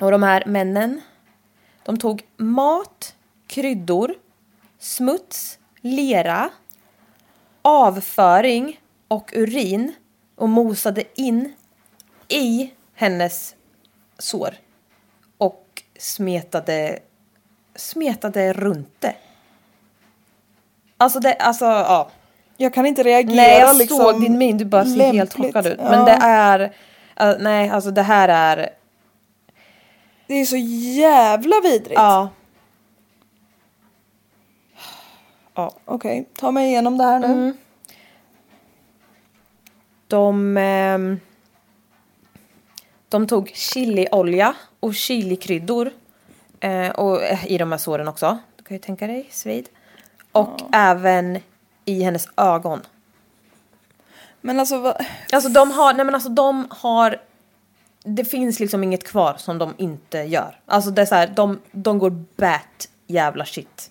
Och 0.00 0.10
de 0.10 0.22
här 0.22 0.42
männen, 0.46 1.00
de 1.84 1.98
tog 1.98 2.22
mat, 2.36 3.14
kryddor, 3.46 4.14
smuts, 4.78 5.58
lera, 5.80 6.50
avföring 7.62 8.80
och 9.08 9.32
urin 9.36 9.94
och 10.36 10.48
mosade 10.48 11.04
in 11.14 11.52
i 12.28 12.70
hennes 12.94 13.54
sår. 14.18 14.54
Och 15.38 15.82
smetade 15.98 16.98
smetade 17.74 18.52
runt 18.52 18.94
det. 19.00 19.14
Alltså 20.96 21.20
det, 21.20 21.34
alltså 21.34 21.64
ja. 21.64 22.10
Jag 22.56 22.74
kan 22.74 22.86
inte 22.86 23.02
reagera 23.02 23.36
Nej 23.36 23.60
jag 23.60 23.76
liksom 23.76 23.96
såg 23.98 24.20
din 24.20 24.38
min, 24.38 24.58
du 24.58 24.64
bara 24.64 24.84
ser 24.84 25.12
helt 25.12 25.34
chockad 25.34 25.66
ut. 25.66 25.78
Ja. 25.78 25.90
Men 25.90 26.04
det 26.04 26.18
är, 26.20 26.60
uh, 27.22 27.42
nej 27.42 27.68
alltså 27.68 27.90
det 27.90 28.02
här 28.02 28.28
är, 28.28 28.70
Det 30.32 30.40
är 30.40 30.44
så 30.44 30.56
jävla 30.56 31.60
vidrigt. 31.62 31.94
ja. 31.94 32.30
Ja. 35.54 35.72
Okej, 35.84 36.28
ta 36.34 36.50
mig 36.50 36.68
igenom 36.68 36.98
det 36.98 37.04
här 37.04 37.18
nu. 37.18 37.26
Mm. 37.26 37.56
De, 40.06 40.56
ehm, 40.56 41.20
De 43.08 43.26
tog 43.26 43.48
chiliolja 43.54 44.54
och 44.80 44.94
chilikryddor. 44.94 45.90
Eh, 46.60 46.90
och 46.90 47.22
eh, 47.22 47.46
i 47.46 47.58
de 47.58 47.72
här 47.72 47.78
såren 47.78 48.08
också. 48.08 48.38
Du 48.56 48.64
kan 48.64 48.74
ju 48.74 48.78
tänka 48.78 49.06
dig, 49.06 49.28
svid. 49.30 49.68
Och 50.32 50.60
även 50.72 51.38
i 51.84 52.02
hennes 52.02 52.28
ögon. 52.36 52.80
Men 54.40 54.60
alltså 54.60 54.78
vad... 54.78 54.96
Alltså 55.32 55.48
de 55.48 55.70
har, 55.70 55.94
nej 55.94 56.04
men 56.04 56.14
alltså 56.14 56.30
de 56.30 56.66
har 56.70 57.20
Det 58.04 58.24
finns 58.24 58.60
liksom 58.60 58.84
inget 58.84 59.04
kvar 59.04 59.34
som 59.38 59.58
de 59.58 59.74
inte 59.78 60.18
gör. 60.18 60.60
Alltså 60.66 60.90
det 60.90 61.02
är 61.02 61.06
så 61.06 61.14
här, 61.14 61.26
de, 61.26 61.60
de 61.72 61.98
går 61.98 62.10
bat 62.36 62.88
jävla 63.06 63.44
shit. 63.44 63.90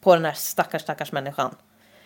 På 0.00 0.14
den 0.14 0.24
här 0.24 0.32
stackars 0.32 0.82
stackars 0.82 1.12
människan. 1.12 1.54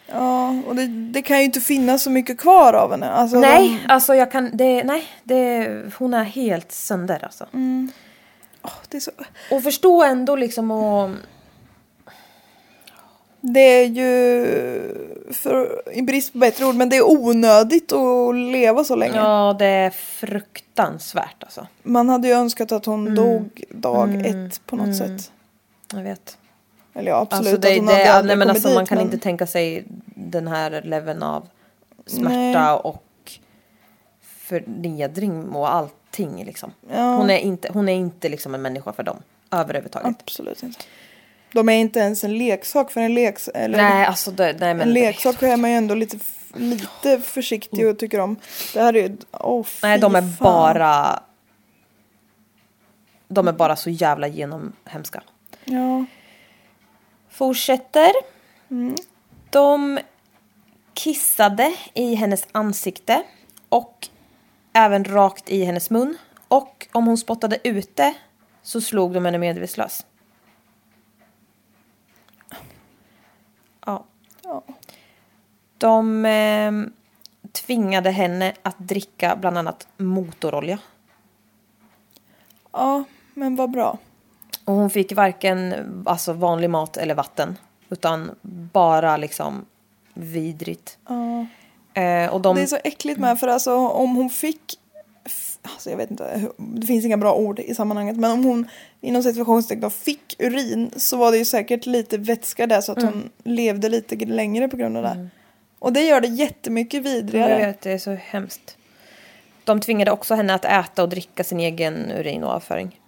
Ja, 0.07 0.63
och 0.67 0.77
det, 0.77 0.87
det 0.87 1.23
kan 1.23 1.39
ju 1.39 1.45
inte 1.45 1.61
finnas 1.61 2.03
så 2.03 2.11
mycket 2.11 2.39
kvar 2.39 2.73
av 2.73 2.91
henne. 2.91 3.11
Alltså, 3.11 3.41
nej, 3.41 3.85
alltså 3.89 4.15
jag 4.15 4.33
kan, 4.33 4.57
det, 4.57 4.85
nej, 4.85 5.07
det, 5.25 5.69
hon 5.99 6.15
är 6.15 6.25
helt 6.25 6.73
sönder 6.73 7.25
alltså. 7.25 7.47
De, 7.53 7.91
det, 8.89 8.97
är 8.97 9.01
så, 9.01 9.11
Och 9.51 9.63
förstå 9.63 10.05
ändå 10.05 10.37
liksom 10.37 10.71
och 10.71 11.11
det 13.41 13.61
är 13.61 13.85
ju, 13.87 15.33
för, 15.33 15.83
i 15.93 16.03
brist 16.03 16.33
på 16.33 16.39
bättre 16.39 16.65
ord, 16.65 16.75
men 16.75 16.89
det 16.89 16.97
är 16.97 17.11
onödigt 17.11 17.93
att 17.93 18.35
leva 18.35 18.85
så 18.85 18.97
länge. 18.97 19.17
Ja, 19.17 19.57
det 19.59 19.67
är 19.67 19.91
fruktansvärt 19.91 21.43
alltså. 21.43 21.67
Man 21.83 22.09
hade 22.09 22.29
ju 22.29 22.35
önskat 22.35 22.73
att 22.73 22.85
hon 22.85 23.01
Mm. 23.01 23.15
dog 23.15 23.65
dag 23.69 24.27
ett 24.27 24.67
på 24.67 24.77
något 24.77 24.97
sätt. 24.97 25.33
Jag 25.93 26.03
vet. 26.03 26.39
Eller 26.95 27.11
ja, 27.11 27.17
absolut 27.21 27.47
Alltså, 27.47 27.61
det, 27.61 27.73
att 27.73 27.79
hon 27.79 27.87
det, 27.87 27.93
hade 27.93 28.05
nej, 28.05 28.09
aldrig 28.09 28.39
men 28.39 28.51
alltså, 28.51 28.69
dit. 28.69 28.75
man 28.75 28.87
kan 28.87 28.99
men, 28.99 29.05
inte 29.07 29.19
tänka 29.19 29.47
sig 29.47 29.85
den 30.05 30.49
här 30.49 30.83
leveln 30.85 31.23
av 31.23 31.49
smärta 32.07 32.73
Nej. 32.73 32.81
och 32.85 33.05
förnedring 34.23 35.49
och 35.49 35.75
allting 35.75 36.45
liksom. 36.45 36.73
Ja. 36.93 37.17
Hon 37.17 37.31
är 37.31 37.39
inte, 37.39 37.71
hon 37.73 37.89
är 37.89 37.95
inte 37.95 38.29
liksom 38.29 38.55
en 38.55 38.63
människa 38.63 38.93
för 38.93 39.03
dem 39.03 39.17
överhuvudtaget. 39.51 40.17
Absolut 40.23 40.63
inte. 40.63 40.81
De 41.53 41.69
är 41.69 41.73
inte 41.73 41.99
ens 42.01 42.25
en 42.25 42.39
leksak 42.39 42.91
för 42.91 43.01
en 43.01 43.15
leksak. 43.15 43.55
Eller 43.57 43.79
Nej, 43.79 44.07
alltså 44.07 44.31
det, 44.31 44.57
nej 44.61 44.75
men. 44.75 44.81
en 44.81 44.93
leksak 44.95 45.43
är 45.43 45.57
man 45.57 45.71
ju 45.71 45.77
ändå 45.77 45.95
lite, 45.95 46.19
lite 46.55 47.21
försiktig 47.21 47.89
och 47.89 47.99
tycker 47.99 48.21
om. 48.21 48.37
Det 48.75 48.81
här 48.81 48.97
är 48.97 49.03
ju, 49.09 49.17
åh 49.33 49.67
Nej, 49.83 49.99
de 49.99 50.15
är 50.15 50.21
fan. 50.21 50.37
bara. 50.41 51.23
De 53.29 53.49
är 53.49 53.53
bara 53.53 53.77
så 53.77 53.91
jävla 53.91 54.27
genomhemska. 54.27 55.23
Ja. 55.65 56.05
Fortsätter. 57.31 58.13
De 59.51 59.99
kissade 60.95 61.75
i 61.95 62.15
hennes 62.15 62.47
ansikte 62.53 63.23
och 63.69 64.09
även 64.73 65.05
rakt 65.05 65.51
i 65.51 65.65
hennes 65.65 65.91
mun. 65.91 66.17
Och 66.49 66.87
om 66.93 67.07
hon 67.07 67.19
spottade 67.19 67.59
ute 67.65 68.15
så 68.63 68.81
slog 68.81 69.15
de 69.15 69.25
henne 69.25 69.39
medvetslös. 69.39 70.07
Ja. 74.49 74.63
De 75.79 76.25
eh, 76.25 76.73
tvingade 77.53 78.11
henne 78.11 78.53
att 78.63 78.79
dricka 78.79 79.37
bland 79.37 79.59
annat 79.59 79.89
motorolja. 79.97 80.79
ja, 82.73 83.05
men 83.35 83.57
vad 83.57 83.71
bra. 83.71 83.99
Och 84.65 84.75
hon 84.75 84.91
fick 84.91 85.13
varken 85.13 85.75
alltså, 86.07 86.33
vanlig 86.33 86.71
mat 86.71 86.97
eller 86.97 87.15
vatten. 87.15 87.57
Utan 87.89 88.31
bara 88.73 89.17
liksom 89.17 89.67
vidrigt. 90.15 90.99
Ja. 91.09 91.47
Eh, 92.03 92.41
de, 92.41 92.57
Det 92.57 92.63
är 92.63 92.67
så 92.67 92.79
äckligt 92.85 93.21
med 93.21 93.41
för 93.41 93.49
alltså 93.49 93.77
om 93.77 94.17
hon 94.17 94.31
fick 94.31 94.79
Alltså 95.73 95.91
jag 95.91 95.97
vet 95.97 96.11
inte, 96.11 96.41
det 96.57 96.87
finns 96.87 97.05
inga 97.05 97.17
bra 97.17 97.35
ord 97.35 97.59
i 97.61 97.75
sammanhanget 97.75 98.17
men 98.17 98.31
om 98.31 98.45
hon 98.45 98.69
inom 99.01 99.23
situationstecken 99.23 99.91
fick 99.91 100.37
urin 100.39 100.91
så 100.97 101.17
var 101.17 101.31
det 101.33 101.39
ju 101.39 101.45
säkert 101.45 101.87
lite 101.87 102.19
vätska 102.19 102.67
där 102.67 102.81
så 102.81 102.93
att 102.93 102.99
Mm. 102.99 103.13
hon 103.15 103.31
levde 103.55 103.89
lite 103.89 104.17
längre 104.17 104.69
på 104.69 104.77
grund 104.77 104.97
av 104.97 105.03
det. 105.03 105.29
Och 105.79 105.93
det 105.93 106.01
gör 106.03 106.21
det 106.21 106.29
jättemycket 106.29 106.95
jag 106.95 107.03
vidrigare. 107.03 107.67
vet, 107.67 107.81
det 107.81 107.93
är 107.93 107.99
så 107.99 108.11
hemskt. 108.15 108.77
De 109.65 109.81
tvingade 109.81 110.11
också 110.11 110.35
henne 110.35 110.55
att 110.55 110.65
äta 110.65 111.03
och 111.03 111.09
dricka 111.09 111.45
sin 111.45 111.61
egen 111.61 112.11
urin 112.11 112.45
och 112.45 112.51
avföring. 112.51 113.01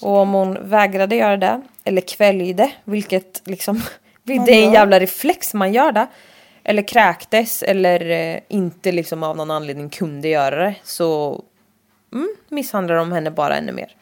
Och 0.00 0.16
om 0.16 0.32
hon 0.32 0.58
vägrade 0.68 1.16
göra 1.16 1.36
det, 1.36 1.60
eller 1.84 2.00
kväljde, 2.00 2.72
vilket 2.84 3.42
liksom, 3.44 3.82
det 4.22 4.32
är 4.34 4.66
en 4.66 4.72
jävla 4.72 5.00
reflex 5.00 5.54
man 5.54 5.72
gör 5.72 5.92
det. 5.92 6.06
Eller 6.64 6.82
kräktes 6.88 7.62
eller 7.62 8.10
eh, 8.10 8.40
inte 8.48 8.92
liksom 8.92 9.22
av 9.22 9.36
någon 9.36 9.50
anledning 9.50 9.88
kunde 9.90 10.28
göra 10.28 10.64
det 10.64 10.74
så 10.84 11.42
mm, 12.12 12.28
misshandlade 12.48 13.00
de 13.00 13.12
henne 13.12 13.30
bara 13.30 13.56
ännu 13.56 13.72
mer. 13.72 13.96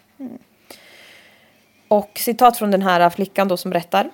Och 1.88 2.10
citat 2.16 2.56
från 2.56 2.70
den 2.70 2.82
här 2.82 3.10
flickan 3.10 3.48
då 3.48 3.56
som 3.56 3.70
berättar. 3.70 4.10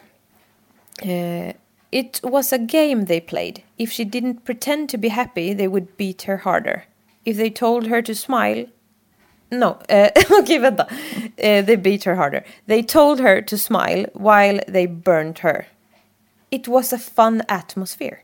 Eh, 1.03 1.55
It 1.91 2.21
was 2.23 2.53
a 2.53 2.59
game 2.59 3.07
they 3.07 3.21
played. 3.21 3.63
If 3.77 3.93
she 3.93 4.05
didn't 4.05 4.45
pretend 4.45 4.89
to 4.89 4.99
be 4.99 5.09
happy 5.09 5.55
they 5.57 5.69
would 5.69 5.97
beat 5.97 6.23
her 6.23 6.37
harder. 6.37 6.85
If 7.25 7.37
they 7.37 7.51
told 7.51 7.87
her 7.87 8.03
to 8.03 8.15
smile 8.15 8.67
No, 9.49 9.79
eh, 9.89 10.11
okej 10.43 10.59
vänta. 10.59 10.87
Eh, 11.37 11.65
they 11.67 11.77
beat 11.77 12.05
her 12.05 12.15
harder. 12.15 12.45
They 12.67 12.83
told 12.83 13.21
her 13.21 13.43
to 13.43 13.59
smile 13.59 14.07
while 14.15 14.65
they 14.73 14.87
burned 14.89 15.39
her. 15.39 15.67
It 16.51 16.69
was 16.69 16.93
a 16.93 16.99
fun 16.99 17.43
atmosphere. 17.49 18.17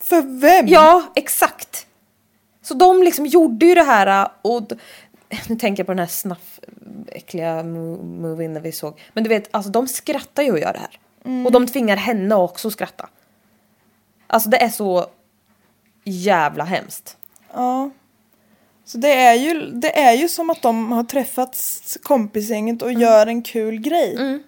För 0.00 0.40
vem? 0.40 0.66
Ja, 0.66 1.12
exakt. 1.14 1.86
Så 2.70 2.74
de 2.74 3.02
liksom 3.02 3.26
gjorde 3.26 3.66
ju 3.66 3.74
det 3.74 3.82
här 3.82 4.28
och 4.42 4.62
d- 4.62 4.76
nu 5.48 5.56
tänker 5.56 5.80
jag 5.80 5.86
på 5.86 5.92
den 5.92 5.98
här 5.98 6.06
snaff 6.06 6.60
äckliga 7.06 7.62
mo- 7.62 8.02
movien 8.04 8.62
vi 8.62 8.72
såg. 8.72 9.00
Men 9.12 9.24
du 9.24 9.28
vet, 9.28 9.48
alltså 9.50 9.70
de 9.70 9.88
skrattar 9.88 10.42
ju 10.42 10.52
och 10.52 10.58
gör 10.58 10.72
det 10.72 10.78
här. 10.78 10.98
Och 11.46 11.52
de 11.52 11.66
tvingar 11.66 11.96
henne 11.96 12.34
också 12.34 12.68
att 12.68 12.74
skratta. 12.74 13.08
Alltså 14.26 14.48
det 14.48 14.62
är 14.62 14.68
så 14.68 15.06
jävla 16.04 16.64
hemskt. 16.64 17.16
Ja. 17.52 17.90
Så 18.84 18.98
det 18.98 19.12
är, 19.14 19.34
ju, 19.34 19.70
det 19.70 19.98
är 19.98 20.12
ju 20.12 20.28
som 20.28 20.50
att 20.50 20.62
de 20.62 20.92
har 20.92 21.04
träffats 21.04 21.98
kompisgänget 22.02 22.82
och 22.82 22.92
gör 22.92 23.26
en 23.26 23.42
kul 23.42 23.76
grej. 23.80 24.40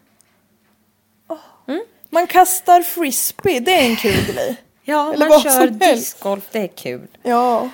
Åh. 1.28 1.38
Man 2.10 2.26
kastar 2.26 2.82
frisbee, 2.82 3.60
det 3.60 3.72
är 3.74 3.90
en 3.90 3.96
kul 3.96 4.24
grej. 4.34 4.56
Ja, 4.84 5.12
Eller 5.14 5.28
man 5.28 5.40
kör 5.40 5.66
discgolf, 5.94 6.48
det 6.52 6.58
är 6.58 6.66
kul. 6.68 7.06
Ja. 7.22 7.68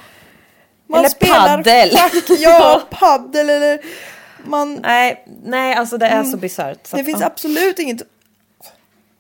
Man 0.89 0.99
Eller 0.99 1.09
spelar 1.09 1.57
paddel. 1.57 1.91
schack, 1.91 2.13
ja, 2.41 2.83
paddel 2.91 3.51
eller 3.51 3.81
man... 4.45 4.75
Nej, 4.75 5.25
nej 5.45 5.75
alltså 5.75 5.99
det 5.99 6.07
är 6.07 6.25
så 6.25 6.37
bisarrt. 6.37 6.91
Det 6.91 7.05
finns 7.05 7.21
ja. 7.21 7.27
absolut 7.27 7.79
inget... 7.79 8.03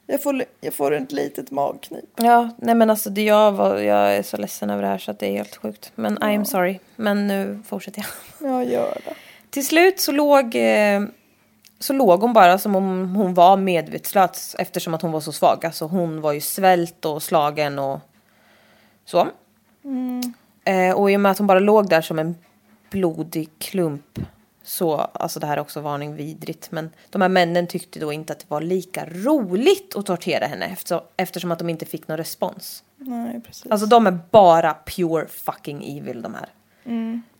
Jag 0.06 0.22
får, 0.22 0.44
jag 0.60 0.74
får 0.74 0.94
ett 0.94 1.12
litet 1.12 1.50
magknip. 1.50 2.04
Ja, 2.16 2.50
nej 2.58 2.74
men 2.74 2.90
alltså 2.90 3.10
det 3.10 3.22
jag, 3.22 3.52
var, 3.52 3.76
jag 3.76 4.16
är 4.16 4.22
så 4.22 4.36
ledsen 4.36 4.70
över 4.70 4.82
det 4.82 4.88
här 4.88 4.98
så 4.98 5.10
att 5.10 5.18
det 5.18 5.26
är 5.26 5.32
helt 5.32 5.56
sjukt. 5.56 5.92
Men 5.94 6.18
I'm 6.18 6.44
sorry. 6.44 6.78
Men 6.96 7.26
nu 7.26 7.62
fortsätter 7.68 8.06
jag. 8.40 8.50
Jag 8.50 8.64
gör 8.64 9.00
det. 9.04 9.14
Till 9.50 9.66
slut 9.66 10.00
så 10.00 10.12
låg, 10.12 10.54
eh, 10.54 11.02
så 11.78 11.92
låg 11.92 12.20
hon 12.20 12.32
bara 12.32 12.58
som 12.58 12.76
om 12.76 13.16
hon 13.16 13.34
var 13.34 13.56
medvetslös 13.56 14.56
eftersom 14.58 14.94
att 14.94 15.02
hon 15.02 15.12
var 15.12 15.20
så 15.20 15.32
svag. 15.32 15.66
Alltså 15.66 15.84
hon 15.84 16.20
var 16.20 16.32
ju 16.32 16.40
svält 16.40 17.04
och 17.04 17.22
slagen 17.22 17.78
och 17.78 18.00
så. 19.04 19.28
Eh, 20.68 20.92
och 20.94 21.10
i 21.10 21.16
och 21.16 21.20
med 21.20 21.32
att 21.32 21.38
hon 21.38 21.46
bara 21.46 21.58
låg 21.60 21.88
där 21.88 22.00
som 22.00 22.18
en 22.18 22.36
blodig 22.90 23.48
klump 23.58 24.18
så, 24.62 24.94
alltså 24.96 25.40
det 25.40 25.46
här 25.46 25.56
är 25.56 25.60
också 25.60 25.80
varning 25.80 26.14
vidrigt. 26.14 26.70
Men 26.70 26.90
de 27.10 27.22
här 27.22 27.28
männen 27.28 27.66
tyckte 27.66 28.00
då 28.00 28.12
inte 28.12 28.32
att 28.32 28.38
det 28.38 28.46
var 28.50 28.60
lika 28.60 29.06
roligt 29.06 29.96
att 29.96 30.06
tortera 30.06 30.46
henne 30.46 30.66
eftersom, 30.66 31.00
eftersom 31.16 31.52
att 31.52 31.58
de 31.58 31.68
inte 31.68 31.86
fick 31.86 32.08
någon 32.08 32.16
respons. 32.16 32.84
Nej, 32.96 33.40
precis. 33.40 33.72
Alltså 33.72 33.86
de 33.86 34.06
är 34.06 34.18
bara 34.30 34.74
pure 34.86 35.26
fucking 35.26 35.98
evil 35.98 36.22
de 36.22 36.34
här. 36.34 36.48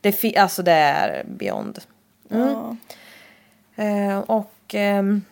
Det, 0.01 0.12
fi- 0.12 0.37
alltså 0.37 0.62
det 0.62 0.72
är 0.72 1.24
beyond. 1.24 1.79
ja. 2.29 2.76
Eh, 3.85 4.18
och 4.18 4.55
ehm, 4.74 5.22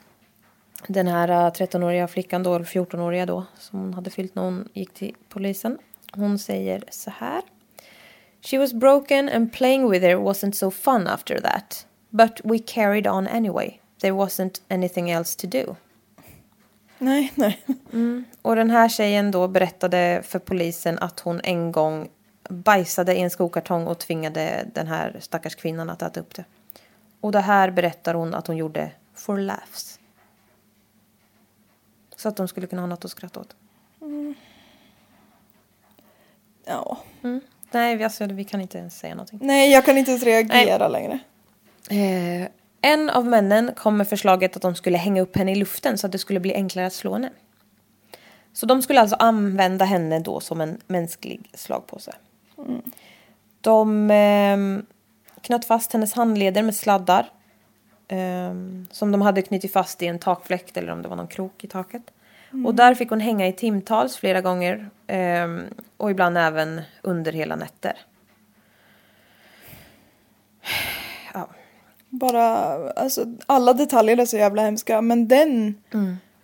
den 0.87 1.07
här 1.07 1.29
eh, 1.29 1.51
13-åriga 1.51 2.09
flickan 2.09 2.43
då, 2.43 2.55
eller 2.55 2.65
14-åriga 2.65 3.27
då, 3.27 3.45
som 3.59 3.79
hon 3.81 3.95
hade 3.95 4.11
fyllt 4.11 4.35
när 4.35 4.43
hon 4.43 4.69
gick 4.73 4.95
till 4.95 5.15
polisen. 5.29 5.79
Hon 6.13 6.39
säger 6.39 6.85
så 6.91 7.11
här. 7.11 7.43
She 8.47 8.59
was 8.59 8.73
broken 8.73 9.29
and 9.29 9.53
playing 9.53 9.91
with 9.91 10.05
her 10.05 10.17
wasn't 10.17 10.55
so 10.55 10.71
fun 10.71 11.07
after 11.07 11.41
that. 11.41 11.87
But 12.11 12.41
we 12.45 12.59
carried 12.59 13.07
on 13.07 13.27
anyway. 13.27 13.81
There 14.01 14.13
wasn't 14.13 14.61
anything 14.69 15.11
else 15.11 15.37
to 15.37 15.47
do. 15.47 15.77
Nej, 16.99 17.33
nej. 17.35 17.65
Och 18.43 18.57
den 18.57 18.71
här 18.71 18.89
tjejen 18.89 19.31
då 19.31 19.49
berättade 19.49 20.23
för 20.25 20.39
polisen 20.39 20.99
att 20.99 21.21
hon 21.21 21.41
en 21.45 21.73
gång 21.73 22.09
bajsade 22.49 23.15
i 23.15 23.21
en 23.21 23.31
skokartong 23.31 23.87
och 23.87 23.99
tvingade 23.99 24.69
den 24.75 24.87
här 24.87 25.17
stackars 25.21 25.55
kvinnan 25.55 25.91
att 25.91 26.03
äta 26.03 26.21
upp 26.21 26.35
det. 26.35 26.45
Och 27.21 27.33
det 27.33 27.41
här 27.41 27.71
berättar 27.71 28.15
hon 28.15 28.35
att 28.35 28.47
hon 28.47 28.57
gjorde 28.57 28.93
for 29.15 29.39
laughs. 29.39 30.01
Så 32.17 32.29
att 32.29 32.37
de 32.37 32.49
skulle 32.49 32.67
kunna 32.67 32.83
ha 32.83 32.87
något 32.87 33.05
att 33.05 33.11
skratta 33.11 33.41
åt. 33.41 33.57
Ja. 36.65 36.99
Nej, 37.71 37.97
vi, 37.97 38.05
alltså, 38.05 38.27
vi 38.27 38.45
kan 38.45 38.61
inte 38.61 38.79
ens 38.79 38.99
säga 38.99 39.15
någonting. 39.15 39.39
Nej, 39.43 39.73
jag 39.73 39.85
kan 39.85 39.99
inte 39.99 40.11
ens 40.11 40.25
reagera 40.25 40.89
längre. 40.89 41.19
Eh, 41.91 42.49
en 42.81 43.11
av 43.11 43.27
männen 43.27 43.71
kom 43.77 43.97
med 43.97 44.09
förslaget 44.09 44.57
att 44.57 44.63
de 44.63 44.75
skulle 44.75 44.99
hänga 44.99 45.23
upp 45.23 45.37
henne 45.37 45.53
i 45.53 45.55
luften 45.55 45.99
så 45.99 46.07
att 46.07 46.13
det 46.13 46.19
skulle 46.19 46.41
bli 46.41 46.55
enklare 46.55 46.87
att 46.87 46.93
slå 46.93 47.13
henne. 47.13 47.31
Så 48.53 48.67
de 48.67 48.83
skulle 48.83 49.01
alltså 49.01 49.17
använda 49.17 49.85
henne 49.85 50.19
då 50.19 50.41
som 50.41 50.61
en 50.61 50.81
mänsklig 50.87 51.51
slagpåse. 51.55 52.13
De 53.61 54.11
eh, 54.11 54.57
knöt 55.41 55.65
fast 55.65 55.93
hennes 55.93 56.13
handleder 56.13 56.63
med 56.63 56.75
sladdar. 56.77 57.31
Eh, 58.09 58.55
som 58.91 59.13
de 59.13 59.23
hade 59.23 59.43
knutit 59.43 59.73
fast 59.73 60.03
i 60.03 60.07
en 60.07 60.19
takfläkt 60.19 60.77
eller 60.77 60.93
om 60.93 61.03
det 61.03 61.09
var 61.09 61.17
någon 61.17 61.29
krok 61.29 61.65
i 61.65 61.69
taket. 61.69 62.03
Och 62.65 62.75
där 62.75 62.95
fick 62.95 63.11
hon 63.11 63.21
hänga 63.21 63.47
i 63.47 63.53
timtals 63.53 64.17
flera 64.17 64.41
gånger. 64.41 64.91
Eh, 65.07 65.47
och 65.97 66.11
ibland 66.11 66.39
även 66.39 66.81
under 67.03 67.33
hela 67.33 67.57
nätter. 67.57 67.97
Bara, 72.09 72.49
alltså 72.91 73.25
alla 73.47 73.73
detaljer 73.73 74.21
är 74.21 74.27
så 74.27 74.37
jävla 74.37 74.63
hemska. 74.63 75.01
Men 75.01 75.29
den, 75.29 75.75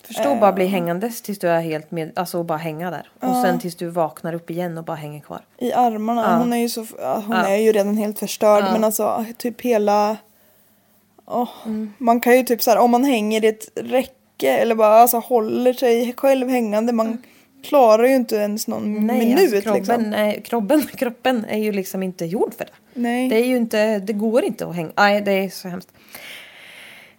Förstå 0.04 0.34
bara 0.40 0.52
bli 0.52 0.66
hängandes 0.66 1.22
tills 1.22 1.38
du 1.38 1.48
är 1.48 1.60
helt 1.60 1.90
med, 1.90 2.12
alltså 2.18 2.38
och 2.38 2.44
bara 2.44 2.58
hänga 2.58 2.90
där. 2.90 3.10
Och 3.20 3.36
sen 3.42 3.58
tills 3.58 3.74
du 3.76 3.86
vaknar 3.88 4.34
upp 4.34 4.50
igen 4.50 4.78
och 4.78 4.84
bara 4.84 4.96
hänger 4.96 5.20
kvar. 5.20 5.40
i 5.58 5.72
armarna, 5.72 6.38
hon 6.38 6.52
är 6.52 6.56
ju 6.56 6.68
så, 6.68 6.86
ja, 6.98 7.22
hon 7.26 7.36
är 7.36 7.56
ju 7.56 7.72
redan 7.72 7.96
helt 7.96 8.18
förstörd. 8.18 8.64
Men 8.72 8.84
alltså 8.84 9.24
typ 9.38 9.60
hela, 9.60 10.16
åh, 11.26 11.48
man 11.98 12.20
kan 12.20 12.36
ju 12.36 12.42
typ 12.42 12.62
så 12.62 12.70
här 12.70 12.78
om 12.78 12.90
man 12.90 13.04
hänger 13.04 13.44
i 13.44 13.48
ett 13.48 13.68
räcke 13.74 14.12
eller 14.48 14.74
bara 14.74 14.94
alltså 14.94 15.18
håller 15.18 15.72
sig 15.72 16.14
själv 16.16 16.48
hängande. 16.48 16.92
Man 16.92 17.22
klarar 17.64 18.04
ju 18.04 18.14
inte 18.14 18.36
ens 18.36 18.68
någon 18.68 19.06
minut 19.06 19.38
alltså, 19.38 19.60
kroppen, 19.60 19.78
liksom. 19.78 20.12
är, 20.12 20.40
kroppen, 20.40 20.82
kroppen 20.96 21.44
är 21.44 21.58
ju 21.58 21.72
liksom 21.72 22.02
inte 22.02 22.24
gjord 22.24 22.54
för 22.54 22.64
det. 22.64 22.72
Nej. 22.94 23.28
Det 23.28 23.36
är 23.36 23.44
ju 23.44 23.56
inte, 23.56 23.98
det 23.98 24.12
går 24.12 24.44
inte 24.44 24.66
att 24.66 24.74
hänga. 24.74 24.92
Nej, 24.96 25.20
det 25.20 25.32
är 25.32 25.48
så 25.48 25.68
hemskt. 25.68 25.88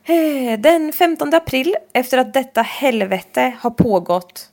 Eh, 0.06 0.60
Den 0.60 0.94
15 0.94 1.34
april, 1.34 1.76
efter 1.94 2.18
att 2.18 2.34
detta 2.34 2.62
helvete 2.62 3.54
har 3.60 3.70
pågått 3.70 4.50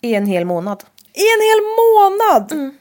i 0.00 0.14
en 0.14 0.26
hel 0.26 0.44
månad. 0.44 0.84
I 1.14 1.24
en 1.36 1.42
hel 1.48 1.60
månad! 1.78 2.74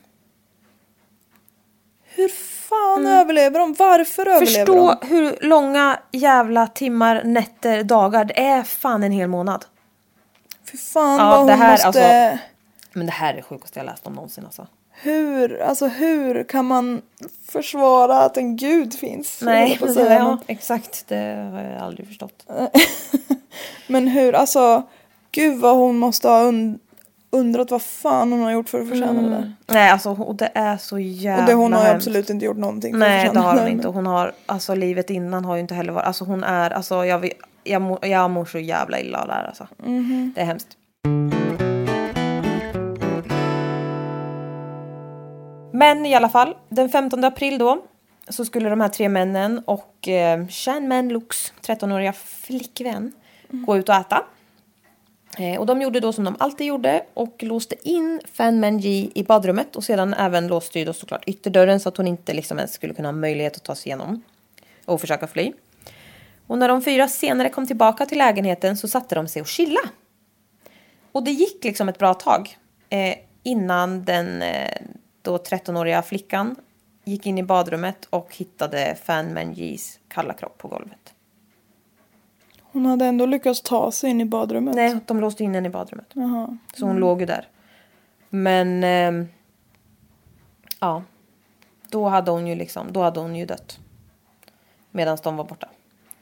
Hur 2.15 2.27
fan 2.69 3.07
överlever 3.07 3.59
de? 3.59 3.73
Varför 3.73 4.25
överlever 4.27 4.45
Förstå 4.45 4.95
de? 5.01 5.07
hur 5.07 5.37
långa 5.41 5.99
jävla 6.11 6.67
timmar, 6.67 7.21
nätter, 7.23 7.83
dagar. 7.83 8.25
Det 8.25 8.39
är 8.39 8.63
fan 8.63 9.03
en 9.03 9.11
hel 9.11 9.27
månad. 9.29 9.65
Fy 10.71 10.77
fan 10.77 11.17
Ja, 11.19 11.29
vad 11.29 11.37
hon 11.37 11.47
det 11.47 11.53
här, 11.53 11.71
måste... 11.71 11.87
alltså- 11.87 12.37
Men 12.93 13.05
det 13.05 13.11
här 13.11 13.33
är 13.33 13.37
det 13.37 13.43
sjukaste 13.43 13.79
jag 13.79 13.85
läst 13.85 14.07
om 14.07 14.13
någonsin 14.13 14.45
alltså. 14.45 14.67
Hur, 15.01 15.61
alltså 15.61 15.87
hur 15.87 16.43
kan 16.43 16.65
man 16.65 17.01
försvara 17.47 18.19
att 18.19 18.37
en 18.37 18.55
gud 18.55 18.93
finns? 18.93 19.39
Nej, 19.41 19.79
ja, 19.95 20.37
exakt. 20.47 21.03
Det 21.07 21.49
har 21.53 21.61
jag 21.61 21.81
aldrig 21.81 22.07
förstått. 22.07 22.45
Men 23.87 24.07
hur, 24.07 24.33
alltså 24.35 24.83
gud 25.31 25.57
vad 25.59 25.75
hon 25.75 25.97
måste 25.97 26.27
ha 26.29 26.41
und- 26.43 26.79
undrat 27.29 27.71
vad 27.71 27.81
fan 27.81 28.31
hon 28.31 28.41
har 28.41 28.51
gjort 28.51 28.69
för 28.69 28.81
att 28.81 28.89
förtjäna 28.89 29.21
det 29.21 29.29
där. 29.29 29.53
Nej, 29.67 29.89
alltså 29.91 30.09
och 30.11 30.35
det 30.35 30.51
är 30.53 30.77
så 30.77 30.99
jävla 30.99 31.43
Och 31.43 31.49
det 31.49 31.53
hon 31.55 31.73
har 31.73 31.79
ju 31.81 31.87
hemskt. 31.87 32.07
absolut 32.07 32.29
inte 32.29 32.45
gjort 32.45 32.57
någonting 32.57 32.93
för 32.93 32.99
Nej, 32.99 33.17
att 33.27 33.33
det 33.33 33.39
förtjäna 33.39 33.49
har 33.49 33.55
hon 33.57 33.65
det, 33.65 33.71
inte. 33.71 33.87
Hon 33.87 34.05
har, 34.05 34.31
alltså 34.45 34.75
livet 34.75 35.09
innan 35.09 35.45
har 35.45 35.55
ju 35.55 35.61
inte 35.61 35.75
heller 35.75 35.93
varit, 35.93 36.05
alltså 36.05 36.23
hon 36.25 36.43
är, 36.43 36.71
alltså 36.71 37.05
jag, 37.05 37.19
vet- 37.19 37.37
jag, 37.63 37.81
mår, 37.81 38.05
jag 38.05 38.31
mår 38.31 38.45
så 38.45 38.59
jävla 38.59 38.99
illa 38.99 39.21
av 39.21 39.27
det 39.27 39.33
här 39.33 39.43
alltså. 39.47 39.67
Mhm. 39.77 40.31
Det 40.35 40.41
är 40.41 40.45
hemskt. 40.45 40.67
Men 45.73 46.05
i 46.05 46.15
alla 46.15 46.29
fall, 46.29 46.55
den 46.69 46.89
15 46.89 47.23
april 47.23 47.57
då 47.57 47.81
så 48.29 48.45
skulle 48.45 48.69
de 48.69 48.81
här 48.81 48.89
tre 48.89 49.09
männen 49.09 49.61
och 49.65 50.07
eh, 50.07 50.47
Shan 50.47 51.09
Lux 51.09 51.53
13-åriga 51.65 52.13
flickvän 52.13 53.11
gå 53.49 53.77
ut 53.77 53.89
och 53.89 53.95
äta. 53.95 54.23
Eh, 55.37 55.59
och 55.59 55.65
de 55.65 55.81
gjorde 55.81 55.99
då 55.99 56.13
som 56.13 56.23
de 56.23 56.35
alltid 56.39 56.67
gjorde 56.67 57.03
och 57.13 57.43
låste 57.43 57.89
in 57.89 58.21
Fan 58.33 58.59
Manji 58.59 59.11
i 59.15 59.23
badrummet 59.23 59.75
och 59.75 59.83
sedan 59.83 60.13
även 60.13 60.47
låste 60.47 60.79
ju 60.79 60.85
då 60.85 60.93
såklart 60.93 61.23
ytterdörren 61.27 61.79
så 61.79 61.89
att 61.89 61.97
hon 61.97 62.07
inte 62.07 62.33
liksom 62.33 62.57
ens 62.57 62.73
skulle 62.73 62.93
kunna 62.93 63.07
ha 63.07 63.13
möjlighet 63.13 63.55
att 63.55 63.63
ta 63.63 63.75
sig 63.75 63.89
igenom 63.89 64.23
och 64.85 65.01
försöka 65.01 65.27
fly. 65.27 65.53
Och 66.47 66.57
när 66.57 66.67
de 66.67 66.81
fyra 66.81 67.07
senare 67.07 67.49
kom 67.49 67.67
tillbaka 67.67 68.05
till 68.05 68.17
lägenheten 68.17 68.77
så 68.77 68.87
satte 68.87 69.15
de 69.15 69.27
sig 69.27 69.41
och 69.41 69.47
chilla. 69.47 69.79
Och 71.11 71.23
det 71.23 71.31
gick 71.31 71.63
liksom 71.63 71.89
ett 71.89 71.97
bra 71.97 72.13
tag 72.13 72.57
eh, 72.89 73.15
innan 73.43 74.05
den 74.05 74.41
eh, 74.41 74.81
då 75.21 75.37
13-åriga 75.37 76.01
flickan 76.01 76.55
gick 77.03 77.25
in 77.25 77.37
i 77.37 77.43
badrummet 77.43 78.07
och 78.09 78.35
hittade 78.35 78.97
Fan 79.03 79.33
Manjis 79.33 79.99
kalla 80.07 80.33
kropp 80.33 80.57
på 80.57 80.67
golvet. 80.67 81.06
Hon 82.77 82.85
hade 82.85 83.05
ändå 83.05 83.25
lyckats 83.25 83.61
ta 83.61 83.91
sig 83.91 84.09
in 84.09 84.21
i 84.21 84.25
badrummet. 84.25 84.75
Nej, 84.75 84.97
de 85.05 85.19
låste 85.19 85.43
in 85.43 85.55
henne 85.55 85.67
i 85.67 85.71
badrummet. 85.71 86.05
Jaha. 86.13 86.57
Så 86.75 86.85
hon 86.85 86.95
låg 86.95 87.19
ju 87.19 87.25
där. 87.25 87.47
Men 88.29 88.83
ehm, 88.83 89.27
ja, 90.79 91.03
då 91.89 92.07
hade 92.07 92.31
hon 92.31 92.47
ju 92.47 92.55
liksom, 92.55 92.87
då 92.91 93.01
hade 93.01 93.19
hon 93.19 93.35
ju 93.35 93.45
dött. 93.45 93.79
Medan 94.91 95.17
de 95.23 95.37
var 95.37 95.43
borta. 95.43 95.67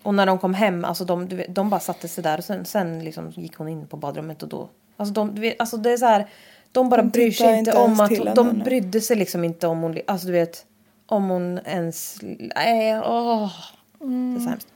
Och 0.04 0.14
när 0.14 0.26
de 0.26 0.40
kom 0.40 0.54
hem, 0.54 0.86
alltså 0.86 1.06
de, 1.06 1.28
du 1.28 1.36
vet, 1.36 1.56
de 1.56 1.70
bara 1.70 1.80
satte 1.80 2.08
sig 2.08 2.24
där 2.24 2.38
och 2.38 2.44
sen, 2.44 2.66
sen 2.66 3.04
liksom 3.04 3.30
gick 3.30 3.56
hon 3.56 3.68
in 3.68 3.88
på 3.88 3.98
badrummet 3.98 4.44
och 4.44 4.50
då, 4.50 4.70
alltså 4.98 5.14
de, 5.14 5.36
du 5.36 5.42
vet, 5.42 5.60
alltså 5.60 5.78
det 5.78 5.92
är 5.92 5.98
så 5.98 6.06
här, 6.06 6.30
de 6.72 6.90
bara 6.90 7.02
De 7.02 7.10
bryr 7.10 7.32
sig 7.32 7.60
inte 7.60 7.78
om 7.78 8.00
att, 8.00 8.10
till 8.10 8.32
de 8.36 8.60
brydde 8.60 9.02
sig 9.02 9.18
liksom 9.18 9.44
inte 9.44 9.68
om 9.68 9.82
hon, 9.82 9.98
alltså 10.08 10.28
du 10.28 10.34
vet, 10.34 10.66
om 11.06 11.30
hon 11.30 11.60
ens, 11.66 12.20
nej, 12.56 13.00
åh. 13.00 13.52
Det 14.00 14.36
är 14.36 14.40
så 14.40 14.50
hemskt. 14.50 14.68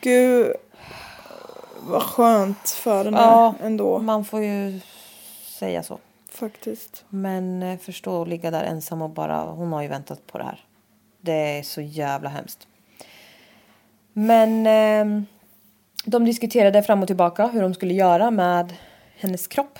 Gud 0.00 0.52
vad 1.80 2.02
skönt 2.02 2.68
för 2.70 3.04
henne 3.04 3.16
Ja, 3.20 3.54
ändå 3.62 3.98
man 3.98 4.24
får 4.24 4.42
ju 4.42 4.80
säga 5.58 5.82
så. 5.82 5.98
faktiskt. 6.30 7.04
Men 7.08 7.62
eh, 7.62 7.78
förstå 7.78 8.22
att 8.22 8.28
ligga 8.28 8.50
där 8.50 8.64
ensam 8.64 9.02
och 9.02 9.10
bara, 9.10 9.42
hon 9.42 9.72
har 9.72 9.82
ju 9.82 9.88
väntat 9.88 10.26
på 10.26 10.38
det 10.38 10.44
här. 10.44 10.64
Det 11.20 11.58
är 11.58 11.62
så 11.62 11.80
jävla 11.80 12.28
hemskt. 12.28 12.66
Men 14.12 14.66
eh, 14.66 15.22
de 16.04 16.24
diskuterade 16.24 16.82
fram 16.82 17.00
och 17.02 17.06
tillbaka 17.06 17.46
hur 17.46 17.62
de 17.62 17.74
skulle 17.74 17.94
göra 17.94 18.30
med 18.30 18.74
hennes 19.16 19.46
kropp. 19.46 19.78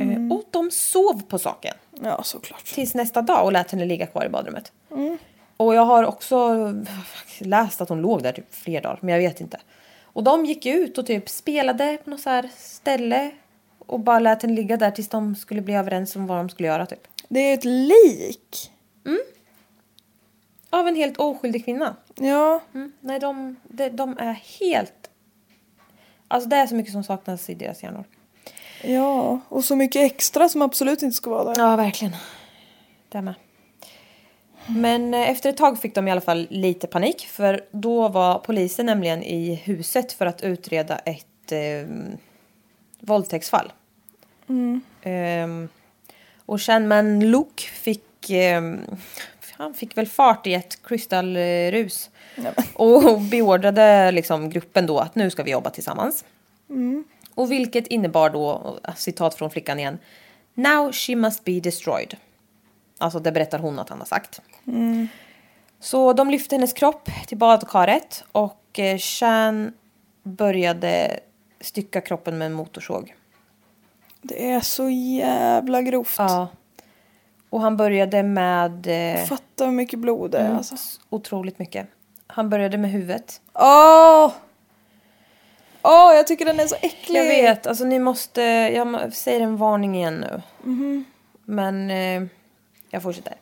Eh, 0.00 0.32
och 0.36 0.42
de 0.50 0.70
sov 0.70 1.22
på 1.28 1.38
saken 1.38 1.74
Ja 2.02 2.22
såklart. 2.22 2.64
tills 2.64 2.94
nästa 2.94 3.22
dag 3.22 3.44
och 3.44 3.52
lät 3.52 3.70
henne 3.70 3.84
ligga 3.84 4.06
kvar 4.06 4.24
i 4.24 4.28
badrummet. 4.28 4.72
Och 5.56 5.74
jag 5.74 5.84
har 5.84 6.04
också 6.04 6.56
läst 7.38 7.80
att 7.80 7.88
hon 7.88 8.00
låg 8.02 8.22
där 8.22 8.32
typ 8.32 8.54
flera 8.54 8.82
dagar, 8.82 8.98
men 9.00 9.14
jag 9.14 9.20
vet 9.20 9.40
inte. 9.40 9.60
Och 10.02 10.24
de 10.24 10.44
gick 10.44 10.66
ut 10.66 10.98
och 10.98 11.06
typ 11.06 11.28
spelade 11.28 11.98
på 12.04 12.10
något 12.10 12.20
så 12.20 12.30
här 12.30 12.50
ställe 12.56 13.30
och 13.78 14.00
bara 14.00 14.18
lät 14.18 14.42
henne 14.42 14.54
ligga 14.54 14.76
där 14.76 14.90
tills 14.90 15.08
de 15.08 15.36
skulle 15.36 15.60
bli 15.60 15.74
överens 15.74 16.16
om 16.16 16.26
vad 16.26 16.38
de 16.38 16.48
skulle 16.48 16.68
göra 16.68 16.86
typ. 16.86 17.08
Det 17.28 17.40
är 17.40 17.54
ett 17.54 17.64
lik. 17.64 18.72
Av 20.70 20.88
en 20.88 20.96
helt 20.96 21.18
oskyldig 21.18 21.64
kvinna. 21.64 21.96
Ja. 22.14 22.60
Mm. 22.74 22.92
Nej, 23.00 23.20
de, 23.20 23.56
de, 23.62 23.88
de 23.88 24.18
är 24.18 24.32
helt... 24.32 25.10
Alltså 26.28 26.48
det 26.48 26.56
är 26.56 26.66
så 26.66 26.74
mycket 26.74 26.92
som 26.92 27.04
saknas 27.04 27.50
i 27.50 27.54
deras 27.54 27.82
hjärnor. 27.82 28.04
Ja, 28.82 29.40
och 29.48 29.64
så 29.64 29.76
mycket 29.76 30.12
extra 30.12 30.48
som 30.48 30.62
absolut 30.62 31.02
inte 31.02 31.16
ska 31.16 31.30
vara 31.30 31.44
där. 31.44 31.62
Ja, 31.62 31.76
verkligen. 31.76 32.16
Det 33.08 33.22
med. 33.22 33.34
Men 34.68 35.14
eh, 35.14 35.30
efter 35.30 35.50
ett 35.50 35.56
tag 35.56 35.78
fick 35.78 35.94
de 35.94 36.08
i 36.08 36.10
alla 36.10 36.20
fall 36.20 36.46
lite 36.50 36.86
panik 36.86 37.26
för 37.26 37.64
då 37.70 38.08
var 38.08 38.38
polisen 38.38 38.86
nämligen 38.86 39.22
i 39.22 39.54
huset 39.54 40.12
för 40.12 40.26
att 40.26 40.42
utreda 40.42 40.98
ett 40.98 41.52
eh, 41.52 41.88
våldtäktsfall. 43.00 43.72
Ehm, 45.02 45.68
och 46.46 46.62
Shanman 46.62 47.30
Luke 47.30 47.62
fick, 47.62 48.30
ehm, 48.30 48.80
han 49.52 49.74
fick 49.74 49.96
väl 49.96 50.06
fart 50.06 50.46
i 50.46 50.54
ett 50.54 50.82
kristallrus 50.82 52.10
och 52.74 53.20
beordrade 53.20 54.10
liksom 54.12 54.50
gruppen 54.50 54.86
då 54.86 54.98
att 54.98 55.14
nu 55.14 55.30
ska 55.30 55.42
vi 55.42 55.50
jobba 55.50 55.70
tillsammans. 55.70 56.24
Och 57.34 57.52
vilket 57.52 57.86
innebar 57.86 58.30
då, 58.30 58.78
citat 58.96 59.34
från 59.34 59.50
flickan 59.50 59.78
igen, 59.78 59.98
Now 60.54 60.92
she 60.92 61.16
must 61.16 61.44
be 61.44 61.60
destroyed. 61.60 62.16
Alltså 62.98 63.18
det 63.18 63.32
berättar 63.32 63.58
hon 63.58 63.78
att 63.78 63.88
han 63.88 63.98
har 63.98 64.06
sagt. 64.06 64.40
Så 65.80 66.12
de 66.12 66.30
lyfte 66.30 66.54
hennes 66.54 66.72
kropp 66.72 67.08
till 67.26 67.38
badkaret 67.38 68.24
och 68.32 68.78
eh, 68.78 68.98
Shan 68.98 69.72
började 70.22 71.20
stycka 71.60 72.00
kroppen 72.00 72.38
med 72.38 72.46
en 72.46 72.52
motorsåg. 72.52 73.14
Det 74.22 74.50
är 74.50 74.60
så 74.60 74.88
jävla 74.90 75.82
grovt. 75.82 76.14
Ja. 76.18 76.48
Och 77.50 77.60
han 77.60 77.76
började 77.76 78.22
med 78.22 78.86
eh, 78.86 79.24
Fatta 79.24 79.64
hur 79.64 79.72
mycket 79.72 79.98
blod 79.98 80.30
det 80.30 80.38
är 80.38 80.44
Mm. 80.44 80.56
alltså. 80.56 80.76
otroligt 81.10 81.58
mycket. 81.58 81.86
Han 82.26 82.50
började 82.50 82.78
med 82.78 82.90
huvudet. 82.90 83.40
Åh! 83.54 84.32
Åh, 85.82 86.14
jag 86.14 86.26
tycker 86.26 86.44
den 86.44 86.60
är 86.60 86.66
så 86.66 86.76
äcklig. 86.82 87.18
Jag 87.20 87.24
vet, 87.24 87.66
alltså 87.66 87.84
ni 87.84 87.98
måste, 87.98 88.42
jag 88.42 89.12
säger 89.12 89.40
en 89.40 89.56
varning 89.56 89.96
igen 89.96 90.14
nu. 90.20 90.42
Mhm. 90.62 91.04
Men 91.44 91.90
eh, 91.90 92.22
Jag 92.90 93.02
fortsätter. 93.02 93.34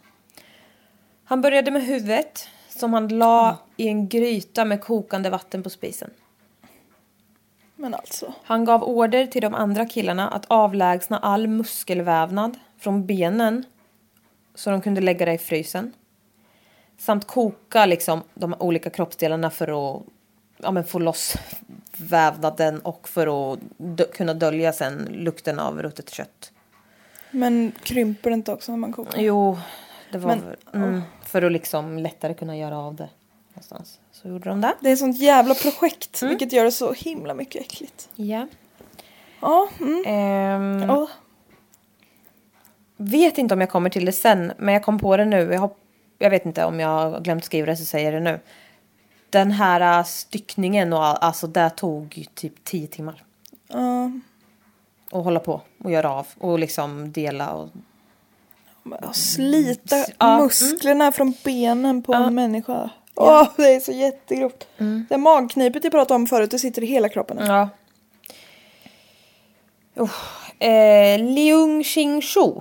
Han 1.24 1.40
började 1.40 1.70
med 1.70 1.82
huvudet 1.84 2.48
som 2.68 2.92
han 2.92 3.08
la 3.08 3.56
i 3.76 3.88
en 3.88 4.08
gryta 4.08 4.64
med 4.64 4.80
kokande 4.80 5.30
vatten 5.30 5.62
på 5.62 5.70
spisen. 5.70 6.10
Men 7.76 7.94
alltså. 7.94 8.34
Han 8.44 8.64
gav 8.64 8.82
order 8.82 9.26
till 9.26 9.42
de 9.42 9.54
andra 9.54 9.86
killarna 9.86 10.28
att 10.28 10.44
avlägsna 10.48 11.18
all 11.18 11.46
muskelvävnad 11.46 12.58
från 12.78 13.06
benen 13.06 13.64
så 14.54 14.70
de 14.70 14.80
kunde 14.80 15.00
lägga 15.00 15.26
det 15.26 15.32
i 15.32 15.38
frysen. 15.38 15.92
Samt 16.98 17.26
koka 17.26 17.86
liksom 17.86 18.22
de 18.34 18.54
olika 18.58 18.90
kroppsdelarna 18.90 19.50
för 19.50 19.96
att 19.96 20.02
ja, 20.56 20.82
få 20.82 20.98
loss 20.98 21.36
vävnaden 21.96 22.80
och 22.80 23.08
för 23.08 23.52
att 23.52 23.58
dö- 23.76 24.12
kunna 24.12 24.34
dölja 24.34 24.72
sen 24.72 25.08
lukten 25.12 25.58
av 25.58 25.82
ruttet 25.82 26.10
kött. 26.10 26.52
Men 27.30 27.72
krymper 27.82 28.30
det 28.30 28.34
inte 28.34 28.52
också 28.52 28.72
när 28.72 28.78
man 28.78 28.92
kokar? 28.92 29.20
Jo, 29.20 29.58
det 30.18 30.24
var 30.26 30.36
Men- 30.36 30.46
väl- 30.46 30.56
mm, 30.82 31.02
för 31.22 31.42
att 31.42 31.52
liksom 31.52 31.98
lättare 31.98 32.34
kunna 32.34 32.56
göra 32.56 32.78
av 32.78 32.94
det 32.94 33.08
någonstans. 33.48 34.00
Så 34.12 34.28
gjorde 34.28 34.48
de 34.48 34.60
det. 34.60 34.74
Det 34.80 34.88
är 34.88 34.92
ett 34.92 34.98
sånt 34.98 35.18
jävla 35.18 35.54
projekt, 35.54 36.22
Mm. 36.22 36.30
vilket 36.30 36.52
gör 36.52 36.64
det 36.64 36.72
så 36.72 36.92
himla 36.92 37.34
mycket 37.34 37.62
äckligt. 37.62 38.08
Ja. 38.14 38.46
Ja, 39.40 39.68
mm. 39.80 40.04
Ehm, 40.06 40.88
ja. 40.88 41.08
Vet 42.96 43.38
inte 43.38 43.54
om 43.54 43.60
jag 43.60 43.70
kommer 43.70 43.90
till 43.90 44.04
det 44.04 44.12
sen, 44.12 44.52
men 44.58 44.74
jag 44.74 44.82
kom 44.82 44.98
på 44.98 45.16
det 45.16 45.24
nu. 45.24 45.52
Jag, 45.52 45.60
hopp- 45.60 45.78
jag 46.18 46.30
vet 46.30 46.46
inte 46.46 46.64
om 46.64 46.80
jag 46.80 46.88
har 46.88 47.20
glömt 47.20 47.44
skriva 47.44 47.66
det 47.66 47.76
så 47.76 47.84
säger 47.84 48.12
jag 48.12 48.22
det 48.22 48.30
nu. 48.32 48.40
Den 49.30 49.50
här 49.50 49.98
äh, 49.98 50.04
styckningen 50.04 50.92
och 50.92 51.04
all, 51.04 51.16
alltså 51.20 51.46
det 51.46 51.70
tog 51.70 52.26
typ 52.34 52.64
tio 52.64 52.86
timmar. 52.86 53.22
ja. 53.68 54.10
att 55.12 55.24
hålla 55.24 55.40
på 55.40 55.60
och 55.84 55.90
göra 55.90 56.10
av 56.12 56.26
och 56.38 56.58
liksom 56.58 57.12
dela 57.12 57.52
och 57.52 57.68
Slita 59.12 59.96
Ja, 60.18 60.34
mm. 60.34 60.42
musklerna 60.42 61.12
från 61.12 61.34
benen 61.44 62.02
på 62.02 62.12
Ja. 62.12 62.26
en 62.26 62.34
människa. 62.34 62.90
Åh, 63.14 63.48
det 63.56 63.74
är 63.74 63.80
så 63.80 63.92
jättegrovt. 63.92 64.68
Mm. 64.78 65.06
Det 65.10 65.18
magknipet 65.18 65.84
jag 65.84 65.92
pratade 65.92 66.16
om 66.16 66.26
förut, 66.26 66.50
det 66.50 66.58
sitter 66.58 66.82
i 66.82 66.86
hela 66.86 67.08
kroppen. 67.08 67.38
Ja. 67.46 67.68
Oh. 69.96 70.10
Eh, 70.68 71.18
Leung 71.18 71.84
Ching 71.84 72.22
Shu 72.22 72.52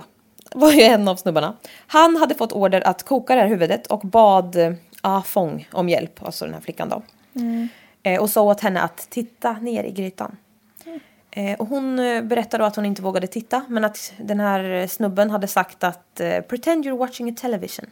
var 0.54 0.72
ju 0.72 0.82
en 0.82 1.08
av 1.08 1.16
snubbarna. 1.16 1.56
Han 1.86 2.16
hade 2.16 2.34
fått 2.34 2.52
order 2.52 2.80
att 2.86 3.02
koka 3.02 3.34
det 3.34 3.40
här 3.40 3.48
huvudet 3.48 3.86
och 3.86 4.00
bad 4.00 4.56
eh, 4.56 4.72
Ah 5.02 5.22
Fong 5.22 5.68
om 5.72 5.88
hjälp, 5.88 6.22
alltså 6.22 6.44
den 6.44 6.54
här 6.54 6.60
flickan 6.60 6.88
då. 6.88 7.02
Eh, 8.02 8.20
och 8.22 8.30
sa 8.30 8.42
åt 8.42 8.60
henne 8.60 8.80
att 8.80 9.10
titta 9.10 9.52
ner 9.52 9.84
i 9.84 9.90
grytan. 9.90 10.36
Eh, 11.36 11.58
och 11.58 11.66
hon 11.66 11.98
eh, 11.98 12.22
berättade 12.22 12.62
då 12.62 12.66
att 12.66 12.76
hon 12.76 12.86
inte 12.86 13.02
vågade 13.02 13.26
titta 13.26 13.64
men 13.68 13.84
att 13.84 14.12
den 14.18 14.40
här 14.40 14.86
snubben 14.86 15.30
hade 15.30 15.46
sagt 15.46 15.84
att 15.84 16.20
eh, 16.20 16.40
pretend 16.40 16.86
you're 16.86 16.98
watching 16.98 17.30
a 17.30 17.34
television. 17.36 17.86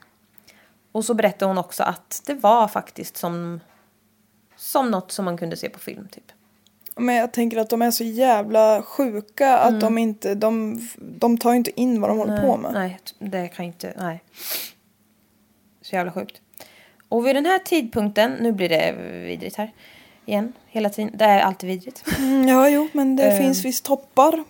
Och 0.93 1.05
så 1.05 1.15
berättade 1.15 1.51
hon 1.51 1.59
också 1.59 1.83
att 1.83 2.23
det 2.27 2.35
var 2.35 2.69
faktiskt 2.69 3.17
som, 3.17 3.61
som 4.57 4.91
något 4.91 5.13
som 5.13 5.25
man 5.25 5.39
kunde 5.39 5.57
se 5.57 5.69
på 5.69 5.79
film 5.79 6.09
typ. 6.09 6.33
Men 6.97 7.15
jag 7.15 7.33
tänker 7.33 7.59
att 7.59 7.71
de 7.71 7.83
är 7.83 7.91
så 7.91 8.05
jävla 8.05 8.83
sjuka 8.83 9.59
att 9.59 9.81
de 9.81 9.99
inte, 9.99 10.35
de, 10.35 10.81
de 10.97 11.39
tar 11.39 11.55
inte 11.55 11.81
in 11.81 12.01
vad 12.01 12.11
de 12.11 12.19
håller 12.19 12.41
på 12.41 12.57
med. 12.57 12.73
Nej, 12.73 12.99
det 13.19 13.49
kan 13.49 13.65
inte, 13.65 13.95
nej. 13.99 14.23
Så 15.83 15.95
jävla 15.97 16.13
sjukt. 16.13 16.41
Och 17.09 17.27
vid 17.27 17.37
den 17.37 17.47
här 17.47 17.59
tidpunkten, 17.59 18.33
nu 18.33 18.53
blir 18.53 18.69
det 18.69 18.93
vidrigt 19.27 19.57
här 19.57 19.73
igen, 20.27 20.53
hela 20.69 20.91
tiden. 20.91 21.11
Det 21.15 21.25
är 21.25 21.41
alltid 21.41 21.69
vidrigt. 21.71 22.05
Mm, 22.19 22.49
ja, 22.49 22.69
jo, 22.69 22.89
men 22.93 23.17
det 23.17 23.23
Eh. 23.23 23.39
finns 23.39 23.65
visst 23.65 23.85
toppar. 23.85 24.45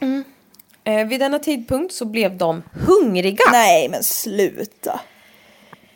Eh, 0.85 1.07
vid 1.07 1.21
denna 1.21 1.39
tidpunkt 1.39 1.95
så 1.95 2.05
blev 2.05 2.37
de 2.37 2.63
hungriga. 2.87 3.45
Nej, 3.53 3.89
men 3.89 4.03
sluta. 4.03 5.01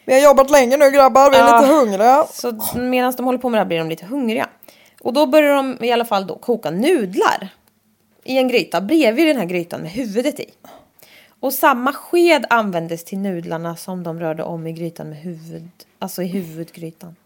Vi 0.04 0.14
har 0.14 0.20
jobbat 0.20 0.50
länge 0.50 0.76
nu 0.76 0.90
grabbar, 0.90 1.30
vi 1.30 1.36
är 1.36 1.40
Ja. 1.40 1.60
lite 1.60 1.72
hungriga. 1.72 2.26
Så 2.32 2.52
medan 2.78 3.12
de 3.16 3.26
håller 3.26 3.38
på 3.38 3.48
med 3.48 3.58
det 3.58 3.60
här 3.62 3.68
blir 3.68 3.78
de 3.78 3.88
lite 3.88 4.06
hungriga. 4.06 4.48
Och 5.00 5.12
då 5.12 5.26
börjar 5.26 5.54
de 5.56 5.84
i 5.84 5.92
alla 5.92 6.04
fall 6.04 6.26
då 6.26 6.36
koka 6.38 6.70
nudlar 6.70 7.48
i 8.24 8.38
en 8.38 8.48
gryta 8.48 8.80
bredvid 8.80 9.26
den 9.26 9.36
här 9.36 9.44
grytan 9.44 9.80
med 9.80 9.90
huvudet 9.90 10.40
i. 10.40 10.50
Och 11.40 11.52
samma 11.52 11.92
sked 11.92 12.46
användes 12.50 13.04
till 13.04 13.18
nudlarna 13.18 13.76
som 13.76 14.02
de 14.02 14.20
rörde 14.20 14.42
om 14.42 14.66
i 14.66 14.72
grytan 14.72 15.08
med 15.08 15.18
huvud, 15.18 15.68
alltså 15.98 16.22
i 16.22 16.26
huvudgrytan. 16.26 17.16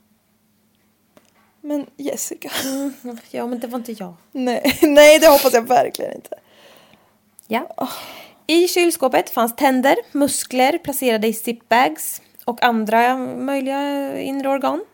Men 1.60 1.86
Jessica. 1.96 2.50
Ja, 3.30 3.46
men 3.46 3.58
det 3.58 3.66
var 3.66 3.78
inte 3.78 3.92
jag. 3.92 4.14
Nej, 4.32 4.78
nej, 4.82 5.18
det 5.18 5.26
hoppas 5.26 5.54
jag 5.54 5.68
verkligen 5.68 6.14
inte. 6.14 6.38
Ja. 7.46 7.88
I 8.46 8.68
kylskåpet 8.68 9.30
fanns 9.30 9.56
tänder, 9.56 9.96
muskler 10.12 10.78
placerade 10.78 11.28
i 11.28 11.32
zipbags 11.32 12.22
och 12.44 12.62
andra 12.62 13.16
möjliga 13.18 14.18
inre 14.20 14.48
organ. 14.48 14.84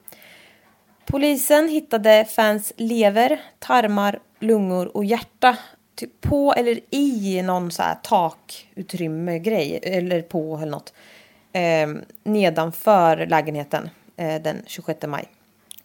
Polisen 1.06 1.68
hittade 1.68 2.24
fans 2.24 2.72
lever, 2.76 3.40
tarmar, 3.58 4.18
lungor 4.40 4.96
och 4.96 5.04
hjärta 5.04 5.56
typ 5.94 6.20
på 6.20 6.52
eller 6.52 6.80
i 6.90 7.42
någon 7.42 7.70
så 7.70 7.82
här 7.82 7.94
takutrymme 7.94 9.38
grej 9.38 9.80
eller 9.82 10.22
på 10.22 10.56
eller 10.56 10.70
något 10.70 10.92
eh, 11.52 11.88
nedanför 12.24 13.26
lägenheten 13.26 13.90
eh, 14.16 14.42
den 14.42 14.62
26 14.66 15.06
maj. 15.06 15.28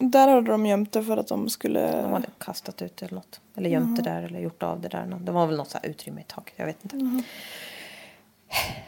Där 0.02 0.28
hade 0.28 0.52
de 0.52 0.66
gömt 0.66 0.92
det 0.92 1.04
för 1.04 1.18
att 1.18 1.28
de 1.28 1.50
skulle... 1.50 2.02
De 2.02 2.14
hade 2.14 2.28
kastat 2.38 2.82
ut 2.82 2.98
det 2.98 3.06
eller 3.06 3.16
något. 3.16 3.42
Eller 3.56 3.70
gömt 3.70 3.98
det 3.98 4.04
där 4.04 4.24
eller 4.24 4.40
gjort 4.40 4.64
av 4.64 4.82
det 4.82 4.88
där. 4.88 5.20
Det 5.20 5.32
var 5.32 5.48
väl 5.48 5.58
något 5.58 5.70
så 5.70 5.78
utrymme 5.84 6.22
i 6.22 6.24
taket. 6.24 6.54
Jag 6.58 6.66
vet 6.66 6.84
inte. 6.84 7.24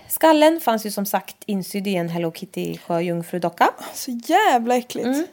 Skallen 0.08 0.60
fanns 0.60 0.86
ju 0.86 0.92
som 0.92 1.06
sagt 1.06 1.36
insydd 1.46 1.88
i 1.88 1.96
en 1.96 2.10
Hello 2.10 2.32
Kitty 2.32 2.78
sjöjungfrudocka. 2.78 3.70
Så 3.94 4.12
jävla 4.12 4.78
äckligt. 4.78 5.06
Mm. 5.06 5.26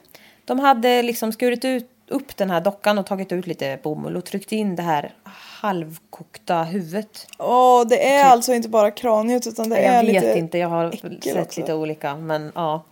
De 0.45 0.59
hade 0.59 1.01
liksom 1.01 1.31
skurit 1.31 1.65
ut, 1.65 1.89
upp 2.07 2.37
den 2.37 2.49
här 2.49 2.61
dockan 2.61 2.97
och 2.97 3.05
tagit 3.05 3.31
ut 3.31 3.47
lite 3.47 3.79
bomull 3.83 4.17
och 4.17 4.25
tryckt 4.25 4.51
in 4.51 4.75
det 4.75 4.83
här 4.83 5.13
halvkokta 5.23 6.63
huvudet. 6.63 7.27
Åh, 7.39 7.87
det 7.87 8.09
är 8.09 8.25
alltså 8.25 8.53
inte 8.53 8.69
bara 8.69 8.91
kraniet 8.91 9.47
utan 9.47 9.69
det 9.69 9.77
är 9.77 9.95
jag 9.95 10.03
vet 10.03 10.23
lite... 10.23 10.39
inte, 10.39 10.57
jag 10.57 10.69
har 10.69 10.91
sett 10.91 11.37
också. 11.37 11.59
lite 11.59 11.73
olika 11.73 12.15
men 12.15 12.51
ja, 12.55 12.83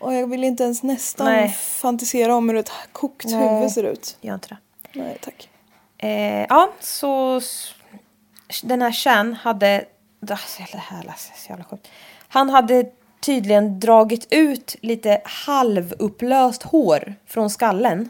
Och 0.00 0.14
jag 0.14 0.26
vill 0.26 0.44
inte 0.44 0.62
ens 0.62 0.82
nästan 0.82 1.26
Nej. 1.26 1.48
fantisera 1.48 2.34
om 2.34 2.48
hur 2.48 2.56
ett 2.56 2.72
kokt 2.92 3.24
Nej. 3.24 3.54
huvud 3.54 3.70
ser 3.70 3.84
ut. 3.84 4.16
gör 4.20 4.34
inte 4.34 4.48
det. 4.48 4.56
Nej, 4.92 5.18
tack. 5.20 5.50
Eh, 5.98 6.46
ja, 6.48 6.72
så 6.80 7.40
den 8.62 8.82
här 8.82 8.92
Chan 8.92 9.34
hade... 9.34 9.84
Det 10.20 10.34
här 10.34 11.04
är 11.04 11.14
så 11.16 11.50
jävla 11.50 11.64
sjukt. 11.64 11.88
Han 12.28 12.50
hade 12.50 12.90
tydligen 13.20 13.80
dragit 13.80 14.26
ut 14.30 14.76
lite 14.80 15.20
halvupplöst 15.24 16.62
hår 16.62 17.14
från 17.26 17.50
skallen. 17.50 18.08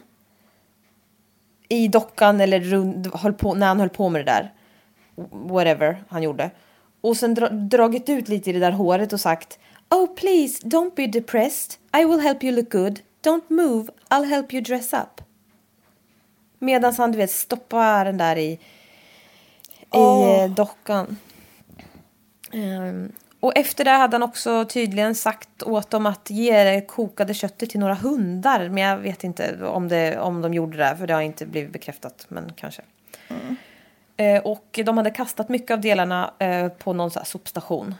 I 1.68 1.88
dockan 1.88 2.40
eller 2.40 2.60
rund, 2.60 3.14
höll 3.14 3.32
på, 3.32 3.54
när 3.54 3.66
han 3.66 3.80
höll 3.80 3.88
på 3.88 4.08
med 4.08 4.20
det 4.20 4.32
där. 4.32 4.52
Whatever 5.30 6.04
han 6.08 6.22
gjorde. 6.22 6.50
Och 7.00 7.16
sen 7.16 7.34
dra, 7.34 7.48
dragit 7.48 8.08
ut 8.08 8.28
lite 8.28 8.50
i 8.50 8.52
det 8.52 8.58
där 8.58 8.72
håret 8.72 9.12
och 9.12 9.20
sagt 9.20 9.58
Oh 9.90 10.14
please 10.14 10.66
don't 10.66 10.94
be 10.96 11.06
depressed. 11.06 11.79
I 11.92 12.04
will 12.04 12.20
help 12.20 12.44
you 12.44 12.56
look 12.56 12.72
good. 12.72 13.00
Don't 13.20 13.50
move. 13.50 13.90
I'll 14.08 14.28
help 14.28 14.54
you 14.54 14.62
dress 14.62 14.92
up. 14.92 15.20
Medan 16.58 16.94
han 16.94 17.12
du 17.12 17.18
vet 17.18 17.30
stoppar 17.30 18.04
den 18.04 18.18
där 18.18 18.36
i, 18.36 18.58
eh, 19.94 20.50
dockan. 20.50 21.16
Ehm, 22.52 23.12
och 23.40 23.56
efter 23.56 23.84
det 23.84 23.90
hade 23.90 24.14
han 24.14 24.22
också 24.22 24.64
tydligen 24.64 25.14
sagt 25.14 25.62
åt 25.62 25.90
dem 25.90 26.06
att 26.06 26.30
ge 26.30 26.64
det 26.64 26.80
kokade 26.80 27.34
köttet 27.34 27.70
till 27.70 27.80
några 27.80 27.94
hundar. 27.94 28.68
Men 28.68 28.82
jag 28.82 28.96
vet 28.96 29.24
inte 29.24 29.64
om, 29.64 29.88
det, 29.88 30.18
om 30.18 30.42
de 30.42 30.54
gjorde 30.54 30.76
det, 30.76 30.96
för 30.96 31.06
det 31.06 31.14
har 31.14 31.20
inte 31.20 31.46
blivit 31.46 31.72
bekräftat. 31.72 32.26
Men 32.28 32.52
kanske. 32.56 32.82
Eh, 34.16 34.42
och 34.42 34.80
de 34.84 34.96
hade 34.96 35.10
kastat 35.10 35.48
mycket 35.48 35.70
av 35.70 35.80
delarna 35.80 36.34
eh, 36.38 36.68
på 36.68 36.92
någon 36.92 37.10
så 37.10 37.20
sopstation. 37.24 37.94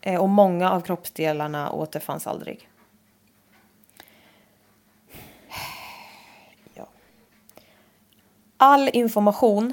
Eh, 0.00 0.20
och 0.20 0.28
många 0.28 0.70
av 0.70 0.80
kroppsdelarna 0.80 1.70
återfanns 1.70 2.26
aldrig. 2.26 2.68
All 8.62 8.90
information 8.92 9.72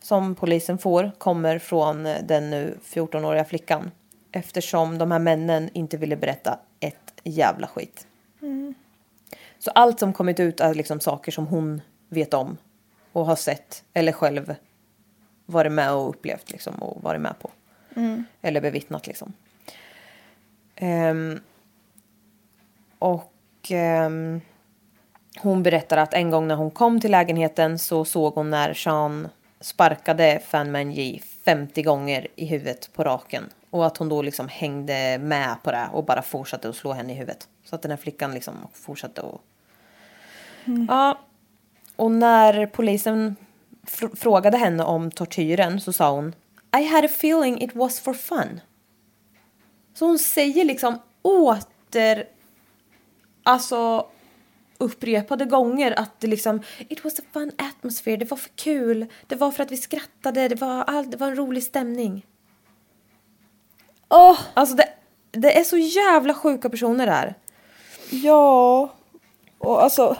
som 0.00 0.34
polisen 0.34 0.78
får 0.78 1.10
kommer 1.18 1.58
från 1.58 2.02
den 2.02 2.50
nu 2.50 2.78
14-åriga 2.84 3.44
flickan. 3.44 3.90
Eftersom 4.32 4.98
de 4.98 5.10
här 5.10 5.18
männen 5.18 5.70
inte 5.72 5.96
ville 5.96 6.16
berätta 6.16 6.58
ett 6.80 7.12
jävla 7.24 7.66
skit. 7.66 8.06
Så 9.58 9.70
allt 9.70 9.98
som 9.98 10.12
kommit 10.12 10.40
ut 10.40 10.60
är 10.60 10.74
liksom 10.74 11.00
saker 11.00 11.32
som 11.32 11.46
hon 11.46 11.80
vet 12.08 12.34
om 12.34 12.56
och 13.12 13.26
har 13.26 13.36
sett 13.36 13.84
eller 13.92 14.12
själv 14.12 14.54
varit 15.46 15.72
med 15.72 15.92
och 15.92 16.08
upplevt 16.08 16.50
liksom 16.50 16.74
och 16.74 17.02
varit 17.02 17.20
med 17.20 17.34
på. 17.38 17.50
Eller 18.42 18.60
bevittnat 18.60 19.06
liksom. 19.06 19.32
Ehm, 20.74 21.40
och 22.98 23.32
ehm, 23.70 24.40
hon 25.38 25.62
berättar 25.62 25.96
att 25.96 26.14
en 26.14 26.30
gång 26.30 26.48
när 26.48 26.54
hon 26.54 26.70
kom 26.70 27.00
till 27.00 27.10
lägenheten 27.10 27.78
så 27.78 28.04
såg 28.04 28.34
hon 28.34 28.50
när 28.50 28.74
Sean 28.74 29.28
sparkade 29.60 30.40
Fan 30.46 30.72
Manji 30.72 31.22
50 31.44 31.82
gånger 31.82 32.26
i 32.36 32.46
huvudet 32.46 32.90
på 32.92 33.04
raken 33.04 33.44
Och 33.70 33.86
att 33.86 33.96
hon 33.96 34.08
då 34.08 34.22
liksom 34.22 34.48
hängde 34.48 35.18
med 35.18 35.56
på 35.62 35.70
det 35.70 35.88
och 35.92 36.04
bara 36.04 36.22
fortsatte 36.22 36.68
att 36.68 36.76
slå 36.76 36.92
henne 36.92 37.12
i 37.12 37.16
huvudet. 37.16 37.48
Så 37.64 37.74
att 37.74 37.82
den 37.82 37.90
här 37.90 37.98
flickan 37.98 38.34
liksom 38.34 38.54
fortsatte 38.72 39.20
att... 39.20 39.40
Ja. 40.88 41.18
Och 41.96 42.10
när 42.10 42.66
polisen 42.66 43.36
fr- 43.86 44.16
frågade 44.16 44.58
henne 44.58 44.84
om 44.84 45.10
tortyren 45.10 45.80
så 45.80 45.92
sa 45.92 46.10
hon 46.10 46.34
I 46.78 46.84
had 46.84 47.04
a 47.04 47.08
feeling 47.10 47.62
it 47.62 47.74
was 47.74 48.00
for 48.00 48.14
fun. 48.14 48.60
Så 49.94 50.06
hon 50.06 50.18
säger 50.18 50.64
liksom 50.64 50.98
åter... 51.22 52.24
Alltså 53.42 54.06
upprepade 54.78 55.44
gånger 55.44 55.98
att 55.98 56.20
det 56.20 56.26
liksom 56.26 56.62
It 56.88 57.04
was 57.04 57.18
a 57.18 57.22
fun 57.32 57.52
atmosphere, 57.58 58.16
det 58.16 58.30
var 58.30 58.36
för 58.36 58.50
kul. 58.56 59.06
Det 59.26 59.34
var 59.34 59.50
för 59.50 59.62
att 59.62 59.72
vi 59.72 59.76
skrattade, 59.76 60.48
det 60.48 60.60
var, 60.60 60.82
all, 60.82 61.10
det 61.10 61.16
var 61.16 61.26
en 61.26 61.36
rolig 61.36 61.62
stämning. 61.62 62.26
Åh, 64.08 64.38
Alltså 64.54 64.76
det, 64.76 64.88
det 65.30 65.58
är 65.58 65.64
så 65.64 65.76
jävla 65.76 66.34
sjuka 66.34 66.68
personer 66.68 67.06
där. 67.06 67.34
ja. 68.10 68.92
Och 69.58 69.82
alltså, 69.82 70.16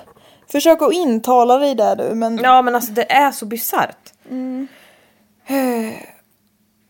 försök 0.52 0.82
att 0.82 0.92
intala 0.92 1.59
dig 1.59 1.74
där 1.74 1.96
du 1.96 2.14
men 2.14 2.36
Ja 2.42 2.62
men 2.62 2.74
alltså 2.74 2.92
det 2.92 3.12
är 3.12 3.32
så 3.32 3.46
bisarrt. 3.46 4.12
Eh, 5.46 5.92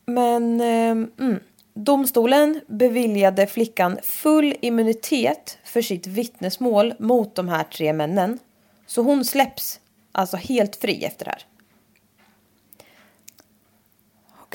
Men 0.08 0.60
eh, 0.60 0.90
mm. 0.90 1.40
Domstolen 1.76 2.60
beviljade 2.66 3.46
flickan 3.46 3.98
full 4.02 4.54
immunitet 4.60 5.58
för 5.64 5.82
sitt 5.82 6.06
vittnesmål 6.06 6.94
mot 6.98 7.34
de 7.34 7.48
här 7.48 7.64
tre 7.64 7.92
männen. 7.92 8.38
Så 8.86 9.02
hon 9.02 9.24
släpps 9.24 9.80
alltså 10.12 10.36
helt 10.36 10.76
fri 10.76 11.04
efter 11.04 11.24
det 11.24 11.30
här. 11.30 11.46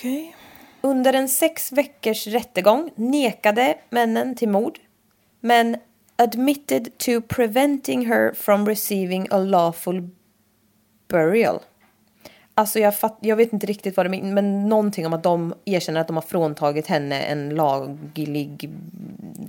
okej. 0.02 0.36
Under 0.82 1.14
en 1.14 1.30
sex 1.30 1.72
veckors 1.72 2.28
rättegång 2.28 2.92
nekade 2.96 3.78
männen 3.90 4.36
till 4.36 4.50
mord 4.50 4.80
men 5.40 5.78
admitted 6.16 6.98
to 6.98 7.22
preventing 7.22 8.06
her 8.06 8.34
from 8.34 8.68
receiving 8.68 9.28
a 9.32 9.38
lawful 9.38 10.10
burial. 11.08 11.60
Alltså 12.62 12.80
jag, 12.80 12.96
fatt, 12.98 13.18
jag 13.20 13.36
vet 13.36 13.54
inte 13.54 13.66
riktigt 13.66 13.98
vad 13.98 14.06
det 14.06 14.10
menar 14.10 14.34
men 14.34 14.70
någonting 14.70 15.06
om 15.06 15.14
att 15.14 15.24
de 15.24 15.54
erkänner 15.66 16.02
att 16.02 16.08
de 16.08 16.16
har 16.18 16.22
fråntagit 16.22 16.88
henne 16.88 17.22
en 17.22 17.50
laglig 17.50 18.70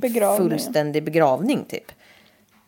Begravning. 0.00 0.50
fullständig 0.50 1.04
begravning 1.04 1.64
typ. 1.68 1.86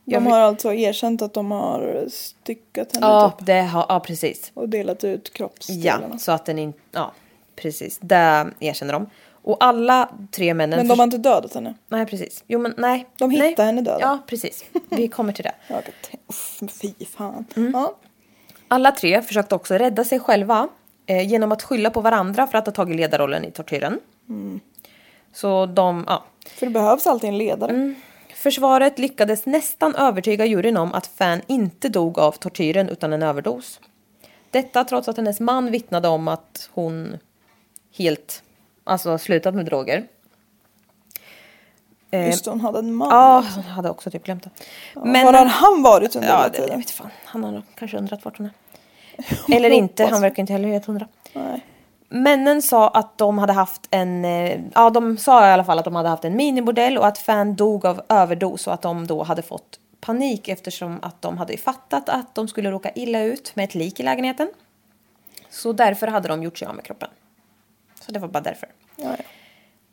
De 0.04 0.12
Jag 0.12 0.20
vill- 0.20 0.30
har 0.32 0.38
alltså 0.40 0.72
erkänt 0.72 1.22
att 1.22 1.34
de 1.34 1.50
har 1.50 2.06
styckat 2.10 2.94
henne 2.94 3.06
Ja, 3.06 3.30
typ. 3.38 3.46
det 3.46 3.60
har, 3.62 3.86
ja 3.88 4.00
precis. 4.00 4.50
Och 4.54 4.68
delat 4.68 5.04
ut 5.04 5.30
Ja, 5.32 5.36
kroppsdelarna. 5.36 6.18
så 6.18 6.32
att 6.32 6.46
den 6.46 6.58
inte, 6.58 6.78
ja 6.92 7.12
precis. 7.56 7.98
Det 8.02 8.46
erkänner 8.60 8.92
de. 8.92 9.06
Och 9.46 9.64
alla 9.64 10.08
tre 10.30 10.54
männen 10.54 10.78
Men 10.78 10.88
de 10.88 10.98
har 10.98 11.04
inte 11.04 11.18
dödat 11.18 11.54
henne. 11.54 11.74
Nej, 11.88 12.06
precis. 12.06 12.44
Jo, 12.46 12.58
men 12.58 12.74
nej. 12.78 13.06
De 13.18 13.30
nej. 13.30 13.48
hittar 13.48 13.64
henne 13.66 13.82
död. 13.82 13.98
Ja, 14.00 14.18
precis. 14.26 14.64
Vi 14.90 15.08
kommer 15.08 15.32
till 15.32 15.44
det. 15.44 15.54
Jag 15.68 15.82
Uff, 16.28 16.60
fy 16.80 17.04
fan. 17.04 17.44
Mm. 17.56 17.70
Ja. 17.74 17.94
Alla 18.68 18.92
tre 18.92 19.22
försökte 19.22 19.54
också 19.54 19.74
rädda 19.74 20.04
sig 20.04 20.20
själva 20.20 20.68
eh, 21.06 21.28
genom 21.28 21.52
att 21.52 21.62
skylla 21.62 21.90
på 21.90 22.00
varandra 22.00 22.46
för 22.46 22.58
att 22.58 22.66
ha 22.66 22.72
tagit 22.72 22.96
ledarrollen 22.96 23.44
i 23.44 23.50
tortyren. 23.50 24.00
Mm. 24.28 24.60
Så 25.32 25.66
de, 25.66 26.04
ja. 26.08 26.24
För 26.46 26.66
det 26.66 26.72
behövs 26.72 27.06
alltid 27.06 27.28
en 27.28 27.38
ledare. 27.38 27.70
Mm. 27.70 27.94
Försvaret 28.34 28.98
lyckades 28.98 29.46
nästan 29.46 29.94
övertyga 29.94 30.44
juryn 30.44 30.76
om 30.76 30.92
att 30.92 31.06
Fan 31.06 31.40
inte 31.46 31.88
dog 31.88 32.18
av 32.18 32.32
tortyren 32.32 32.88
utan 32.88 33.12
en 33.12 33.22
överdos. 33.22 33.80
Detta 34.50 34.84
trots 34.84 35.08
att 35.08 35.16
hennes 35.16 35.40
man 35.40 35.70
vittnade 35.70 36.08
om 36.08 36.28
att 36.28 36.70
hon 36.72 37.18
helt, 37.96 38.42
alltså 38.84 39.18
slutat 39.18 39.54
med 39.54 39.66
droger. 39.66 40.06
Eh, 42.14 42.26
Just 42.26 42.46
hon 42.46 42.60
hade 42.60 42.78
en 42.78 42.94
man. 42.94 43.08
Ja, 43.10 43.44
jag 43.56 43.62
hade 43.62 43.90
också 43.90 44.10
typ 44.10 44.24
glömt 44.24 44.42
det. 44.44 44.50
Men, 45.04 45.26
Var 45.26 45.32
har 45.32 45.44
han 45.46 45.82
varit 45.82 46.16
under 46.16 46.28
Ja, 46.28 46.36
hela 46.36 46.48
det, 46.48 46.58
jag 46.58 46.64
tiden? 46.66 46.78
vet 46.80 46.90
fan. 46.90 47.10
Han 47.24 47.44
har 47.44 47.52
nog 47.52 47.62
kanske 47.74 47.96
undrat 47.98 48.24
vart 48.24 48.38
hon 48.38 48.46
är. 48.46 48.52
Eller 49.56 49.70
inte, 49.70 50.04
han 50.06 50.20
verkar 50.22 50.40
inte 50.40 50.52
heller 50.52 50.68
helt 50.68 50.86
hundra. 50.86 51.08
Nej. 51.32 51.60
Männen 52.08 52.62
sa 52.62 52.88
att 52.88 53.18
de 53.18 53.38
hade 53.38 53.52
haft 53.52 53.88
en, 53.90 54.24
eh, 54.24 54.60
ja 54.74 54.90
de 54.90 55.16
sa 55.16 55.48
i 55.48 55.50
alla 55.52 55.64
fall 55.64 55.78
att 55.78 55.84
de 55.84 55.94
hade 55.96 56.08
haft 56.08 56.24
en 56.24 56.36
minimodell 56.36 56.98
och 56.98 57.06
att 57.06 57.18
Fan 57.18 57.54
dog 57.54 57.86
av 57.86 58.02
överdos 58.08 58.66
och 58.66 58.74
att 58.74 58.82
de 58.82 59.06
då 59.06 59.22
hade 59.22 59.42
fått 59.42 59.78
panik 60.00 60.48
eftersom 60.48 60.98
att 61.02 61.22
de 61.22 61.38
hade 61.38 61.56
fattat 61.56 62.08
att 62.08 62.34
de 62.34 62.48
skulle 62.48 62.70
råka 62.70 62.90
illa 62.94 63.20
ut 63.22 63.56
med 63.56 63.64
ett 63.64 63.74
lik 63.74 64.00
i 64.00 64.02
lägenheten. 64.02 64.48
Så 65.50 65.72
därför 65.72 66.06
hade 66.06 66.28
de 66.28 66.42
gjort 66.42 66.58
sig 66.58 66.68
av 66.68 66.74
med 66.74 66.84
kroppen. 66.84 67.08
Så 68.00 68.12
det 68.12 68.18
var 68.18 68.28
bara 68.28 68.40
därför. 68.42 68.68
Ja, 68.96 69.04
ja. 69.18 69.24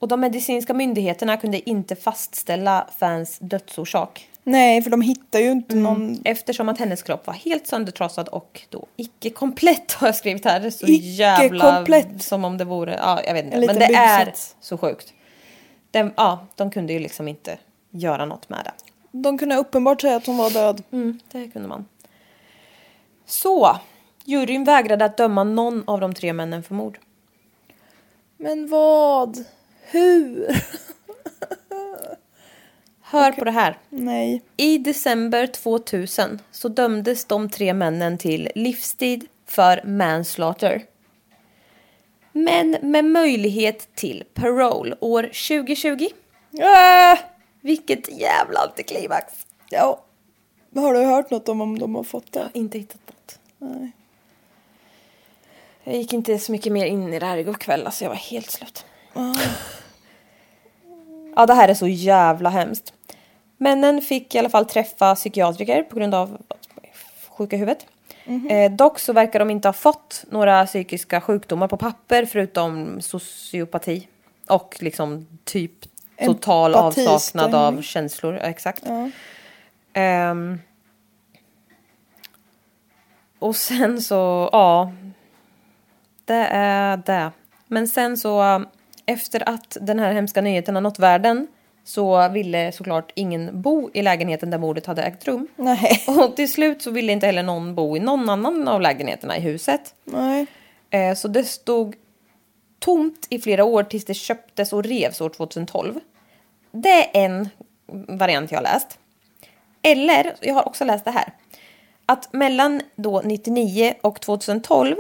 Och 0.02 0.08
de 0.08 0.20
medicinska 0.20 0.74
myndigheterna 0.74 1.38
kunde 1.38 1.70
inte 1.70 1.96
fastställa 1.96 2.88
Fans 3.00 3.38
dödsorsak. 3.40 4.28
Nej, 4.44 4.82
för 4.82 4.90
de 4.92 5.02
hittar 5.02 5.40
ju 5.40 5.52
inte 5.52 5.74
Mm. 5.76 5.84
någon... 5.84 6.22
Eftersom 6.26 6.70
att 6.70 6.78
hennes 6.80 7.04
kropp 7.04 7.28
var 7.28 7.34
helt 7.34 7.68
söndertrasad 7.68 8.28
och 8.28 8.62
då 8.70 8.86
icke 8.96 9.30
komplett 9.30 9.92
har 10.00 10.08
jag 10.08 10.16
skrivit 10.16 10.46
här. 10.46 10.62
Är 10.62 10.70
så 10.70 10.86
Icke 10.88 11.06
jävla 11.08 11.76
komplett. 11.76 12.24
som 12.24 12.46
om 12.46 12.58
det 12.58 12.66
vore, 12.66 12.96
ja 12.96 13.22
jag 13.26 13.34
vet 13.34 13.46
inte. 13.46 13.58
En 13.58 13.66
Men 13.66 13.76
det 13.76 13.86
är 13.86 14.26
byggsats. 14.26 14.56
så 14.62 14.78
sjukt. 14.78 15.14
Den, 15.92 16.14
ja, 16.18 16.48
de 16.56 16.72
kunde 16.72 16.94
ju 16.94 17.00
liksom 17.00 17.28
inte 17.28 17.58
göra 17.92 18.26
något 18.26 18.50
med 18.50 18.60
det. 18.66 18.72
De 19.12 19.38
kunde 19.38 19.56
uppenbart 19.56 20.02
säga 20.02 20.16
att 20.16 20.26
hon 20.26 20.38
var 20.38 20.50
död. 20.50 20.84
Mm, 20.92 21.20
det 21.32 21.48
kunde 21.48 21.68
man. 21.68 21.86
Så, 23.26 23.78
juryn 24.26 24.64
vägrade 24.64 25.06
att 25.06 25.18
döma 25.18 25.44
någon 25.44 25.84
av 25.88 26.00
de 26.00 26.14
tre 26.14 26.34
männen 26.34 26.64
för 26.64 26.76
mord. 26.76 27.00
Men 28.38 28.68
vad? 28.70 29.44
Hur? 29.92 30.64
Hör 33.02 33.32
på 33.32 33.46
det 33.46 33.52
här. 33.52 33.78
Nej. 33.90 34.42
I 34.58 34.78
december 34.78 35.48
2000 35.48 36.40
så 36.52 36.68
dömdes 36.68 37.26
de 37.26 37.50
tre 37.50 37.74
männen 37.74 38.18
till 38.18 38.50
livstid 38.56 39.28
för 39.46 39.82
manslaughter. 39.86 40.84
Men 42.32 42.78
med 42.82 43.06
möjlighet 43.06 43.96
till 43.96 44.24
parole 44.34 44.96
år 45.00 45.24
2020. 45.24 46.08
Äh! 46.60 47.20
Vilket 47.62 48.20
jävla 48.20 48.60
antiklimax. 48.60 49.34
Ja. 49.70 50.04
Har 50.76 50.94
du 50.94 51.00
hört 51.00 51.32
något 51.32 51.50
om 51.50 51.62
om 51.62 51.80
de 51.80 51.96
har 51.96 52.04
fått 52.04 52.32
det? 52.32 52.50
Inte 52.54 52.78
hittat 52.78 53.02
något. 53.08 53.40
Nej. 53.58 53.92
Jag 55.84 55.96
gick 55.96 56.14
inte 56.14 56.40
så 56.40 56.52
mycket 56.52 56.74
mer 56.74 56.86
in 56.86 57.14
i 57.14 57.20
det 57.20 57.26
här 57.26 57.38
igår 57.38 57.54
kväll, 57.54 57.86
alltså 57.86 58.04
jag 58.04 58.10
var 58.10 58.16
helt 58.16 58.52
slut. 58.52 58.86
Ja, 61.36 61.46
det 61.46 61.54
här 61.54 61.68
är 61.70 61.74
så 61.74 61.88
jävla 61.88 62.50
hemskt. 62.50 62.94
Männen 63.58 64.02
fick 64.02 64.36
i 64.36 64.40
alla 64.40 64.50
fall 64.50 64.66
träffa 64.66 65.16
psykiatriker 65.16 65.84
på 65.84 65.96
grund 65.96 66.16
av 66.16 66.38
sjuka 67.30 67.58
huvudet. 67.58 67.86
Eh, 68.50 68.72
dock 68.72 69.00
så 69.00 69.14
verkar 69.14 69.40
de 69.40 69.50
inte 69.50 69.68
ha 69.68 69.74
fått 69.74 70.26
några 70.30 70.66
psykiska 70.66 71.22
sjukdomar 71.22 71.68
på 71.68 71.78
papper 71.78 72.26
förutom 72.26 73.02
sociopati. 73.02 74.08
Och 74.50 74.78
liksom 74.80 75.28
typ 75.44 75.72
total 76.26 76.74
Empatistörning. 76.74 77.16
avsaknad 77.16 77.56
av 77.56 77.82
känslor. 77.82 78.34
Ja, 78.34 78.40
exakt. 78.42 78.84
Ja. 78.86 79.10
Ehm, 79.94 80.60
och 83.40 83.56
sen 83.56 84.02
så, 84.02 84.50
ja. 84.52 84.92
Det 86.26 86.48
är 86.52 86.98
det. 86.98 87.32
Men 87.68 87.88
sen 87.88 88.18
så, 88.18 88.64
efter 89.12 89.50
att 89.50 89.78
den 89.82 90.00
här 90.00 90.14
hemska 90.14 90.42
nyheten 90.42 90.76
har 90.76 90.82
nått 90.82 91.00
världen 91.00 91.48
så 91.84 92.30
ville 92.30 92.72
såklart 92.72 93.12
ingen 93.16 93.62
bo 93.62 93.90
i 93.94 94.02
lägenheten 94.02 94.50
där 94.50 94.58
mordet 94.58 94.86
hade 94.86 95.04
ägt 95.04 95.28
rum. 95.28 95.48
Nej. 95.56 96.04
Och 96.08 96.36
till 96.36 96.52
slut 96.52 96.82
så 96.82 96.92
ville 96.92 97.12
inte 97.12 97.26
heller 97.26 97.44
någon 97.44 97.76
bo 97.76 97.98
i 97.98 98.00
någon 98.00 98.30
annan 98.30 98.68
av 98.68 98.82
lägenheterna 98.82 99.38
i 99.38 99.42
huset. 99.42 99.96
Nej. 100.06 100.46
Eh, 100.90 101.16
Så 101.16 101.28
det 101.28 101.44
stod 101.44 101.96
tomt 102.80 103.28
i 103.30 103.40
flera 103.40 103.64
år 103.64 103.84
tills 103.84 104.06
det 104.06 104.14
köptes 104.14 104.74
och 104.74 104.84
revs 104.84 105.22
år 105.22 105.30
2012. 105.30 106.00
Det 106.72 107.18
är 107.18 107.26
en 107.26 107.50
variant 108.08 108.52
jag 108.52 108.58
har 108.58 108.64
läst. 108.64 109.00
Eller, 109.82 110.36
jag 110.42 110.54
har 110.54 110.68
också 110.68 110.86
läst 110.86 111.06
det 111.06 111.12
här. 111.12 111.34
Att 112.06 112.34
mellan 112.34 112.82
då 112.96 113.22
99 113.26 113.94
och 114.02 114.22
2012 114.22 114.96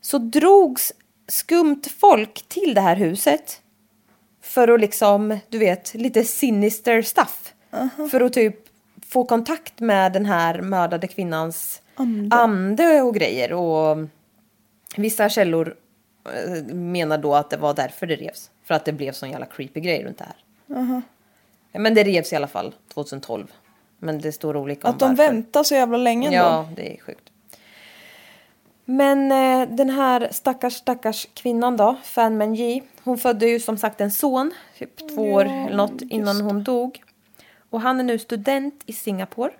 så 0.00 0.18
drogs 0.18 0.92
skumt 1.28 1.82
folk 1.98 2.44
till 2.48 2.74
det 2.74 2.80
här 2.80 2.96
huset. 2.96 3.60
För 4.42 4.68
att 4.68 4.80
liksom, 4.80 5.38
du 5.48 5.58
vet, 5.58 5.94
lite 5.94 6.24
sinister 6.24 7.02
stuff. 7.02 7.54
För 8.10 8.20
att 8.20 8.32
typ 8.32 8.56
få 9.06 9.24
kontakt 9.24 9.80
med 9.80 10.12
den 10.12 10.26
här 10.26 10.62
mördade 10.62 11.06
kvinnans 11.06 11.82
Ande. 11.94 12.36
ande 12.36 13.02
och 13.02 13.14
grejer. 13.14 13.52
Och 13.52 13.98
vissa 14.96 15.28
källor 15.28 15.74
eh, 16.34 16.74
menar 16.74 17.18
då 17.18 17.34
att 17.34 17.50
det 17.50 17.56
var 17.56 17.74
därför 17.74 18.06
det 18.06 18.16
revs. 18.16 18.50
För 18.64 18.74
att 18.74 18.84
det 18.84 18.92
blev 18.92 19.12
sån 19.12 19.30
jävla 19.30 19.46
creepy 19.46 19.80
grej 19.80 20.04
runt 20.04 20.18
det 20.18 20.24
här. 20.24 21.02
Men 21.72 21.94
det 21.94 22.04
revs 22.04 22.32
i 22.32 22.36
alla 22.36 22.46
fall 22.48 22.74
2012. 22.94 23.52
Men 23.98 24.20
det 24.20 24.32
står 24.32 24.56
olika 24.56 24.88
om 24.88 24.94
Att 24.94 25.00
de 25.00 25.08
varför. 25.08 25.32
väntar 25.32 25.62
så 25.62 25.74
jävla 25.74 25.98
länge 25.98 26.26
ändå. 26.26 26.36
Ja, 26.38 26.68
det 26.76 26.94
är 26.96 27.00
sjukt. 27.00 27.27
Men 28.90 29.32
eh, 29.32 29.76
den 29.76 29.90
här 29.90 30.28
stackars 30.30 30.74
stackars 30.74 31.26
kvinnan 31.34 31.76
då, 31.76 31.96
Fan 32.02 32.36
Menji, 32.36 32.82
hon 33.04 33.18
födde 33.18 33.46
ju 33.46 33.60
som 33.60 33.76
sagt 33.76 34.00
en 34.00 34.10
son, 34.10 34.52
typ 34.78 35.14
två 35.14 35.22
år 35.22 35.44
eller 35.44 35.76
något 35.76 36.02
innan 36.02 36.40
hon 36.40 36.64
dog. 36.64 37.02
Och 37.70 37.80
han 37.80 38.00
är 38.00 38.04
nu 38.04 38.18
student 38.18 38.82
i 38.86 38.92
Singapore. 38.92 39.50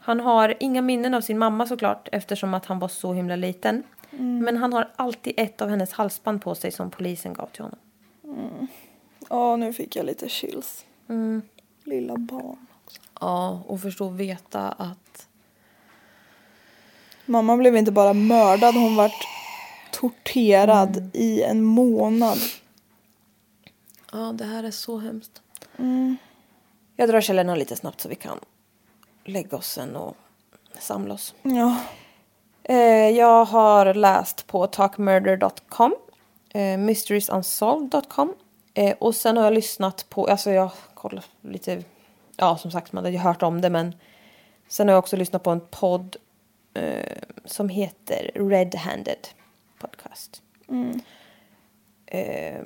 Han 0.00 0.20
har 0.20 0.54
inga 0.60 0.82
minnen 0.82 1.14
av 1.14 1.20
sin 1.20 1.38
mamma 1.38 1.66
såklart 1.66 2.08
eftersom 2.12 2.54
att 2.54 2.66
han 2.66 2.78
var 2.78 2.88
så 2.88 3.12
himla 3.12 3.36
liten. 3.36 3.82
Men 4.18 4.56
han 4.56 4.72
har 4.72 4.90
alltid 4.96 5.34
ett 5.36 5.62
av 5.62 5.68
hennes 5.68 5.92
halsband 5.92 6.42
på 6.42 6.54
sig 6.54 6.72
som 6.72 6.90
polisen 6.90 7.32
gav 7.32 7.46
till 7.46 7.62
honom. 7.62 7.78
Ja, 9.28 9.56
nu 9.56 9.72
fick 9.72 9.96
jag 9.96 10.06
lite 10.06 10.28
chills. 10.28 10.84
Mm. 11.08 11.42
Lilla 11.84 12.16
barn. 12.16 12.66
Ja, 13.20 13.62
och 13.66 13.80
förstå 13.80 14.08
veta 14.08 14.68
att... 14.68 15.01
Mamma 17.26 17.56
blev 17.56 17.76
inte 17.76 17.92
bara 17.92 18.12
mördad, 18.12 18.74
hon 18.74 18.96
vart 18.96 19.26
torterad 19.92 20.96
Mm. 20.96 21.10
i 21.14 21.42
en 21.42 21.62
månad. 21.64 22.38
Ja, 24.12 24.18
det 24.18 24.44
här 24.44 24.64
är 24.64 24.70
så 24.70 24.98
hemskt. 24.98 25.42
Jag 26.96 27.08
drar 27.08 27.20
källorna 27.20 27.54
lite 27.54 27.76
snabbt 27.76 28.00
så 28.00 28.08
vi 28.08 28.14
kan 28.14 28.38
lägga 29.24 29.56
oss 29.56 29.66
sen 29.72 29.96
och 29.96 30.16
samla 30.78 31.14
oss. 31.14 31.34
Ja. 31.42 31.76
Eh, 32.64 33.08
jag 33.08 33.44
har 33.44 33.94
läst 33.94 34.46
på 34.46 34.66
talkmurder.com, 34.66 35.94
eh, 36.54 36.76
mysteriesunsolved.com 36.78 38.34
eh, 38.74 38.96
och 38.98 39.14
sen 39.14 39.36
har 39.36 39.44
jag 39.44 39.52
lyssnat 39.54 40.06
på, 40.08 40.26
alltså 40.26 40.50
jag 40.50 40.70
kollar 40.94 41.24
lite, 41.40 41.82
ja 42.36 42.56
som 42.56 42.70
sagt 42.70 42.92
man 42.92 43.04
hade 43.04 43.16
ju 43.16 43.22
hört 43.22 43.42
om 43.42 43.60
det 43.60 43.70
men 43.70 43.94
sen 44.68 44.88
har 44.88 44.92
jag 44.92 44.98
också 44.98 45.16
lyssnat 45.16 45.42
på 45.42 45.50
en 45.50 45.60
podd 45.70 46.16
eh, 46.74 47.18
som 47.44 47.68
heter 47.68 48.30
Red 48.34 48.74
Handed 48.74 49.28
Podcast. 49.78 50.42
Eh, 52.06 52.62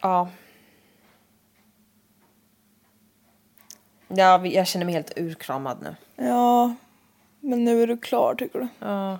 ja. 0.00 0.28
Ja, 4.08 4.46
jag 4.46 4.66
känner 4.66 4.84
mig 4.86 4.94
helt 4.94 5.18
urkramad 5.18 5.78
nu. 5.82 5.96
Ja. 6.24 6.74
Men 7.40 7.64
nu 7.64 7.82
är 7.82 7.86
du 7.86 7.96
klar 7.96 8.34
tycker 8.34 8.58
du? 8.58 8.68
Ja. 8.78 9.18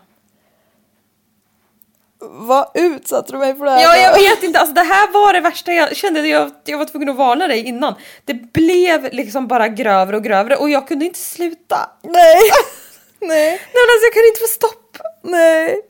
Vad 2.19 2.71
utsatte 2.75 3.33
du 3.33 3.39
mig 3.39 3.57
för 3.57 3.65
det 3.65 3.71
här 3.71 3.83
Ja, 3.83 3.97
jag 3.97 4.15
vet 4.15 4.43
inte. 4.43 4.59
Alltså, 4.59 4.75
det 4.75 4.81
här 4.81 5.12
var 5.12 5.33
det 5.33 5.41
värsta. 5.41 5.73
Jag 5.73 5.97
kände 5.97 6.21
att 6.21 6.29
jag, 6.29 6.53
jag 6.65 6.79
var 6.79 6.85
tvungen 6.85 7.09
att 7.09 7.17
varna 7.17 7.47
dig 7.47 7.65
innan. 7.67 7.95
Det 8.25 8.35
blev 8.35 9.12
liksom 9.12 9.47
bara 9.47 9.69
grövre 9.69 10.17
och 10.17 10.25
grövre 10.25 10.57
och 10.57 10.71
jag 10.71 10.89
kunde 10.89 11.05
inte 11.05 11.19
sluta. 11.19 11.91
Nej. 12.03 12.41
Nej. 13.29 13.51
Nej, 13.51 13.59
men 13.72 13.89
alltså, 13.93 14.05
jag 14.07 14.12
kunde 14.12 14.29
inte 14.29 14.41
få 14.41 14.47
stopp. 14.47 14.99
Nej. 15.22 15.81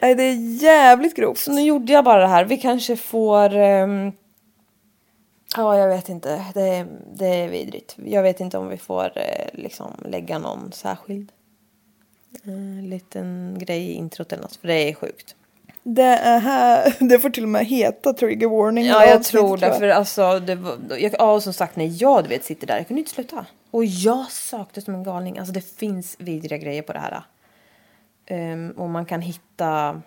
Nej, 0.00 0.14
det 0.14 0.22
är 0.22 0.62
jävligt 0.62 1.16
grovt. 1.16 1.38
Så 1.38 1.52
nu 1.52 1.62
gjorde 1.62 1.92
jag 1.92 2.04
bara 2.04 2.20
det 2.20 2.26
här. 2.28 2.44
Vi 2.44 2.56
kanske 2.56 2.96
får... 2.96 3.54
ehm, 3.56 4.12
Ja, 5.56 5.78
jag 5.78 5.88
vet 5.88 6.08
inte. 6.08 6.44
Det, 6.54 6.60
är- 6.62 6.86
det 7.14 7.26
är 7.26 7.48
vidrigt. 7.48 7.96
Jag 8.04 8.22
vet 8.22 8.40
inte 8.40 8.58
om 8.58 8.68
vi 8.68 8.76
får 8.76 9.04
eh, 9.18 9.46
liksom 9.52 9.90
lägga 10.04 10.38
någon 10.38 10.72
särskild 10.72 11.32
eh, 12.44 12.84
liten 12.88 13.56
grej 13.60 13.78
i 13.90 13.92
introt 13.92 14.32
eller 14.32 14.42
något. 14.42 14.56
För 14.56 14.68
det 14.68 14.74
är 14.90 14.94
sjukt. 14.94 15.34
Det 15.82 16.02
är 16.02 16.38
här, 16.38 16.94
det 17.08 17.18
får 17.18 17.30
till 17.30 17.42
och 17.42 17.48
med 17.48 17.66
heta 17.66 18.12
trigger 18.12 18.48
warning. 18.48 18.86
Ja, 18.86 19.06
jag 19.06 19.24
tror 19.24 19.56
det. 19.56 19.74
För 19.78 19.88
alltså, 19.88 20.38
det 20.40 20.54
var, 20.54 20.76
jag, 20.98 21.14
ja, 21.18 21.32
och 21.32 21.42
som 21.42 21.52
sagt 21.52 21.76
när 21.76 22.02
jag 22.02 22.24
du 22.24 22.28
vet, 22.28 22.44
sitter 22.44 22.66
där, 22.66 22.76
jag 22.76 22.86
kunde 22.86 23.00
inte 23.00 23.12
sluta. 23.12 23.46
Och 23.70 23.84
jag 23.84 24.30
sökte 24.30 24.80
som 24.80 24.94
en 24.94 25.02
galning. 25.02 25.38
Alltså 25.38 25.52
det 25.52 25.76
finns 25.78 26.16
vidriga 26.18 26.58
grejer 26.58 26.82
på 26.82 26.92
det 26.92 26.98
här. 26.98 27.22
Ehm, 28.26 28.70
och 28.70 28.88
man 28.90 29.06
kan 29.06 29.20
hitta... 29.20 30.02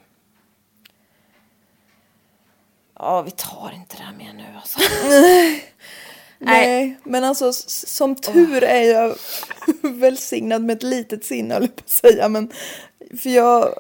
Ja, 2.99 3.21
vi 3.21 3.31
tar 3.31 3.71
inte 3.75 3.97
det 3.97 4.03
här 4.03 4.13
mer 4.13 4.33
nu 4.33 4.43
alltså. 4.55 4.79
Nej, 6.39 6.97
men 7.03 7.23
alltså 7.23 7.53
som 7.53 8.15
tur 8.15 8.63
är 8.63 8.81
jag 8.81 9.15
välsignad 9.81 10.61
med 10.63 10.77
ett 10.77 10.83
litet 10.83 11.25
sinne 11.25 11.53
höll 11.53 11.63
jag 11.63 11.75
på 11.75 11.81
att 11.81 11.89
säga. 11.89 12.29
Men 12.29 12.51
för 13.21 13.29
jag, 13.29 13.73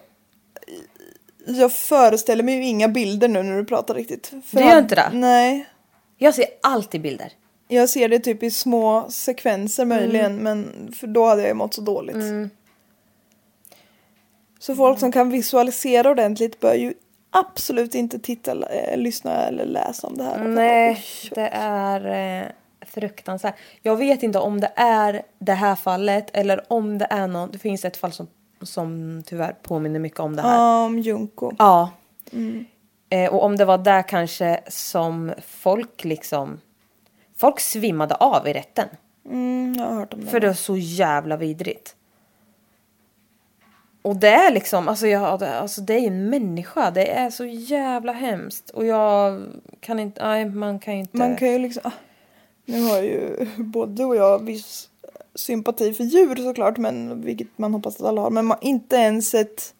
jag 1.47 1.73
föreställer 1.73 2.43
mig 2.43 2.55
ju 2.55 2.63
inga 2.65 2.87
bilder 2.87 3.27
nu 3.27 3.43
när 3.43 3.57
du 3.57 3.65
pratar 3.65 3.93
riktigt. 3.95 4.27
För 4.27 4.57
Du 4.57 4.63
gör 4.63 4.69
jag- 4.69 4.79
inte 4.79 4.95
det? 4.95 5.09
Nej. 5.13 5.69
Jag 6.17 6.35
ser 6.35 6.45
alltid 6.63 7.01
bilder. 7.01 7.31
Jag 7.73 7.89
ser 7.89 8.09
det 8.09 8.19
typ 8.19 8.43
i 8.43 8.51
små 8.51 9.05
sekvenser 9.09 9.85
möjligen, 9.85 10.35
men 10.35 10.91
för 10.99 11.07
då 11.07 11.25
hade 11.25 11.47
jag 11.47 11.57
mått 11.57 11.73
så 11.73 11.81
dåligt. 11.81 12.15
Så 14.59 14.75
folk 14.75 14.99
som 14.99 15.11
kan 15.11 15.29
visualisera 15.29 16.09
ordentligt 16.09 16.59
bör 16.59 16.73
ju 16.73 16.93
absolut 17.29 17.95
inte 17.95 18.19
titta, 18.19 18.51
eh, 18.51 18.97
lyssna 18.97 19.45
eller 19.45 19.65
läsa 19.65 20.07
om 20.07 20.17
det 20.17 20.23
här. 20.23 20.43
Nej, 20.43 21.03
det 21.35 21.49
är 21.53 22.41
eh, 22.41 22.47
fruktansvärt. 22.85 23.55
Jag 23.81 23.95
vet 23.95 24.23
inte 24.23 24.39
om 24.39 24.59
det 24.59 24.71
är 24.75 25.21
det 25.39 25.53
här 25.53 25.75
fallet 25.75 26.29
eller 26.33 26.73
om 26.73 26.97
det 26.97 27.07
är 27.09 27.27
någon. 27.27 27.51
Det 27.51 27.57
finns 27.59 27.85
ett 27.85 27.97
fall 27.97 28.11
som, 28.11 28.27
som 28.61 29.23
tyvärr 29.25 29.55
påminner 29.63 29.99
mycket 29.99 30.19
om 30.19 30.35
det 30.35 30.41
här. 30.41 30.85
Om 30.85 30.99
Junko. 30.99 31.51
Ja. 31.59 31.91
Eh, 33.09 33.33
och 33.33 33.43
om 33.43 33.57
det 33.57 33.65
var 33.65 33.77
där 33.77 34.01
kanske 34.01 34.59
som 34.67 35.33
folk 35.47 36.03
liksom... 36.03 36.59
Folk 37.41 37.59
svimmade 37.59 38.15
av 38.15 38.47
i 38.47 38.53
rätten. 38.53 38.87
Mm, 39.25 39.75
jag 39.77 39.85
har 39.85 39.95
hört 39.95 40.13
om 40.13 40.19
det. 40.25 40.31
För 40.31 40.39
det 40.39 40.47
var 40.47 40.53
så 40.53 40.77
jävla 40.77 41.37
vidrigt. 41.37 41.95
Och 44.01 44.15
det 44.15 44.27
är 44.29 44.51
liksom, 44.53 44.87
alltså, 44.87 45.07
jag, 45.07 45.39
det- 45.39 45.59
alltså 45.59 45.81
det 45.81 45.93
är 45.93 46.07
en 46.07 46.29
människa. 46.29 46.91
Det 46.91 47.11
är 47.11 47.29
så 47.29 47.45
jävla 47.45 48.11
hemskt. 48.11 48.69
Och 48.69 48.85
jag 48.85 49.41
kan 49.79 49.99
inte, 49.99 50.23
nej 50.27 50.45
man 50.45 50.79
kan 50.79 50.93
ju 50.93 50.99
inte. 50.99 51.17
Man 51.17 51.35
kan 51.35 51.51
ju 51.51 51.57
liksom... 51.59 51.81
ah, 51.85 51.91
Nu 52.65 52.81
har 52.89 52.97
ju 53.01 53.47
både 53.57 53.93
du 53.93 54.03
och 54.05 54.15
jag 54.15 54.43
viss 54.45 54.89
sympati 55.35 55.93
för 55.93 56.03
djur 56.03 56.35
såklart, 56.35 56.77
men 56.77 57.21
vilket 57.21 57.47
man 57.57 57.73
hoppas 57.73 57.95
att 57.95 58.07
alla 58.07 58.21
har. 58.21 58.29
Men 58.29 58.45
man, 58.45 58.57
inte 58.61 58.95
ens 58.95 59.33
ett 59.33 59.73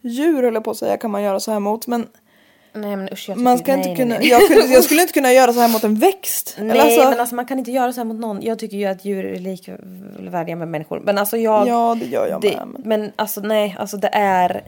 djur 0.00 0.42
höll 0.42 0.54
jag 0.54 0.64
på 0.64 0.70
att 0.70 0.76
säga 0.76 0.96
kan 0.96 1.10
man 1.10 1.22
göra 1.22 1.40
så 1.40 1.52
här 1.52 1.60
mot. 1.60 1.86
Men 1.86 2.06
Nej 2.80 2.96
men 2.96 3.08
usch 3.12 3.28
jag 3.28 3.38
man 3.38 3.58
ska 3.58 3.76
nej, 3.76 3.78
inte 3.78 3.88
nej, 3.88 3.96
kunna... 3.96 4.18
nej. 4.18 4.28
Jag, 4.28 4.48
kunde, 4.48 4.74
jag 4.74 4.84
skulle 4.88 5.00
inte 5.00 5.12
kunna 5.12 5.32
göra 5.32 5.52
så 5.52 5.60
här 5.60 5.68
mot 5.68 5.84
en 5.84 5.94
växt. 5.94 6.56
Nej 6.58 6.80
alltså, 6.80 7.10
men 7.10 7.20
alltså 7.20 7.34
man 7.34 7.46
kan 7.46 7.58
inte 7.58 7.70
göra 7.70 7.92
så 7.92 8.00
här 8.00 8.04
mot 8.04 8.16
någon. 8.20 8.42
Jag 8.42 8.58
tycker 8.58 8.76
ju 8.76 8.84
att 8.84 9.04
djur 9.04 9.24
är 9.24 9.38
likvärdiga 9.38 10.56
med 10.56 10.68
människor. 10.68 11.00
Men 11.00 11.18
alltså 11.18 11.36
jag... 11.36 11.68
Ja, 11.68 11.96
det 12.00 12.06
gör 12.06 12.26
jag 12.26 12.40
det, 12.40 12.56
med. 12.56 12.66
Men... 12.68 12.82
Men 13.00 13.12
alltså 13.16 13.40
nej, 13.40 13.76
alltså 13.78 13.96
det 13.96 14.10
är... 14.12 14.62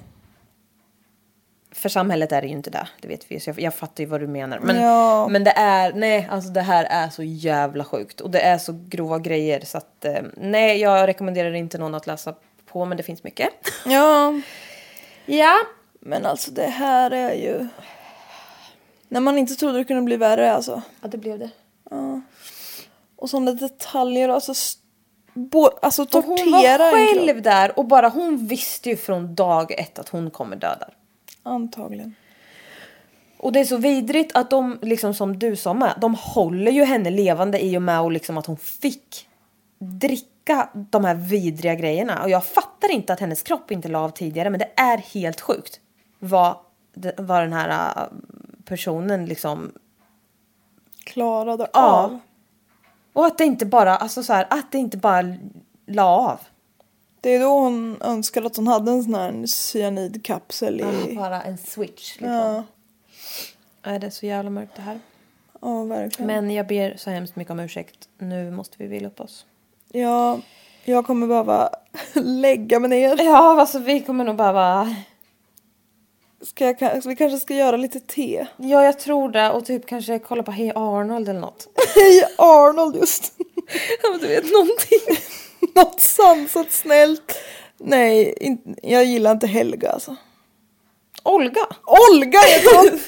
För 1.73 1.89
samhället 1.89 2.33
är 2.33 2.41
det 2.43 2.49
ju 2.49 2.53
inte 2.55 2.71
det, 2.71 2.89
det 3.01 3.09
vet 3.09 3.25
vi 3.29 3.35
ju. 3.35 3.41
Så 3.41 3.51
jag, 3.51 3.61
jag 3.61 3.75
fattar 3.75 4.05
ju 4.05 4.11
vad 4.11 4.21
du 4.21 4.27
menar. 4.27 4.59
Men, 4.59 4.77
Ja. 4.77 5.29
men 5.29 5.45
det 5.45 5.51
är, 5.57 5.93
nej 5.93 6.29
alltså 6.31 6.51
det 6.51 6.61
här 6.61 6.85
är 6.85 7.09
så 7.09 7.23
jävla 7.23 7.85
sjukt. 7.85 8.21
Och 8.21 8.31
det 8.31 8.41
är 8.41 8.59
så 8.59 8.81
grova 8.89 9.19
grejer 9.19 9.61
så 9.65 9.79
att 9.79 10.05
eh, 10.05 10.23
nej 10.37 10.81
jag 10.81 11.09
rekommenderar 11.09 11.55
inte 11.55 11.79
någon 11.79 11.95
att 11.95 12.07
läsa 12.07 12.35
på 12.67 12.85
men 12.85 12.97
det 12.97 13.03
finns 13.03 13.25
mycket. 13.25 13.49
Ja, 13.87 14.41
Ja. 15.27 15.57
men 16.01 16.27
alltså 16.27 16.51
det 16.51 16.67
här 16.67 17.11
är 17.11 17.35
ju... 17.35 17.69
När 19.11 19.21
man 19.21 19.39
inte 19.39 19.55
trodde 19.55 19.79
det 19.79 19.85
kunde 19.85 20.03
bli 20.03 20.17
värre 20.17 20.53
alltså. 20.53 20.83
Ja 21.01 21.09
det 21.09 21.19
blev 21.19 21.39
det. 21.39 21.51
Och 23.17 23.31
sådana 23.31 23.53
detaljer, 23.53 24.29
alltså... 24.29 24.53
Bo, 25.35 25.69
alltså 25.83 26.03
Och 26.03 26.25
hon 26.25 26.53
var 26.53 26.93
själv 26.93 27.43
där 27.43 27.79
och 27.79 27.85
bara 27.85 28.09
hon 28.09 28.47
visste 28.47 28.89
ju 28.89 28.97
från 28.97 29.35
dag 29.35 29.73
ett 29.73 29.99
att 29.99 30.09
hon 30.09 30.31
kommer 30.31 30.57
dö 30.57 30.75
där. 30.81 30.95
Antagligen. 31.43 32.15
Och 33.39 33.53
det 33.53 33.61
är 33.61 33.65
så 33.65 33.77
vidrigt 33.77 34.37
att 34.37 34.51
de, 34.51 34.79
liksom 34.83 35.15
som 35.15 35.39
du 35.39 35.57
sa 35.57 35.75
med, 35.75 35.95
de 36.01 36.15
håller 36.15 36.73
ju 36.73 36.85
henne 36.85 37.11
levande 37.11 37.65
i 37.65 37.77
och 37.77 37.83
med 37.83 38.01
och 38.01 38.13
liksom 38.13 38.39
att 38.39 38.47
hon 38.47 38.57
fick 38.57 39.29
dricka 39.79 40.69
de 40.75 41.05
här 41.05 41.15
vidriga 41.15 41.75
grejerna. 41.75 42.23
Och 42.23 42.31
jag 42.31 42.45
fattar 42.45 42.91
inte 42.91 43.13
att 43.13 43.21
hennes 43.21 43.43
kropp 43.43 43.71
inte 43.71 43.89
la 43.89 44.01
av 44.01 44.11
tidigare 44.11 44.51
men 44.51 44.61
det 44.61 44.71
är 44.77 44.99
helt 44.99 45.41
sjukt 45.41 45.81
vad, 46.19 46.57
vad 47.17 47.43
den 47.43 47.53
här 47.53 47.93
äh, 47.97 48.09
personen 48.71 49.27
liksom... 49.27 49.73
Klarade 51.05 51.69
Ja. 51.73 51.81
av. 52.03 52.19
Och 53.13 53.27
att 53.27 53.39
det 53.39 53.45
inte 53.45 53.67
bara, 53.67 53.97
alltså 53.97 54.23
så 54.23 54.33
här, 54.33 54.47
att 54.51 54.73
det 54.73 54.79
inte 54.79 54.97
bara 54.97 55.23
la 55.87 56.05
av. 56.05 56.41
Det 57.21 57.31
är 57.35 57.41
då 57.41 57.49
hon 57.61 57.97
önskar 58.03 58.43
att 58.43 58.57
hon 58.57 58.67
hade 58.67 58.91
en 58.93 59.03
sån 59.03 59.15
här 59.15 59.47
cyanidkapsel 59.47 60.81
i... 60.81 61.15
Bara 61.17 61.43
en 61.43 61.59
switch 61.59 62.17
liksom. 62.21 62.35
Ja, 62.37 62.65
Nej, 63.87 63.99
det 63.99 64.07
är 64.07 64.11
så 64.11 64.27
jävla 64.27 64.51
mörkt 64.51 64.77
det 64.77 64.83
här. 64.83 65.01
ja 65.61 65.85
verkligen. 65.85 66.27
Men 66.27 66.51
jag 66.51 66.67
ber 66.67 66.97
så 66.97 67.11
hemskt 67.11 67.37
mycket 67.37 67.51
om 67.51 67.61
ursäkt. 67.61 68.09
Nu 68.19 68.51
måste 68.51 68.75
vi 68.79 68.87
vila 68.87 69.09
upp 69.09 69.21
oss. 69.21 69.47
Ja, 69.93 70.39
jag 70.85 71.07
kommer 71.07 71.27
behöva 71.27 71.71
lägga 72.15 72.81
mig 72.81 72.91
ner. 72.91 73.23
Ja, 73.23 73.61
alltså 73.61 73.79
vi 73.79 74.01
kommer 74.01 74.25
nog 74.25 74.37
behöva... 74.37 74.97
Ska 76.43 76.65
jag, 76.65 77.03
vi 77.07 77.17
kanske 77.17 77.39
ska 77.39 77.55
göra 77.55 77.77
lite 77.77 78.01
te. 78.01 78.47
Ja, 78.57 78.85
jag 78.85 78.99
tror 78.99 79.29
det. 79.29 79.51
Och 79.51 79.65
typ 79.67 79.87
kanske 79.87 80.19
kolla 80.19 80.43
på 80.43 80.53
Hey 80.53 80.73
Arnold 80.75 81.29
eller 81.29 81.41
något. 81.41 81.69
Hej 81.95 82.25
Arnold 82.39 82.97
just. 82.97 83.33
Ja, 84.03 84.11
men 84.11 84.21
du 84.21 84.27
vet 84.27 84.53
någonting. 84.53 85.17
Något 85.75 86.01
sansat 86.01 86.73
snällt. 86.73 87.39
Nej, 87.79 88.35
in, 88.41 88.77
jag 88.83 89.05
gillar 89.05 89.31
inte 89.31 89.47
Helga 89.47 89.91
alltså. 89.91 90.17
Olga! 91.23 91.61
Olga 92.11 92.39
heter 92.41 92.77
hon! 92.77 93.01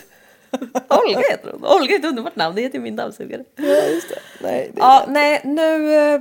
Olga 0.88 1.20
heter 1.30 1.52
hon. 1.52 1.64
Olga 1.80 1.94
är 1.94 1.98
ett 1.98 2.04
underbart 2.04 2.36
namn, 2.36 2.56
det 2.56 2.62
heter 2.62 2.78
ju 2.78 2.82
min 2.82 2.96
dammsugare. 2.96 3.44
ja, 3.56 3.64
just 3.64 4.08
det. 4.08 4.18
Nej, 4.42 4.70
det 4.74 4.80
Ja, 4.80 5.04
nej, 5.08 5.40
nu, 5.44 5.94
eh, 5.94 6.20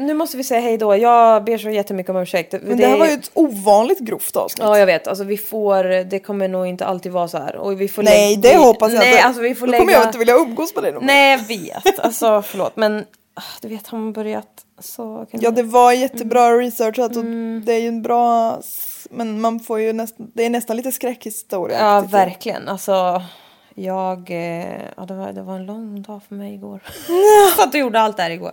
nu 0.00 0.14
måste 0.14 0.36
vi 0.36 0.44
säga 0.44 0.60
hej 0.60 0.78
då. 0.78 0.96
Jag 0.96 1.44
ber 1.44 1.58
så 1.58 1.70
jättemycket 1.70 2.10
om 2.10 2.16
ursäkt. 2.16 2.54
Men 2.62 2.76
det 2.76 2.86
här 2.86 2.98
var 2.98 3.06
ju 3.06 3.12
ett 3.12 3.30
ovanligt 3.34 3.98
grovt 3.98 4.36
avsnitt. 4.36 4.64
Ja, 4.66 4.78
jag 4.78 4.86
vet. 4.86 5.06
Alltså 5.08 5.24
vi 5.24 5.36
får, 5.36 6.04
det 6.04 6.18
kommer 6.18 6.48
nog 6.48 6.66
inte 6.66 6.86
alltid 6.86 7.12
vara 7.12 7.28
så 7.28 7.38
här. 7.38 7.56
Och 7.56 7.80
vi 7.80 7.88
får 7.88 8.02
Nej, 8.02 8.36
det 8.36 8.56
hoppas 8.56 8.92
jag 8.92 8.98
nej, 8.98 9.12
inte. 9.12 9.24
Alltså 9.24 9.42
vi 9.42 9.54
får 9.54 9.66
Då 9.66 9.70
lägga... 9.70 9.80
kommer 9.80 9.92
jag 9.92 10.02
inte 10.06 10.18
vilja 10.18 10.34
umgås 10.34 10.74
med 10.74 10.84
dig 10.84 10.92
någon. 10.92 11.06
Nej, 11.06 11.30
jag 11.30 11.58
vet. 11.58 11.98
Alltså 11.98 12.42
förlåt, 12.46 12.76
men 12.76 13.04
ah, 13.34 13.42
du 13.62 13.68
vet, 13.68 13.86
har 13.86 13.98
man 13.98 14.12
börjat 14.12 14.46
så... 14.78 15.26
Kan 15.30 15.40
Ja, 15.42 15.50
det 15.50 15.62
var 15.62 15.92
jättebra 15.92 16.46
Mm. 16.46 16.58
researchat 16.60 17.16
och 17.16 17.24
det 17.64 17.72
är 17.72 17.78
ju 17.80 17.88
en 17.88 18.02
bra... 18.02 18.58
Men 19.10 19.40
man 19.40 19.60
får 19.60 19.80
ju 19.80 19.92
nästan... 19.92 20.30
Det 20.34 20.44
är 20.46 20.50
nästan 20.50 20.76
lite 20.76 20.92
skräckhistoria. 20.92 21.78
Ja, 21.78 22.00
verkligen. 22.00 22.68
Alltså, 22.68 23.22
jag... 23.74 24.30
eh, 24.30 24.80
Ja, 24.96 25.04
det 25.08 25.14
var, 25.14 25.32
det 25.32 25.42
var 25.42 25.54
en 25.54 25.66
lång 25.66 26.02
dag 26.02 26.20
för 26.28 26.34
mig 26.34 26.54
igår. 26.54 26.80
så 27.56 27.62
att 27.62 27.72
du 27.72 27.78
gjorde 27.78 28.00
allt 28.00 28.16
där 28.16 28.30
igår. 28.30 28.52